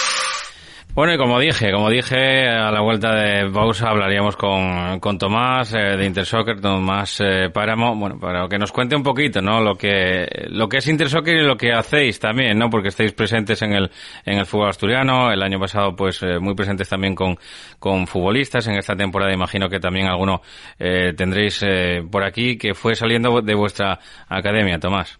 Bueno, 0.93 1.13
y 1.13 1.17
como 1.17 1.39
dije, 1.39 1.71
como 1.71 1.89
dije, 1.89 2.49
a 2.49 2.69
la 2.69 2.81
vuelta 2.81 3.15
de 3.15 3.49
pausa 3.49 3.87
hablaríamos 3.87 4.35
con, 4.35 4.99
con 4.99 5.17
Tomás 5.17 5.73
eh, 5.73 5.95
de 5.95 6.05
Intersoccer, 6.05 6.59
Tomás 6.59 7.17
eh, 7.21 7.49
Páramo, 7.49 7.95
bueno, 7.95 8.19
para 8.19 8.49
que 8.49 8.57
nos 8.57 8.73
cuente 8.73 8.97
un 8.97 9.01
poquito, 9.01 9.41
¿no? 9.41 9.61
Lo 9.61 9.75
que, 9.75 10.27
lo 10.49 10.67
que 10.67 10.79
es 10.79 10.87
Intersoccer 10.87 11.37
y 11.37 11.45
lo 11.45 11.55
que 11.55 11.71
hacéis 11.71 12.19
también, 12.19 12.59
¿no? 12.59 12.69
Porque 12.69 12.89
estáis 12.89 13.13
presentes 13.13 13.61
en 13.61 13.71
el, 13.71 13.89
en 14.25 14.39
el 14.39 14.45
fútbol 14.45 14.67
asturiano, 14.67 15.31
el 15.31 15.41
año 15.41 15.61
pasado, 15.61 15.95
pues, 15.95 16.21
eh, 16.23 16.39
muy 16.39 16.55
presentes 16.55 16.89
también 16.89 17.15
con, 17.15 17.37
con 17.79 18.05
futbolistas, 18.05 18.67
en 18.67 18.75
esta 18.75 18.93
temporada 18.93 19.33
imagino 19.33 19.69
que 19.69 19.79
también 19.79 20.07
alguno 20.07 20.41
eh, 20.77 21.13
tendréis 21.15 21.63
eh, 21.65 22.03
por 22.11 22.25
aquí 22.25 22.57
que 22.57 22.73
fue 22.73 22.95
saliendo 22.95 23.41
de 23.41 23.55
vuestra 23.55 23.97
academia, 24.27 24.77
Tomás. 24.77 25.17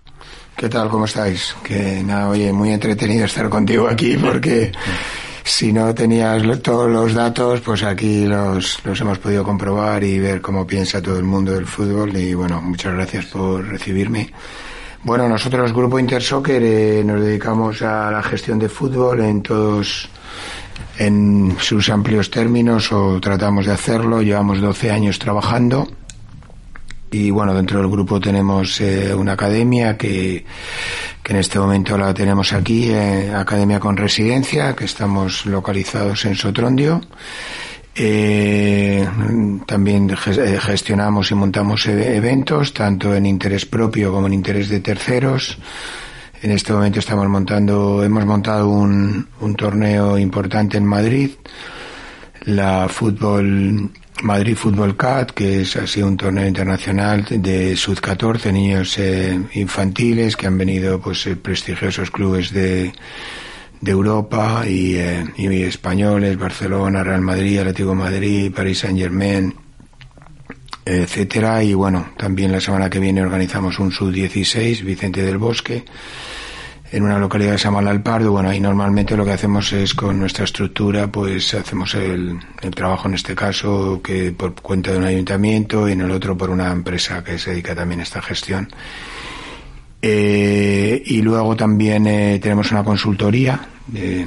¿Qué 0.57 0.67
tal? 0.67 0.89
¿Cómo 0.89 1.05
estáis? 1.05 1.55
Que 1.63 2.03
nada, 2.03 2.27
oye, 2.29 2.51
muy 2.51 2.71
entretenido 2.71 3.23
estar 3.23 3.49
contigo 3.49 3.87
aquí 3.87 4.17
porque 4.17 4.71
si 5.43 5.73
no 5.73 5.93
tenías 5.93 6.43
todos 6.61 6.89
los 6.89 7.13
datos, 7.13 7.61
pues 7.61 7.83
aquí 7.83 8.25
los, 8.25 8.83
los 8.85 8.99
hemos 9.01 9.19
podido 9.19 9.43
comprobar 9.43 10.03
y 10.03 10.19
ver 10.19 10.41
cómo 10.41 10.65
piensa 10.65 11.01
todo 11.01 11.17
el 11.17 11.23
mundo 11.23 11.53
del 11.53 11.65
fútbol. 11.65 12.15
Y 12.15 12.33
bueno, 12.33 12.61
muchas 12.61 12.93
gracias 12.93 13.25
por 13.25 13.67
recibirme. 13.67 14.31
Bueno, 15.03 15.27
nosotros, 15.27 15.73
Grupo 15.73 15.97
Intersoccer, 15.97 16.61
eh, 16.63 17.03
nos 17.03 17.21
dedicamos 17.21 17.81
a 17.81 18.11
la 18.11 18.21
gestión 18.21 18.59
de 18.59 18.69
fútbol 18.69 19.21
en 19.21 19.41
todos 19.41 20.09
en 20.97 21.55
sus 21.59 21.89
amplios 21.89 22.29
términos 22.29 22.91
o 22.91 23.19
tratamos 23.19 23.65
de 23.65 23.71
hacerlo. 23.71 24.21
Llevamos 24.21 24.61
12 24.61 24.91
años 24.91 25.17
trabajando 25.17 25.87
y 27.11 27.29
bueno, 27.29 27.53
dentro 27.53 27.79
del 27.79 27.89
grupo 27.89 28.21
tenemos 28.21 28.79
eh, 28.79 29.13
una 29.13 29.33
academia 29.33 29.97
que, 29.97 30.45
que 31.21 31.33
en 31.33 31.39
este 31.39 31.59
momento 31.59 31.97
la 31.97 32.13
tenemos 32.13 32.53
aquí, 32.53 32.89
eh, 32.89 33.33
Academia 33.35 33.81
con 33.81 33.97
Residencia, 33.97 34.73
que 34.75 34.85
estamos 34.85 35.45
localizados 35.45 36.23
en 36.23 36.35
Sotrondio. 36.35 37.01
Eh, 37.93 39.05
también 39.65 40.07
gestionamos 40.15 41.29
y 41.31 41.35
montamos 41.35 41.85
e-, 41.87 42.15
eventos, 42.15 42.73
tanto 42.73 43.13
en 43.13 43.25
interés 43.25 43.65
propio 43.65 44.13
como 44.13 44.27
en 44.27 44.33
interés 44.33 44.69
de 44.69 44.79
terceros. 44.79 45.57
En 46.41 46.51
este 46.51 46.71
momento 46.71 46.99
estamos 46.99 47.27
montando, 47.27 48.03
hemos 48.05 48.25
montado 48.25 48.69
un, 48.69 49.27
un 49.41 49.55
torneo 49.55 50.17
importante 50.17 50.77
en 50.77 50.85
Madrid, 50.85 51.31
la 52.45 52.87
fútbol 52.87 53.91
Madrid 54.21 54.55
Fútbol 54.55 54.95
Cat, 54.95 55.31
que 55.31 55.61
es 55.61 55.75
así 55.75 56.01
un 56.01 56.17
torneo 56.17 56.47
internacional 56.47 57.25
de 57.29 57.75
sub 57.75 57.99
14 57.99 58.51
niños 58.51 58.97
eh, 58.97 59.39
infantiles 59.53 60.35
que 60.35 60.47
han 60.47 60.57
venido 60.57 60.99
pues 60.99 61.25
eh, 61.27 61.35
prestigiosos 61.35 62.11
clubes 62.11 62.51
de, 62.51 62.93
de 63.79 63.91
Europa 63.91 64.63
y, 64.67 64.95
eh, 64.95 65.25
y, 65.37 65.63
españoles, 65.63 66.37
Barcelona, 66.37 67.03
Real 67.03 67.21
Madrid, 67.21 67.59
Atlético 67.59 67.95
Madrid, 67.95 68.51
Paris 68.55 68.79
Saint 68.79 68.99
Germain, 68.99 69.53
etcétera. 70.85 71.63
Y 71.63 71.73
bueno, 71.73 72.13
también 72.17 72.51
la 72.51 72.61
semana 72.61 72.89
que 72.89 72.99
viene 72.99 73.21
organizamos 73.21 73.79
un 73.79 73.91
sub 73.91 74.11
16, 74.11 74.83
Vicente 74.83 75.23
del 75.23 75.37
Bosque 75.37 75.85
en 76.91 77.03
una 77.03 77.17
localidad 77.17 77.53
que 77.53 77.57
se 77.57 77.63
llama 77.65 77.89
Alpardo. 77.89 78.31
Bueno, 78.31 78.49
ahí 78.49 78.59
normalmente 78.59 79.15
lo 79.15 79.23
que 79.23 79.31
hacemos 79.31 79.71
es 79.73 79.93
con 79.93 80.19
nuestra 80.19 80.45
estructura, 80.45 81.07
pues 81.07 81.53
hacemos 81.53 81.95
el, 81.95 82.37
el, 82.61 82.71
trabajo 82.71 83.07
en 83.07 83.13
este 83.13 83.33
caso 83.33 84.01
que 84.03 84.31
por 84.31 84.53
cuenta 84.55 84.91
de 84.91 84.97
un 84.97 85.05
ayuntamiento 85.05 85.87
y 85.87 85.93
en 85.93 86.01
el 86.01 86.11
otro 86.11 86.37
por 86.37 86.49
una 86.49 86.71
empresa 86.71 87.23
que 87.23 87.39
se 87.39 87.51
dedica 87.51 87.73
también 87.73 88.01
a 88.01 88.03
esta 88.03 88.21
gestión. 88.21 88.69
Eh, 90.01 91.01
y 91.05 91.21
luego 91.21 91.55
también 91.55 92.07
eh, 92.07 92.39
tenemos 92.41 92.71
una 92.71 92.83
consultoría 92.83 93.61
de, 93.87 94.25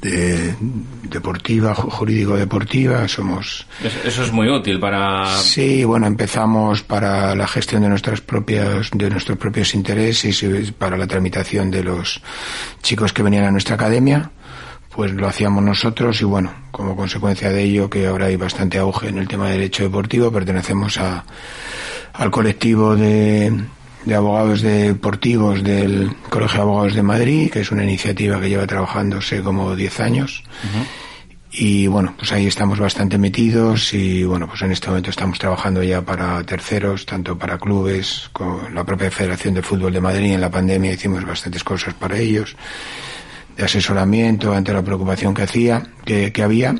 de 0.00 0.54
deportiva, 1.02 1.74
jurídico-deportiva, 1.74 3.08
somos... 3.08 3.66
Eso 4.04 4.22
es 4.22 4.32
muy 4.32 4.48
útil 4.48 4.78
para... 4.78 5.26
Sí, 5.38 5.84
bueno, 5.84 6.06
empezamos 6.06 6.82
para 6.82 7.34
la 7.34 7.46
gestión 7.46 7.82
de 7.82 7.88
nuestras 7.88 8.20
propias, 8.20 8.90
de 8.92 9.10
nuestros 9.10 9.38
propios 9.38 9.74
intereses 9.74 10.42
y 10.42 10.72
para 10.72 10.96
la 10.96 11.06
tramitación 11.06 11.70
de 11.70 11.82
los 11.82 12.20
chicos 12.82 13.12
que 13.12 13.22
venían 13.22 13.44
a 13.44 13.50
nuestra 13.50 13.74
academia, 13.74 14.30
pues 14.94 15.12
lo 15.12 15.26
hacíamos 15.26 15.64
nosotros 15.64 16.20
y 16.20 16.24
bueno, 16.24 16.52
como 16.70 16.96
consecuencia 16.96 17.50
de 17.50 17.62
ello, 17.62 17.90
que 17.90 18.06
ahora 18.06 18.26
hay 18.26 18.36
bastante 18.36 18.78
auge 18.78 19.08
en 19.08 19.18
el 19.18 19.28
tema 19.28 19.46
de 19.46 19.52
derecho 19.52 19.82
deportivo, 19.82 20.30
pertenecemos 20.30 20.98
a, 20.98 21.24
al 22.12 22.30
colectivo 22.30 22.96
de 22.96 23.52
de 24.04 24.14
abogados 24.14 24.62
deportivos 24.62 25.62
del 25.62 26.14
Colegio 26.30 26.58
de 26.58 26.62
Abogados 26.62 26.94
de 26.94 27.02
Madrid, 27.02 27.50
que 27.50 27.60
es 27.60 27.70
una 27.70 27.84
iniciativa 27.84 28.40
que 28.40 28.48
lleva 28.48 28.66
trabajándose 28.66 29.42
como 29.42 29.74
10 29.74 30.00
años. 30.00 30.44
Y 31.50 31.86
bueno, 31.86 32.14
pues 32.16 32.30
ahí 32.32 32.46
estamos 32.46 32.78
bastante 32.78 33.16
metidos 33.16 33.94
y 33.94 34.22
bueno, 34.24 34.46
pues 34.46 34.60
en 34.62 34.70
este 34.70 34.88
momento 34.88 35.10
estamos 35.10 35.38
trabajando 35.38 35.82
ya 35.82 36.02
para 36.02 36.42
terceros, 36.44 37.06
tanto 37.06 37.38
para 37.38 37.58
clubes, 37.58 38.28
con 38.32 38.74
la 38.74 38.84
propia 38.84 39.10
Federación 39.10 39.54
de 39.54 39.62
Fútbol 39.62 39.92
de 39.92 40.00
Madrid. 40.00 40.32
En 40.32 40.40
la 40.40 40.50
pandemia 40.50 40.92
hicimos 40.92 41.24
bastantes 41.24 41.64
cosas 41.64 41.94
para 41.94 42.18
ellos, 42.18 42.54
de 43.56 43.64
asesoramiento 43.64 44.52
ante 44.52 44.72
la 44.72 44.82
preocupación 44.82 45.34
que 45.34 45.42
hacía, 45.42 45.82
que, 46.04 46.32
que 46.32 46.42
había. 46.42 46.74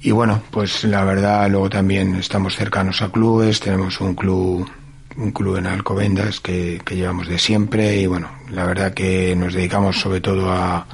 Y 0.00 0.10
bueno, 0.10 0.42
pues 0.50 0.84
la 0.84 1.04
verdad, 1.04 1.50
luego 1.50 1.68
también 1.68 2.14
estamos 2.16 2.56
cercanos 2.56 3.02
a 3.02 3.10
clubes, 3.10 3.60
tenemos 3.60 4.00
un 4.00 4.14
club 4.14 4.68
un 5.16 5.30
club 5.32 5.56
en 5.56 5.66
Alcobendas 5.66 6.40
que, 6.40 6.80
que 6.84 6.96
llevamos 6.96 7.28
de 7.28 7.38
siempre 7.38 7.96
y 7.96 8.06
bueno, 8.06 8.28
la 8.50 8.66
verdad 8.66 8.94
que 8.94 9.34
nos 9.36 9.54
dedicamos 9.54 9.98
sobre 9.98 10.20
todo 10.20 10.52
a 10.52 10.86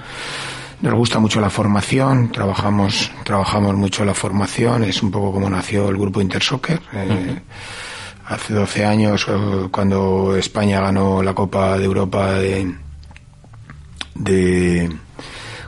nos 0.83 0.95
gusta 0.95 1.21
mucho 1.21 1.41
la 1.41 1.49
formación, 1.49 2.33
trabajamos, 2.33 3.13
trabajamos 3.23 3.77
mucho 3.77 4.05
la 4.05 4.15
formación, 4.15 4.83
es 4.83 5.01
un 5.01 5.13
poco 5.13 5.33
como 5.33 5.49
nació 5.49 5.89
el 5.89 5.97
grupo 5.97 6.21
Intersoccer. 6.21 6.81
Eh, 6.93 7.39
hace 8.27 8.53
12 8.53 8.85
años, 8.85 9.27
eh, 9.29 9.69
cuando 9.71 10.37
España 10.37 10.81
ganó 10.81 11.23
la 11.23 11.35
Copa 11.35 11.79
de 11.79 11.85
Europa 11.85 12.33
de, 12.33 12.75
de 14.17 14.91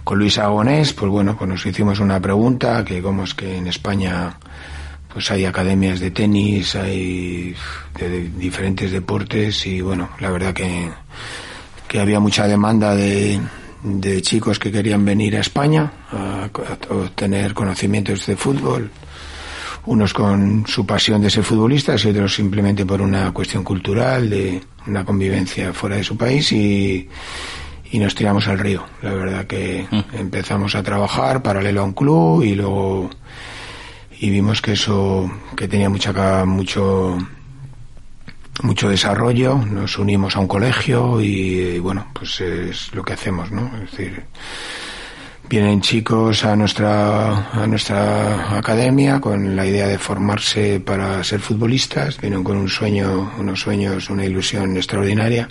con 0.02 0.18
Luis 0.18 0.36
Agonés, 0.38 0.92
pues 0.92 1.10
bueno, 1.10 1.36
pues 1.36 1.48
nos 1.48 1.64
hicimos 1.64 2.00
una 2.00 2.18
pregunta, 2.20 2.84
que 2.84 3.00
cómo 3.00 3.22
es 3.22 3.34
que 3.34 3.56
en 3.56 3.68
España 3.68 4.36
pues 5.14 5.30
hay 5.30 5.44
academias 5.44 6.00
de 6.00 6.10
tenis, 6.10 6.74
hay 6.74 7.54
de 7.96 8.28
diferentes 8.36 8.90
deportes 8.90 9.64
y 9.64 9.80
bueno, 9.80 10.10
la 10.18 10.30
verdad 10.30 10.52
que, 10.52 10.90
que 11.86 12.00
había 12.00 12.18
mucha 12.18 12.48
demanda 12.48 12.96
de, 12.96 13.40
de 13.84 14.20
chicos 14.22 14.58
que 14.58 14.72
querían 14.72 15.04
venir 15.04 15.36
a 15.36 15.40
España 15.40 15.92
a, 16.10 16.48
a 16.50 16.94
obtener 16.94 17.54
conocimientos 17.54 18.26
de 18.26 18.36
fútbol, 18.36 18.90
unos 19.86 20.12
con 20.12 20.66
su 20.66 20.84
pasión 20.84 21.22
de 21.22 21.30
ser 21.30 21.44
futbolistas 21.44 22.04
y 22.04 22.08
otros 22.08 22.34
simplemente 22.34 22.84
por 22.84 23.00
una 23.00 23.32
cuestión 23.32 23.62
cultural, 23.62 24.28
de 24.28 24.60
una 24.88 25.04
convivencia 25.04 25.72
fuera 25.72 25.94
de 25.94 26.02
su 26.02 26.16
país 26.16 26.50
y, 26.50 27.08
y 27.92 27.98
nos 28.00 28.16
tiramos 28.16 28.48
al 28.48 28.58
río. 28.58 28.84
La 29.00 29.14
verdad 29.14 29.46
que 29.46 29.86
empezamos 30.12 30.74
a 30.74 30.82
trabajar 30.82 31.40
paralelo 31.40 31.82
a 31.82 31.84
un 31.84 31.92
club 31.92 32.42
y 32.42 32.56
luego 32.56 33.10
y 34.24 34.30
vimos 34.30 34.62
que 34.62 34.72
eso 34.72 35.30
que 35.54 35.68
tenía 35.68 35.90
mucha 35.90 36.46
mucho 36.46 37.18
mucho 38.62 38.88
desarrollo 38.88 39.58
nos 39.58 39.98
unimos 39.98 40.34
a 40.34 40.40
un 40.40 40.48
colegio 40.48 41.20
y, 41.20 41.76
y, 41.76 41.78
bueno 41.78 42.06
pues 42.14 42.40
es 42.40 42.94
lo 42.94 43.02
que 43.02 43.12
hacemos 43.12 43.50
no 43.50 43.70
es 43.76 43.90
decir 43.90 44.24
vienen 45.50 45.82
chicos 45.82 46.42
a 46.46 46.56
nuestra 46.56 47.50
a 47.50 47.66
nuestra 47.66 48.56
academia 48.56 49.20
con 49.20 49.56
la 49.56 49.66
idea 49.66 49.88
de 49.88 49.98
formarse 49.98 50.80
para 50.80 51.22
ser 51.22 51.40
futbolistas 51.40 52.18
vienen 52.18 52.42
con 52.42 52.56
un 52.56 52.70
sueño 52.70 53.30
unos 53.38 53.60
sueños 53.60 54.08
una 54.08 54.24
ilusión 54.24 54.74
extraordinaria 54.78 55.48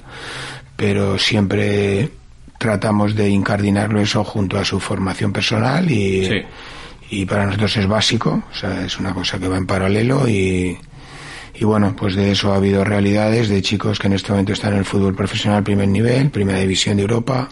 pero 0.76 1.20
siempre 1.20 2.10
tratamos 2.58 3.14
de 3.14 3.30
incardinarlo 3.30 4.02
eso 4.02 4.24
junto 4.24 4.58
a 4.58 4.66
su 4.66 4.80
formación 4.80 5.32
personal 5.32 5.92
y 5.92 6.26
sí 6.26 6.42
y 7.10 7.26
para 7.26 7.46
nosotros 7.46 7.78
es 7.78 7.88
básico, 7.88 8.44
o 8.52 8.56
sea, 8.56 8.86
es 8.86 9.00
una 9.00 9.14
cosa 9.14 9.40
que 9.40 9.48
va 9.48 9.58
en 9.58 9.66
paralelo 9.66 10.28
y, 10.28 10.78
y 11.54 11.64
bueno, 11.66 11.96
pues 11.96 12.16
de 12.16 12.32
eso 12.32 12.54
ha 12.54 12.58
habido 12.58 12.84
realidades 12.84 13.50
de 13.50 13.62
chicos 13.62 14.00
que 14.00 14.08
en 14.08 14.14
este 14.14 14.32
momento 14.32 14.54
están 14.54 14.74
en 14.74 14.80
el 14.80 14.86
fútbol 14.86 15.16
profesional 15.16 15.64
primer 15.64 15.88
nivel, 15.88 16.30
primera 16.30 16.60
división 16.60 16.98
de 16.98 17.04
Europa, 17.04 17.50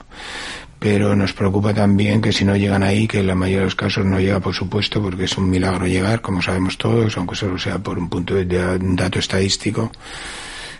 pero 0.80 1.16
nos 1.16 1.34
preocupa 1.34 1.74
también 1.74 2.22
que 2.22 2.32
si 2.32 2.44
no 2.44 2.56
llegan 2.56 2.82
ahí, 2.82 3.08
que 3.08 3.20
en 3.20 3.28
la 3.28 3.36
mayoría 3.36 3.60
de 3.60 3.66
los 3.66 3.76
casos 3.76 4.04
no 4.04 4.20
llega 4.20 4.40
por 4.40 4.56
supuesto, 4.56 5.02
porque 5.02 5.26
es 5.26 5.38
un 5.38 5.50
milagro 5.50 5.86
llegar, 5.86 6.22
como 6.22 6.42
sabemos 6.42 6.78
todos, 6.78 7.16
aunque 7.18 7.36
solo 7.36 7.60
sea 7.60 7.78
por 7.78 8.00
un 8.00 8.10
punto 8.10 8.34
de, 8.34 8.46
de 8.46 8.78
un 8.78 8.96
dato 8.96 9.20
estadístico, 9.20 9.92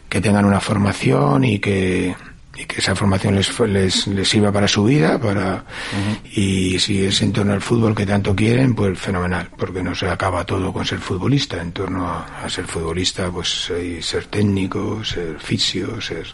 que 0.10 0.20
tengan 0.20 0.46
una 0.46 0.60
formación 0.60 1.44
y 1.44 1.60
que 1.60 2.16
y 2.62 2.66
que 2.66 2.80
esa 2.80 2.96
formación 2.96 3.36
les, 3.36 3.60
les, 3.62 4.08
les 4.08 4.28
sirva 4.28 4.52
para 4.52 4.68
su 4.68 4.84
vida 4.84 5.20
para 5.20 5.56
uh 5.56 5.58
-huh. 5.58 6.38
y 6.38 6.80
si 6.80 7.06
es 7.06 7.22
en 7.22 7.32
torno 7.34 7.54
al 7.54 7.62
fútbol 7.62 7.96
que 7.96 8.06
tanto 8.06 8.36
quieren 8.36 8.76
pues 8.76 9.00
fenomenal 9.00 9.50
porque 9.58 9.82
no 9.82 9.96
se 9.96 10.08
acaba 10.10 10.44
todo 10.46 10.72
con 10.72 10.86
ser 10.86 11.00
futbolista 11.00 11.62
en 11.62 11.72
torno 11.72 12.08
a, 12.08 12.44
a 12.44 12.50
ser 12.50 12.66
futbolista 12.66 13.32
pues 13.32 13.72
hay 13.76 14.02
ser 14.02 14.26
técnico 14.26 15.04
ser 15.04 15.38
fisio 15.40 16.00
ser 16.02 16.28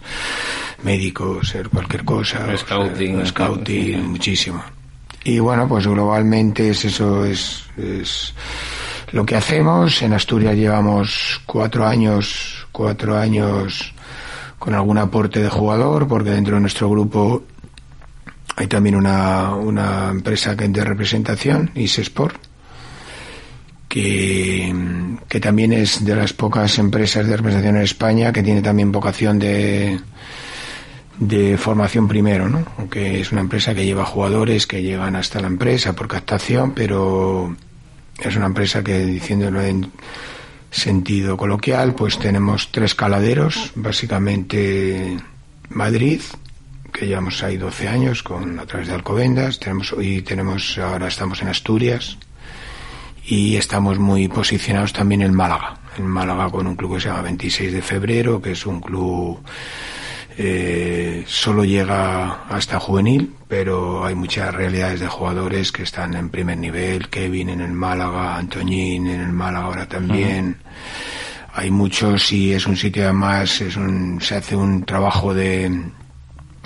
médico 0.84 1.44
ser 1.44 1.70
cualquier 1.70 2.04
cosa 2.04 2.40
scouting, 2.58 3.18
ser, 3.18 3.28
scouting 3.28 3.96
sí. 3.96 3.98
muchísimo 3.98 4.64
y 5.24 5.40
bueno 5.40 5.68
pues 5.68 5.88
globalmente 5.88 6.70
es 6.70 6.86
eso 6.86 7.24
es, 7.26 7.64
es 7.78 8.34
lo 9.12 9.26
que 9.26 9.36
hacemos 9.36 10.02
en 10.02 10.14
Asturias 10.14 10.56
llevamos 10.56 11.42
cuatro 11.46 11.86
años 11.88 12.68
cuatro 12.72 13.18
años 13.18 13.94
con 14.60 14.74
algún 14.74 14.98
aporte 14.98 15.42
de 15.42 15.50
jugador, 15.50 16.08
porque 16.08 16.32
dentro 16.32 16.56
de 16.56 16.62
nuestro 16.62 16.90
grupo 16.90 17.44
hay 18.56 18.68
también 18.68 18.96
una, 18.96 19.54
una 19.54 20.10
empresa 20.10 20.56
que 20.58 20.68
de 20.68 20.84
representación, 20.84 21.72
Isesport, 21.76 22.36
que, 23.88 24.74
que 25.28 25.40
también 25.40 25.74
es 25.74 26.04
de 26.04 26.16
las 26.16 26.34
pocas 26.34 26.78
empresas 26.80 27.28
de 27.28 27.38
representación 27.38 27.78
en 27.78 27.84
España 27.84 28.34
que 28.34 28.44
tiene 28.44 28.62
también 28.62 28.92
vocación 28.92 29.40
de, 29.40 30.00
de 31.20 31.58
formación 31.58 32.08
primero, 32.08 32.50
¿no? 32.50 32.66
Aunque 32.78 33.22
es 33.22 33.32
una 33.32 33.42
empresa 33.42 33.74
que 33.74 33.86
lleva 33.86 34.06
jugadores 34.06 34.68
que 34.68 34.82
llegan 34.82 35.16
hasta 35.16 35.40
la 35.40 35.48
empresa 35.48 35.94
por 35.94 36.08
captación, 36.08 36.74
pero 36.74 37.56
es 38.20 38.36
una 38.36 38.48
empresa 38.48 38.84
que, 38.84 39.06
diciéndolo 39.06 39.62
en 39.62 39.92
sentido 40.72 41.38
coloquial, 41.38 41.96
pues 41.96 42.18
tenemos 42.20 42.72
tres 42.72 42.96
caladeros, 42.96 43.72
básicamente 43.76 45.18
Madrid, 45.70 46.22
que 46.92 47.08
llevamos 47.08 47.44
ahí 47.44 47.58
12 47.58 47.88
años 47.88 48.24
con 48.24 48.60
a 48.60 48.66
través 48.66 48.88
de 48.88 48.96
Alcobendas, 48.96 49.60
tenemos 49.60 49.96
y 50.00 50.22
tenemos 50.22 50.78
ahora 50.78 51.08
estamos 51.08 51.42
en 51.42 51.50
Asturias 51.50 52.18
y 53.26 53.56
estamos 53.58 54.00
muy 54.00 54.28
posicionados 54.28 54.94
también 54.94 55.22
en 55.22 55.34
Málaga, 55.34 55.78
en 55.98 56.08
Málaga 56.08 56.50
con 56.50 56.68
un 56.68 56.76
club 56.76 56.96
que 56.96 57.02
se 57.02 57.08
llama 57.10 57.24
26 57.24 57.74
de 57.74 57.82
febrero, 57.82 58.42
que 58.42 58.52
es 58.52 58.66
un 58.66 58.80
club 58.82 59.40
eh, 60.40 61.24
solo 61.26 61.66
llega 61.66 62.44
hasta 62.48 62.80
juvenil, 62.80 63.34
pero 63.48 64.06
hay 64.06 64.14
muchas 64.14 64.54
realidades 64.54 65.00
de 65.00 65.08
jugadores 65.08 65.72
que 65.72 65.82
están 65.82 66.14
en 66.14 66.30
primer 66.30 66.60
nivel, 66.60 67.10
Kevin 67.10 67.50
en 67.50 67.62
el 67.62 67.72
Málaga, 67.72 68.38
Antoñín 68.38 69.08
en 69.08 69.22
el 69.22 69.32
Málaga 69.32 69.66
ahora 69.66 69.88
también. 69.88 70.58
Hay 71.54 71.72
muchos 71.72 72.32
y 72.32 72.54
es 72.54 72.68
un 72.68 72.78
sitio 72.78 73.06
además, 73.06 73.62
es 73.62 73.76
un, 73.78 74.22
se 74.22 74.36
hace 74.36 74.56
un 74.56 74.86
trabajo 74.86 75.34
de, 75.34 75.72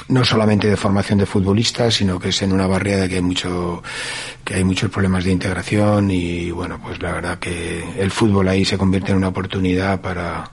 no 0.09 0.25
solamente 0.25 0.67
de 0.67 0.75
formación 0.75 1.19
de 1.19 1.25
futbolistas, 1.25 1.93
sino 1.93 2.19
que 2.19 2.29
es 2.29 2.41
en 2.41 2.51
una 2.51 2.67
barriada 2.67 3.07
que 3.07 3.15
hay 3.15 3.21
mucho, 3.21 3.81
que 4.43 4.55
hay 4.55 4.65
muchos 4.65 4.91
problemas 4.91 5.23
de 5.23 5.31
integración 5.31 6.11
y 6.11 6.51
bueno, 6.51 6.77
pues 6.83 7.01
la 7.01 7.13
verdad 7.13 7.39
que 7.39 7.85
el 7.97 8.11
fútbol 8.11 8.49
ahí 8.49 8.65
se 8.65 8.77
convierte 8.77 9.11
en 9.11 9.17
una 9.19 9.29
oportunidad 9.29 10.01
para, 10.01 10.51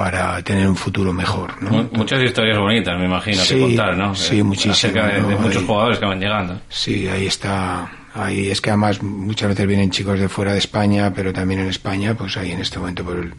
para 0.00 0.42
tener 0.42 0.66
un 0.66 0.76
futuro 0.76 1.12
mejor. 1.12 1.62
¿no? 1.62 1.86
Muchas 1.92 2.22
historias 2.22 2.56
bonitas, 2.58 2.98
me 2.98 3.04
imagino, 3.04 3.42
que 3.46 3.60
contar, 3.60 3.94
¿no? 3.98 4.14
Sí, 4.14 4.42
muchísimo. 4.42 4.72
acerca 4.72 5.08
de, 5.08 5.20
muchos 5.20 5.56
Ahí- 5.58 5.66
jugadores 5.66 5.98
que 5.98 6.06
van 6.06 6.18
llegando. 6.18 6.58
Sí, 6.70 7.06
ahí 7.06 7.26
está. 7.26 7.86
Ahí 8.14 8.48
es 8.48 8.62
que 8.62 8.70
además 8.70 9.02
muchas 9.02 9.50
veces 9.50 9.66
vienen 9.66 9.90
chicos 9.90 10.18
de 10.18 10.30
fuera 10.30 10.54
de 10.54 10.58
España, 10.58 11.12
pero 11.14 11.34
también 11.34 11.60
en 11.60 11.66
España, 11.68 12.14
pues 12.14 12.34
ahí 12.38 12.50
en 12.52 12.60
este 12.62 12.78
momento 12.78 13.04
por 13.04 13.18
el, 13.18 13.34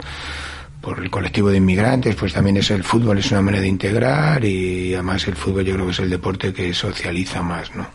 por 0.81 0.99
el 0.99 1.09
colectivo 1.09 1.49
de 1.49 1.57
inmigrantes, 1.57 2.13
pues 2.15 2.31
también 2.31 2.57
es 2.57 2.69
el 2.69 2.83
fútbol, 2.83 3.17
es 3.17 3.31
una 3.31 3.41
manera 3.41 3.63
de 3.63 3.67
integrar 3.67 4.45
y 4.45 4.93
además 4.93 5.27
el 5.27 5.35
fútbol 5.35 5.65
yo 5.65 5.73
creo 5.73 5.87
que 5.87 5.93
es 5.93 5.99
el 5.99 6.11
deporte 6.11 6.53
que 6.53 6.75
socializa 6.75 7.41
más, 7.41 7.75
¿no? 7.75 7.87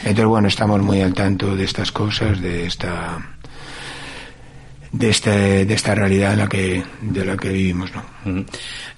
Entonces, 0.00 0.24
bueno, 0.24 0.48
estamos 0.48 0.80
muy 0.80 1.02
al 1.02 1.12
tanto 1.12 1.54
de 1.54 1.64
estas 1.64 1.92
cosas, 1.92 2.40
de 2.40 2.64
esta 2.64 3.18
de 4.92 5.10
este 5.10 5.64
de 5.66 5.74
esta 5.74 5.94
realidad 5.94 6.32
en 6.32 6.38
la 6.38 6.48
que 6.48 6.82
de 7.00 7.24
la 7.24 7.36
que 7.36 7.50
vivimos, 7.50 7.92
¿no? 7.94 8.15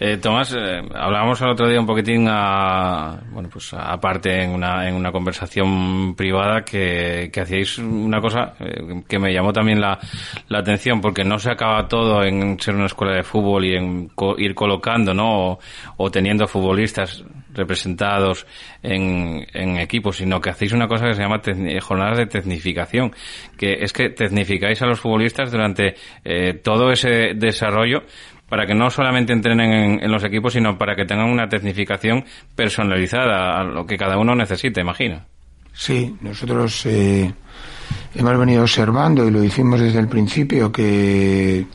Eh, 0.01 0.17
Tomás, 0.19 0.55
eh, 0.57 0.81
hablábamos 0.95 1.41
el 1.43 1.49
otro 1.51 1.69
día 1.69 1.81
un 1.81 1.87
poquitín 1.87 2.25
bueno, 2.25 3.49
pues 3.53 3.73
aparte 3.75 4.43
en 4.43 4.51
una, 4.51 4.89
en 4.89 4.95
una 4.95 5.11
conversación 5.13 6.15
privada 6.17 6.63
que, 6.65 7.31
que 7.33 7.41
hacíais 7.41 7.79
una 7.79 8.21
cosa 8.21 8.55
eh, 8.61 9.03
que 9.09 9.19
me 9.19 9.33
llamó 9.33 9.53
también 9.53 9.81
la, 9.81 9.99
la 10.49 10.59
atención 10.61 11.01
porque 11.01 11.25
no 11.25 11.39
se 11.39 11.51
acaba 11.51 11.87
todo 11.89 12.23
en 12.25 12.59
ser 12.61 12.75
una 12.75 12.87
escuela 12.87 13.15
de 13.15 13.23
fútbol 13.23 13.65
y 13.65 13.77
en 13.77 14.09
co- 14.09 14.37
ir 14.39 14.55
colocando, 14.55 15.13
¿no? 15.15 15.51
O, 15.53 15.59
o 15.97 16.11
teniendo 16.11 16.47
futbolistas 16.47 17.25
representados 17.55 18.47
en, 18.83 19.45
en 19.53 19.79
equipos, 19.79 20.17
sino 20.17 20.41
que 20.41 20.51
hacéis 20.51 20.73
una 20.73 20.87
cosa 20.87 21.07
que 21.07 21.15
se 21.15 21.23
llama 21.23 21.41
jornadas 21.81 22.19
de 22.19 22.27
tecnificación, 22.27 23.13
que 23.57 23.75
es 23.81 23.93
que 23.93 24.11
tecnificáis 24.11 24.81
a 24.83 24.87
los 24.87 25.01
futbolistas 25.01 25.51
durante 25.51 25.95
eh, 26.25 26.55
todo 26.55 26.91
ese 26.93 27.35
desarrollo 27.35 28.03
para 28.49 28.67
que 28.67 28.75
no 28.75 28.91
solamente 28.91 29.33
entrenen 29.33 29.73
en, 29.73 30.05
en 30.05 30.11
los 30.11 30.25
equipos, 30.25 30.55
sino 30.55 30.79
para 30.79 30.97
que 30.97 31.05
tengan 31.05 31.29
una 31.29 31.49
tecnificación 31.49 32.25
personalizada 32.55 33.61
a 33.61 33.65
lo 33.65 33.87
que 33.87 33.97
cada 33.97 34.19
uno 34.19 34.35
necesite, 34.35 34.81
imagino. 34.81 35.21
Sí, 35.79 36.17
nosotros 36.23 36.87
eh, 36.87 37.33
hemos 38.15 38.39
venido 38.39 38.63
observando 38.63 39.27
y 39.27 39.31
lo 39.31 39.45
hicimos 39.45 39.81
desde 39.81 40.01
el 40.01 40.09
principio 40.09 40.73
que 40.73 41.67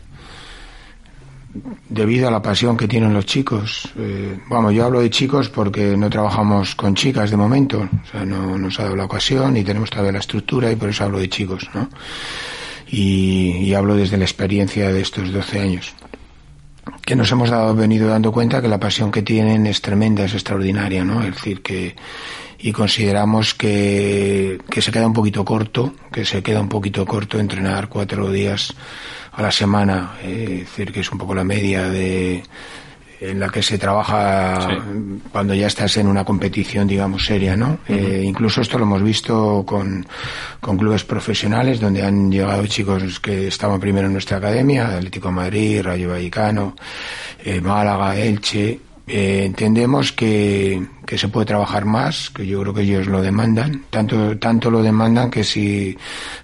debido 1.87 2.27
a 2.27 2.31
la 2.31 2.41
pasión 2.41 2.75
que 2.75 2.87
tienen 2.87 3.13
los 3.13 3.25
chicos, 3.25 3.87
eh, 3.97 4.39
vamos, 4.49 4.73
yo 4.73 4.85
hablo 4.85 4.99
de 4.99 5.09
chicos 5.09 5.49
porque 5.49 5.95
no 5.95 6.09
trabajamos 6.09 6.75
con 6.75 6.95
chicas 6.95 7.29
de 7.29 7.37
momento, 7.37 7.79
o 7.79 8.11
sea, 8.11 8.25
no 8.25 8.57
nos 8.57 8.79
ha 8.79 8.83
dado 8.83 8.95
la 8.95 9.05
ocasión 9.05 9.55
y 9.55 9.63
tenemos 9.63 9.89
todavía 9.89 10.11
la 10.11 10.19
estructura 10.19 10.71
y 10.71 10.75
por 10.75 10.89
eso 10.89 11.03
hablo 11.03 11.19
de 11.19 11.29
chicos, 11.29 11.69
¿no? 11.73 11.87
Y, 12.87 13.57
y 13.59 13.73
hablo 13.73 13.95
desde 13.95 14.17
la 14.17 14.25
experiencia 14.25 14.91
de 14.91 15.01
estos 15.01 15.31
12 15.31 15.59
años 15.59 15.95
que 17.05 17.15
nos 17.15 17.31
hemos 17.31 17.49
dado, 17.49 17.75
venido 17.75 18.07
dando 18.07 18.31
cuenta 18.31 18.61
que 18.61 18.67
la 18.67 18.79
pasión 18.79 19.11
que 19.11 19.21
tienen 19.21 19.67
es 19.67 19.81
tremenda, 19.81 20.25
es 20.25 20.33
extraordinaria, 20.33 21.03
¿no? 21.03 21.23
Es 21.23 21.35
decir, 21.35 21.61
que 21.61 21.95
y 22.63 22.71
consideramos 22.71 23.53
que, 23.53 24.57
que 24.69 24.81
se 24.81 24.91
queda 24.91 25.05
un 25.05 25.13
poquito 25.13 25.43
corto, 25.43 25.93
que 26.11 26.23
se 26.23 26.41
queda 26.41 26.61
un 26.61 26.69
poquito 26.69 27.05
corto 27.05 27.37
entrenar 27.37 27.89
cuatro 27.89 28.31
días 28.31 28.73
a 29.33 29.41
la 29.41 29.51
semana, 29.51 30.13
eh, 30.23 30.59
es 30.61 30.69
decir, 30.69 30.93
que 30.93 31.01
es 31.01 31.11
un 31.11 31.17
poco 31.17 31.35
la 31.35 31.43
media 31.43 31.89
de 31.89 32.41
en 33.23 33.39
la 33.39 33.49
que 33.49 33.61
se 33.61 33.77
trabaja 33.77 34.83
cuando 35.31 35.53
ya 35.53 35.67
estás 35.67 35.95
en 35.97 36.07
una 36.07 36.25
competición, 36.25 36.87
digamos, 36.87 37.25
seria, 37.25 37.55
¿no? 37.55 37.79
Eh, 37.87 38.21
incluso 38.25 38.61
esto 38.61 38.77
lo 38.77 38.83
hemos 38.83 39.01
visto 39.01 39.63
con, 39.65 40.05
con 40.59 40.77
clubes 40.77 41.03
profesionales 41.03 41.79
donde 41.79 42.03
han 42.03 42.31
llegado 42.31 42.65
chicos 42.67 43.19
que 43.19 43.47
estaban 43.47 43.79
primero 43.79 44.07
en 44.07 44.13
nuestra 44.13 44.37
academia, 44.37 44.97
Atlético 44.97 45.29
de 45.29 45.33
Madrid, 45.35 45.81
Rayo 45.81 46.09
Vallecano, 46.09 46.75
eh, 47.43 47.61
Málaga, 47.61 48.17
Elche. 48.17 48.79
Eh, 49.05 49.43
entendemos 49.45 50.13
que, 50.13 50.81
que 51.05 51.17
se 51.17 51.27
puede 51.27 51.45
trabajar 51.45 51.83
más, 51.83 52.29
que 52.29 52.47
yo 52.47 52.61
creo 52.61 52.73
que 52.73 52.81
ellos 52.83 53.07
lo 53.07 53.21
demandan, 53.21 53.83
tanto, 53.89 54.37
tanto 54.37 54.71
lo 54.71 54.81
demandan 54.81 55.29
que 55.29 55.43
si, 55.43 55.97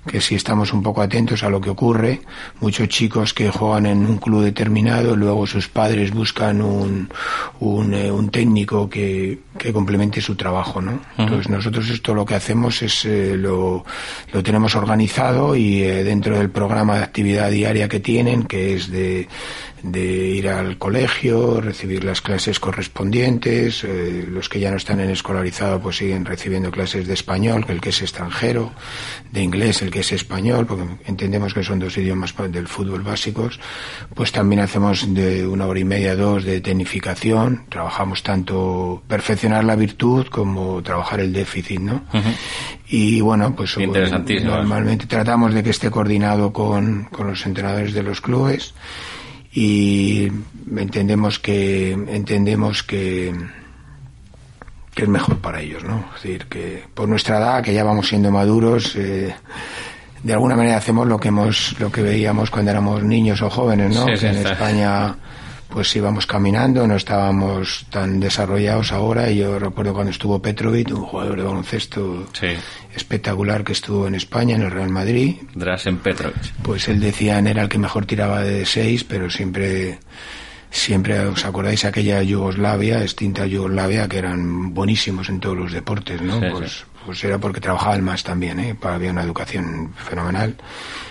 que 0.06 0.20
si 0.20 0.36
estamos 0.36 0.74
un 0.74 0.84
poco 0.84 1.02
atentos 1.02 1.44
a 1.44 1.50
lo 1.50 1.62
que 1.62 1.70
ocurre, 1.70 2.22
muchos 2.60 2.90
chicos 2.90 3.34
que 3.34 3.50
juegan 3.50 3.86
en 3.86 4.06
un 4.06 4.18
club 4.18 4.44
determinado, 4.44 5.16
luego 5.16 5.48
sus 5.48 5.70
padres 5.70 6.12
buscan 6.12 6.62
un, 6.62 7.10
un, 7.62 7.94
eh, 7.94 8.12
un 8.12 8.30
técnico 8.30 8.90
que, 8.90 9.40
que 9.58 9.72
complemente 9.72 10.20
su 10.20 10.36
trabajo, 10.36 10.82
¿no? 10.82 11.00
Entonces 11.18 11.50
nosotros 11.50 11.90
esto 11.90 12.14
lo 12.14 12.26
que 12.26 12.36
hacemos 12.36 12.82
es 12.82 13.06
eh, 13.06 13.36
lo, 13.38 13.86
lo 14.34 14.44
tenemos 14.44 14.76
organizado 14.76 15.56
y 15.56 15.84
eh, 15.84 16.04
dentro 16.04 16.38
del 16.38 16.50
programa 16.50 16.98
de 16.98 17.04
actividad 17.04 17.50
diaria 17.52 17.88
que 17.88 18.00
tienen, 18.02 18.44
que 18.44 18.76
es 18.76 18.92
de, 18.92 19.28
de 19.84 20.06
ir 20.06 20.50
al 20.50 20.78
colegio, 20.78 21.62
recibir 21.62 22.04
las 22.04 22.22
clases 22.22 22.60
correspondientes, 22.60 23.84
eh, 23.84 24.26
los 24.30 24.50
que 24.50 24.60
ya 24.60 24.72
no 24.72 24.78
están 24.78 25.00
en 25.00 25.10
escolarizado 25.10 25.80
pues 25.80 25.98
siguen 25.98 26.26
recibiendo 26.26 26.72
clases 26.72 27.08
de 27.08 27.14
español, 27.14 27.66
que 27.66 27.74
el 27.74 27.82
que 27.82 27.90
es 27.90 28.02
extranjero, 28.02 28.72
de 29.32 29.42
inglés 29.42 29.82
el 29.82 29.92
que 29.92 30.00
es 30.00 30.12
español, 30.12 30.66
porque 30.66 30.86
entendemos 31.06 31.54
que 31.54 31.64
son 31.64 31.80
dos 31.80 31.98
idiomas 31.98 32.34
del 32.50 32.68
fútbol 32.68 33.02
básicos, 33.02 33.60
pues 34.14 34.32
también 34.32 34.62
hacemos 34.62 35.14
de 35.14 35.46
una 35.46 35.66
hora 35.66 35.80
y 35.80 35.86
media, 35.86 36.16
dos 36.16 36.44
de 36.44 36.62
tecnificación, 36.62 37.66
trabajamos 37.70 38.24
tanto 38.24 39.02
perfeccionar 39.08 39.64
la 39.64 39.76
virtud 39.76 40.28
como 40.28 40.82
trabajar 40.84 41.20
el 41.20 41.34
déficit, 41.34 41.80
¿no? 41.80 42.04
Y 42.88 43.22
bueno, 43.22 43.56
pues 43.56 43.78
Interesantísimo. 43.78 44.52
normalmente 44.52 45.06
tratamos 45.06 45.54
de 45.54 45.64
que 45.64 45.70
esté 45.70 45.92
coordinado 45.92 46.52
con, 46.52 47.06
con 47.06 47.28
los 47.28 47.46
entrenadores 47.46 47.94
de 47.94 48.04
los 48.04 48.20
clubes 48.22 48.74
y 49.52 50.28
entendemos 50.76 51.40
que 51.40 51.92
entendemos 51.92 52.84
que 52.84 53.34
que 54.94 55.04
es 55.04 55.10
mejor 55.10 55.38
para 55.38 55.62
ellos, 55.62 55.84
¿no? 55.84 56.04
Es 56.16 56.24
decir, 56.24 56.46
que 56.48 56.84
por 56.94 57.08
nuestra 57.08 57.38
edad, 57.38 57.64
que 57.64 57.74
ya 57.74 57.84
vamos 57.84 58.10
siendo 58.10 58.32
maduros, 58.32 58.96
eh, 58.98 59.34
de 60.24 60.34
alguna 60.34 60.58
manera 60.58 60.78
hacemos 60.78 61.08
lo 61.08 61.18
que 61.18 61.30
hemos, 61.30 61.80
lo 61.80 61.92
que 61.92 62.02
veíamos 62.02 62.50
cuando 62.50 62.72
éramos 62.72 63.04
niños 63.04 63.42
o 63.42 63.50
jóvenes, 63.50 63.96
¿no? 63.96 64.06
Sí, 64.06 64.12
que 64.12 64.18
sí, 64.18 64.26
en. 64.26 64.36
España, 64.46 65.16
pues 65.70 65.96
íbamos 65.96 66.26
caminando, 66.26 66.88
no 66.88 66.96
estábamos 66.96 67.86
tan 67.90 68.20
desarrollados 68.20 68.92
ahora. 68.92 69.30
Y 69.30 69.38
yo 69.38 69.60
recuerdo 69.60 69.94
cuando 69.94 70.12
estuvo 70.12 70.42
Petrovic, 70.42 70.90
un 70.90 71.06
jugador 71.06 71.38
de 71.38 71.44
baloncesto 71.44 72.28
espectacular 72.96 73.64
que 73.64 73.74
estuvo 73.74 74.08
en 74.08 74.16
España, 74.16 74.56
en 74.56 74.64
el 74.64 74.72
Real 74.72 74.90
Madrid. 74.90 75.38
Drasen 75.54 76.00
Petrovic. 76.00 76.54
Pues 76.64 76.88
él 76.88 77.00
decían 77.00 77.48
era 77.48 77.62
el 77.62 77.70
que 77.70 77.78
mejor 77.78 78.06
tiraba 78.06 78.42
de 78.42 78.66
seis, 78.66 79.04
pero 79.04 79.30
siempre, 79.30 80.00
siempre 80.72 81.20
os 81.20 81.46
acordáis 81.46 81.86
aquella 81.86 82.24
Yugoslavia, 82.24 83.02
extinta 83.02 83.46
Yugoslavia, 83.46 84.08
que 84.08 84.18
eran 84.18 84.74
buenísimos 84.74 85.30
en 85.30 85.40
todos 85.40 85.58
los 85.58 85.72
deportes, 85.72 86.20
¿no? 86.22 86.40
Sí, 86.40 86.46
pues, 86.52 86.72
sí. 86.72 86.84
Pues 87.10 87.24
era 87.24 87.40
porque 87.40 87.60
trabajaban 87.60 88.04
más 88.04 88.24
también, 88.24 88.60
¿eh? 88.60 88.76
había 88.84 89.10
una 89.10 89.24
educación 89.24 89.92
fenomenal. 89.96 90.56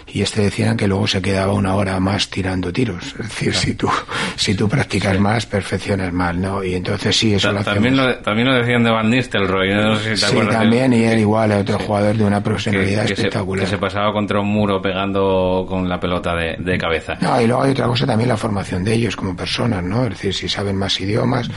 Y 0.06 0.22
este 0.22 0.42
decían 0.42 0.76
que 0.76 0.86
luego 0.86 1.08
se 1.08 1.20
quedaba 1.20 1.52
una 1.52 1.74
hora 1.74 1.98
más 1.98 2.30
tirando 2.30 2.72
tiros. 2.72 3.04
Es 3.18 3.28
decir, 3.28 3.52
si 3.52 3.74
tú 3.74 3.90
si 4.36 4.54
tú 4.54 4.68
practicas 4.68 5.18
más, 5.18 5.44
perfeccionas 5.44 6.12
más, 6.12 6.36
¿no? 6.36 6.62
Y 6.62 6.74
entonces 6.74 7.16
sí, 7.16 7.34
eso 7.34 7.50
lo 7.50 7.64
también 7.64 7.96
lo, 7.96 8.14
también 8.18 8.46
lo 8.46 8.54
decían 8.54 8.84
de 8.84 8.90
Van 8.90 9.10
Nistelrooy, 9.10 9.74
no 9.74 9.96
sé 9.96 10.16
si 10.16 10.24
te 10.24 10.30
Sí, 10.30 10.46
también, 10.48 10.92
y 10.92 11.02
él 11.02 11.18
igual, 11.18 11.50
otro 11.50 11.80
jugador 11.80 12.16
de 12.16 12.24
una 12.24 12.42
profesionalidad 12.42 13.02
que, 13.02 13.08
que 13.08 13.12
espectacular. 13.14 13.66
Se, 13.66 13.72
que 13.72 13.76
se 13.76 13.80
pasaba 13.80 14.12
contra 14.12 14.40
un 14.40 14.46
muro 14.46 14.80
pegando 14.80 15.66
con 15.68 15.88
la 15.88 15.98
pelota 15.98 16.36
de, 16.36 16.56
de 16.58 16.78
cabeza. 16.78 17.16
No, 17.20 17.42
y 17.42 17.48
luego 17.48 17.64
hay 17.64 17.72
otra 17.72 17.86
cosa 17.86 18.06
también, 18.06 18.28
la 18.28 18.36
formación 18.36 18.84
de 18.84 18.94
ellos 18.94 19.16
como 19.16 19.36
personas, 19.36 19.82
¿no? 19.82 20.04
Es 20.04 20.10
decir, 20.10 20.32
si 20.32 20.48
saben 20.48 20.76
más 20.76 20.98
idiomas, 21.00 21.50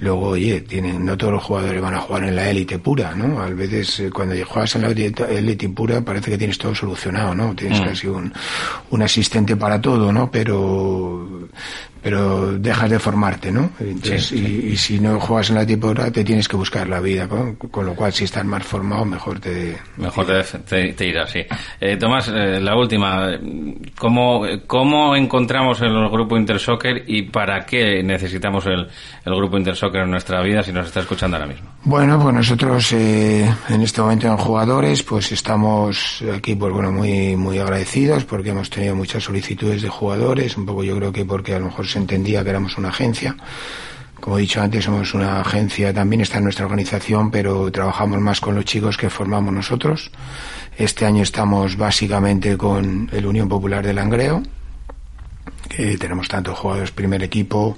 luego, 0.00 0.28
oye, 0.30 0.60
tienen, 0.60 1.04
no 1.04 1.16
todos 1.16 1.34
los 1.34 1.42
jugadores 1.42 1.80
van 1.80 1.94
a 1.94 2.00
jugar 2.00 2.24
en 2.24 2.36
la 2.36 2.50
élite 2.50 2.78
pura, 2.78 3.14
¿no? 3.14 3.40
A 3.40 3.48
veces 3.48 3.75
eh, 3.80 4.10
cuando 4.12 4.34
juegas 4.44 4.74
en 4.76 4.82
la 4.82 4.88
élite 4.88 5.68
pura 5.68 6.00
parece 6.00 6.30
que 6.30 6.38
tienes 6.38 6.58
todo 6.58 6.74
solucionado, 6.74 7.34
¿no? 7.34 7.54
Tienes 7.54 7.80
Mm. 7.80 7.84
casi 7.84 8.06
un, 8.06 8.32
un 8.90 9.02
asistente 9.02 9.56
para 9.56 9.80
todo, 9.80 10.12
¿no? 10.12 10.30
Pero 10.30 11.48
pero 12.06 12.52
dejas 12.56 12.88
de 12.88 13.00
formarte, 13.00 13.50
¿no? 13.50 13.68
Entonces, 13.80 14.26
Sí, 14.26 14.38
sí. 14.38 14.60
Y, 14.68 14.72
y 14.74 14.76
si 14.76 15.00
no 15.00 15.18
juegas 15.18 15.50
en 15.50 15.56
la 15.56 15.66
pura 15.76 16.08
te 16.12 16.22
tienes 16.22 16.46
que 16.46 16.54
buscar 16.54 16.86
la 16.86 17.00
vida, 17.00 17.26
¿no? 17.26 17.56
Con 17.56 17.84
lo 17.84 17.96
cual 17.96 18.12
si 18.12 18.22
estás 18.22 18.44
más 18.44 18.62
formado 18.62 19.04
mejor 19.04 19.40
te... 19.40 19.76
Mejor 19.96 20.24
te, 20.24 20.58
te, 20.60 20.92
te 20.92 21.04
irás, 21.04 21.32
sí. 21.32 21.40
Eh, 21.80 21.96
Tomás, 21.96 22.28
eh, 22.28 22.60
la 22.60 22.76
última. 22.76 23.30
¿Cómo, 23.98 24.42
¿Cómo 24.68 25.16
encontramos 25.16 25.80
el 25.80 26.08
grupo 26.08 26.36
Intersoccer 26.36 27.02
y 27.08 27.22
para 27.22 27.66
qué 27.66 28.04
necesitamos 28.04 28.66
el, 28.66 28.86
el 29.24 29.34
grupo 29.34 29.58
Intersoccer 29.58 30.02
en 30.02 30.10
nuestra 30.12 30.40
vida 30.42 30.62
si 30.62 30.70
nos 30.70 30.86
está 30.86 31.00
escuchando 31.00 31.38
ahora 31.38 31.48
mismo? 31.48 31.70
Bueno, 31.82 32.20
pues 32.22 32.36
nosotros 32.36 32.92
eh, 32.92 33.52
en 33.68 33.82
este 33.82 34.00
momento 34.00 34.28
en 34.28 34.36
jugadores, 34.36 35.02
pues 35.02 35.32
estamos 35.32 36.22
aquí, 36.32 36.54
pues 36.54 36.72
bueno, 36.72 36.92
muy 36.92 37.34
muy 37.34 37.58
agradecidos 37.58 38.24
porque 38.24 38.50
hemos 38.50 38.70
tenido 38.70 38.94
muchas 38.94 39.24
solicitudes 39.24 39.82
de 39.82 39.88
jugadores, 39.88 40.56
un 40.56 40.66
poco 40.66 40.84
yo 40.84 40.96
creo 40.96 41.12
que 41.12 41.24
porque 41.24 41.52
a 41.52 41.58
lo 41.58 41.66
mejor 41.66 41.84
se 41.86 41.95
entendía 41.98 42.42
que 42.42 42.50
éramos 42.50 42.78
una 42.78 42.88
agencia. 42.88 43.36
Como 44.20 44.38
he 44.38 44.42
dicho 44.42 44.62
antes, 44.62 44.84
somos 44.84 45.14
una 45.14 45.40
agencia, 45.40 45.92
también 45.92 46.22
está 46.22 46.38
en 46.38 46.44
nuestra 46.44 46.64
organización, 46.64 47.30
pero 47.30 47.70
trabajamos 47.70 48.20
más 48.20 48.40
con 48.40 48.54
los 48.54 48.64
chicos 48.64 48.96
que 48.96 49.10
formamos 49.10 49.52
nosotros. 49.52 50.10
Este 50.76 51.06
año 51.06 51.22
estamos 51.22 51.76
básicamente 51.76 52.56
con 52.56 53.08
el 53.12 53.26
Unión 53.26 53.48
Popular 53.48 53.84
del 53.84 53.96
Langreo, 53.96 54.42
tenemos 55.98 56.28
tanto 56.28 56.54
jugadores 56.54 56.90
primer 56.90 57.22
equipo, 57.22 57.76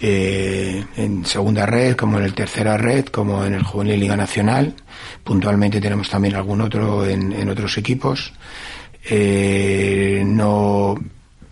eh, 0.00 0.84
en 0.96 1.24
segunda 1.24 1.64
red, 1.64 1.96
como 1.96 2.18
en 2.18 2.24
el 2.24 2.34
tercera 2.34 2.76
red, 2.76 3.06
como 3.06 3.44
en 3.44 3.54
el 3.54 3.62
Juvenil 3.62 4.00
Liga 4.00 4.16
Nacional. 4.16 4.74
Puntualmente 5.24 5.80
tenemos 5.80 6.10
también 6.10 6.34
algún 6.34 6.60
otro 6.60 7.06
en, 7.06 7.32
en 7.32 7.48
otros 7.48 7.78
equipos. 7.78 8.32
Eh, 9.08 10.22
no, 10.26 10.96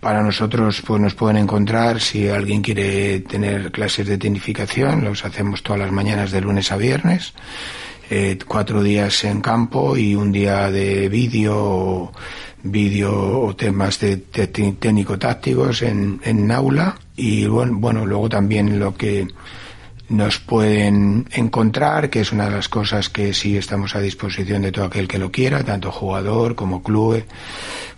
para 0.05 0.21
nosotros 0.21 0.83
pues 0.85 1.01
nos 1.01 1.15
pueden 1.15 1.37
encontrar 1.37 1.99
si 1.99 2.29
alguien 2.29 2.61
quiere 2.61 3.21
tener 3.21 3.71
clases 3.71 4.05
de 4.05 4.19
tecnificación, 4.19 5.03
los 5.03 5.25
hacemos 5.25 5.63
todas 5.63 5.79
las 5.79 5.91
mañanas 5.91 6.29
de 6.29 6.41
lunes 6.41 6.71
a 6.71 6.77
viernes. 6.77 7.33
Eh, 8.11 8.37
cuatro 8.47 8.83
días 8.83 9.23
en 9.23 9.41
campo 9.41 9.97
y 9.97 10.13
un 10.13 10.31
día 10.31 10.69
de 10.69 11.09
vídeo 11.09 12.11
vídeo 12.61 13.41
o 13.41 13.55
temas 13.55 13.99
de, 13.99 14.17
de 14.31 14.45
técnico-tácticos 14.45 15.81
en, 15.81 16.21
en 16.23 16.51
aula 16.51 16.99
y 17.15 17.47
bueno, 17.47 17.73
bueno, 17.79 18.05
luego 18.05 18.29
también 18.29 18.77
lo 18.77 18.95
que 18.95 19.27
nos 20.09 20.39
pueden 20.39 21.27
encontrar, 21.31 22.09
que 22.09 22.21
es 22.21 22.31
una 22.31 22.45
de 22.45 22.51
las 22.51 22.69
cosas 22.69 23.09
que 23.09 23.33
sí 23.33 23.57
estamos 23.57 23.95
a 23.95 23.99
disposición 23.99 24.61
de 24.61 24.71
todo 24.71 24.85
aquel 24.85 25.07
que 25.07 25.17
lo 25.17 25.31
quiera, 25.31 25.63
tanto 25.63 25.91
jugador 25.91 26.55
como 26.55 26.83
club, 26.83 27.23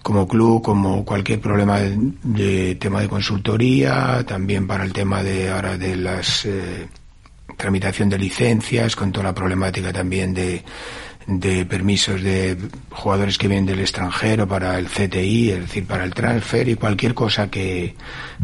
como 0.01 0.27
club, 0.27 0.61
como 0.61 1.03
cualquier 1.03 1.41
problema 1.41 1.79
de, 1.79 1.97
de 2.23 2.75
tema 2.75 3.01
de 3.01 3.09
consultoría, 3.09 4.23
también 4.25 4.67
para 4.67 4.83
el 4.83 4.93
tema 4.93 5.23
de 5.23 5.49
ahora 5.49 5.77
de 5.77 5.95
las 5.95 6.45
eh, 6.45 6.87
tramitación 7.57 8.09
de 8.09 8.19
licencias, 8.19 8.95
con 8.95 9.11
toda 9.11 9.25
la 9.25 9.35
problemática 9.35 9.91
también 9.91 10.33
de 10.33 10.63
de 11.27 11.65
permisos 11.65 12.23
de 12.23 12.57
jugadores 12.89 13.37
que 13.37 13.49
vienen 13.49 13.65
del 13.65 13.81
extranjero 13.81 14.47
para 14.47 14.79
el 14.79 14.87
CTI, 14.87 15.51
es 15.51 15.59
decir, 15.59 15.85
para 15.85 16.05
el 16.05 16.13
transfer 16.13 16.67
y 16.69 16.75
cualquier 16.75 17.13
cosa 17.13 17.51
que, 17.51 17.95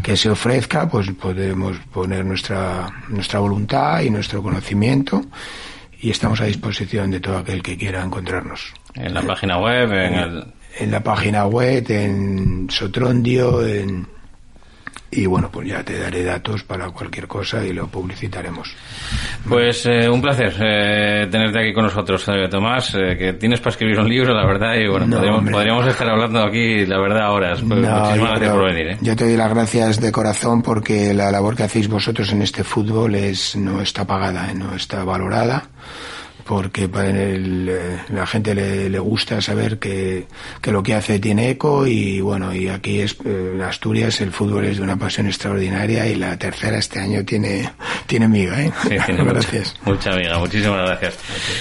que 0.04 0.18
se 0.18 0.30
ofrezca, 0.30 0.90
pues 0.90 1.10
podemos 1.12 1.78
poner 1.92 2.26
nuestra, 2.26 3.04
nuestra 3.08 3.40
voluntad 3.40 4.02
y 4.02 4.10
nuestro 4.10 4.44
conocimiento 4.44 5.24
y 6.02 6.12
estamos 6.12 6.42
a 6.42 6.46
disposición 6.46 7.10
de 7.12 7.22
todo 7.22 7.38
aquel 7.38 7.64
que 7.64 7.78
quiera 7.78 8.04
encontrarnos. 8.04 8.74
En 8.96 9.14
la 9.14 9.22
página 9.22 9.58
web, 9.58 9.92
en 9.92 10.14
el... 10.14 10.46
En 10.76 10.90
la 10.90 11.04
página 11.04 11.46
web, 11.46 11.86
en 11.90 12.68
Sotrondio, 12.70 13.66
en... 13.66 14.08
Y 15.16 15.26
bueno, 15.26 15.50
pues 15.52 15.68
ya 15.68 15.84
te 15.84 16.00
daré 16.00 16.24
datos 16.24 16.64
para 16.64 16.90
cualquier 16.90 17.28
cosa 17.28 17.64
y 17.64 17.72
lo 17.74 17.88
publicitaremos. 17.88 18.74
Pues 19.48 19.86
eh, 19.86 20.10
un 20.10 20.22
placer 20.22 20.54
eh, 20.60 21.28
tenerte 21.30 21.60
aquí 21.60 21.74
con 21.74 21.84
nosotros, 21.84 22.24
eh, 22.30 22.48
Tomás, 22.50 22.96
eh, 22.96 23.16
que 23.18 23.34
tienes 23.34 23.60
para 23.60 23.72
escribir 23.72 24.00
un 24.00 24.10
libro, 24.10 24.34
la 24.34 24.46
verdad, 24.46 24.74
y 24.76 24.88
bueno, 24.88 25.06
No, 25.06 25.18
podríamos, 25.18 25.52
podríamos 25.52 25.88
estar 25.88 26.10
hablando 26.10 26.42
aquí, 26.44 26.86
la 26.86 27.00
verdad, 27.00 27.32
horas. 27.32 27.60
Pues 27.62 27.80
No, 27.80 27.90
muchísimas 28.00 28.18
gracias 28.18 28.40
creo- 28.40 28.54
por 28.56 28.74
venir. 28.74 28.98
Yo 29.02 29.16
te 29.16 29.26
doy 29.26 29.38
las 29.38 29.50
gracias 29.54 30.02
de 30.02 30.12
corazón 30.12 30.62
porque 30.62 31.14
la 31.14 31.30
labor 31.32 31.56
que 31.56 31.64
hacéis 31.64 31.88
vosotros 31.88 32.32
en 32.32 32.42
este 32.42 32.64
fútbol 32.64 33.16
es 33.16 33.56
no 33.56 33.82
está 33.82 34.06
pagada, 34.08 34.54
no 34.54 34.74
está 34.76 35.04
valorada 35.04 35.64
porque 36.46 36.88
para 36.90 37.10
el, 37.10 37.68
eh, 37.70 37.98
la 38.10 38.26
gente 38.26 38.54
le, 38.56 38.90
le 38.90 39.00
gusta 39.00 39.42
saber 39.42 39.80
que, 39.80 40.26
que 40.62 40.72
lo 40.72 40.84
que 40.84 40.94
hace 40.96 41.20
tiene 41.20 41.50
eco 41.52 41.86
y 41.88 42.22
bueno 42.22 42.54
y 42.54 42.68
aquí 42.68 43.00
es 43.00 43.14
eh, 43.26 43.52
en 43.56 43.62
Asturias 43.62 44.20
el 44.22 44.32
fútbol 44.32 44.66
es 44.66 44.78
de 44.78 44.84
una 44.84 44.98
pasión 44.98 45.28
extraordinaria 45.28 46.06
y 46.08 46.16
la 46.16 46.38
tercera 46.38 46.78
este 46.78 47.00
año 47.00 47.24
tiene 47.26 47.70
tiene 48.08 48.28
miga 48.28 48.62
¿eh? 48.62 48.72
Sí, 48.84 48.90
tiene 48.90 49.24
mucha- 49.24 49.34
gracias 49.34 49.80
Mucha, 49.86 50.12
amiga, 50.14 50.38
muchísimas 50.40 50.88
gracias. 50.90 51.20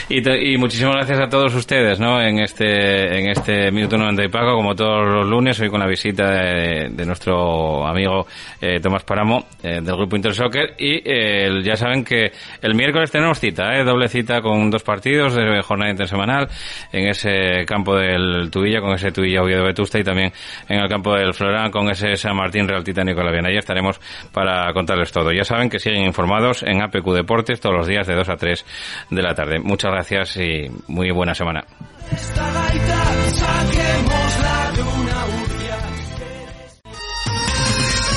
Y, 0.08 0.52
y 0.54 0.56
muchísimas 0.56 0.96
gracias 0.96 1.20
a 1.20 1.28
todos 1.28 1.54
ustedes, 1.54 1.98
¿no? 2.00 2.20
En 2.20 2.38
este, 2.40 3.18
en 3.20 3.30
este 3.30 3.70
minuto 3.70 3.96
90 3.98 4.24
y 4.24 4.28
pago, 4.28 4.56
como 4.56 4.74
todos 4.74 5.06
los 5.06 5.26
lunes, 5.28 5.58
hoy 5.60 5.68
con 5.70 5.80
la 5.80 5.86
visita 5.86 6.30
de, 6.30 6.88
de 6.90 7.06
nuestro 7.06 7.86
amigo 7.86 8.26
eh, 8.60 8.80
Tomás 8.80 9.04
Paramo, 9.04 9.46
eh, 9.62 9.80
del 9.82 9.96
grupo 9.96 10.16
Intersoccer. 10.16 10.74
Y 10.78 11.00
eh, 11.04 11.60
ya 11.64 11.76
saben 11.76 12.04
que 12.04 12.32
el 12.60 12.74
miércoles 12.74 13.10
tenemos 13.10 13.38
cita, 13.40 13.74
¿eh? 13.76 13.84
Doble 13.84 14.08
cita 14.08 14.40
con 14.40 14.70
dos 14.72 14.82
partidos 14.82 15.36
de 15.36 15.62
jornada 15.62 15.90
intersemanal 15.90 16.48
en 16.90 17.08
ese 17.08 17.64
campo 17.66 17.96
del 17.96 18.50
Tubilla, 18.50 18.80
con 18.80 18.94
ese 18.94 19.12
Tubilla 19.12 19.42
Oviedo 19.42 19.64
Vetusta 19.64 19.98
y 19.98 20.04
también 20.04 20.32
en 20.68 20.80
el 20.80 20.88
campo 20.88 21.14
del 21.14 21.34
Florán 21.34 21.70
con 21.70 21.88
ese 21.90 22.16
San 22.16 22.36
Martín 22.36 22.66
Real 22.66 22.82
Titánico 22.82 23.22
La. 23.22 23.32
Ahí 23.46 23.56
estaremos 23.56 24.00
para 24.32 24.72
contarles 24.72 25.12
todo. 25.12 25.32
Ya 25.32 25.44
saben 25.44 25.70
que 25.70 25.78
siguen 25.78 26.04
informados 26.04 26.62
en 26.62 26.82
APQ 26.82 27.12
Deportes 27.12 27.60
todos 27.60 27.74
los 27.76 27.86
días 27.86 28.06
de 28.06 28.14
2 28.14 28.28
a 28.28 28.36
3 28.36 28.66
de 29.10 29.22
la 29.22 29.34
tarde. 29.34 29.58
Muchas 29.58 29.90
gracias 29.90 30.36
y 30.36 30.68
muy 30.88 31.10
buena 31.10 31.34
semana. 31.34 31.64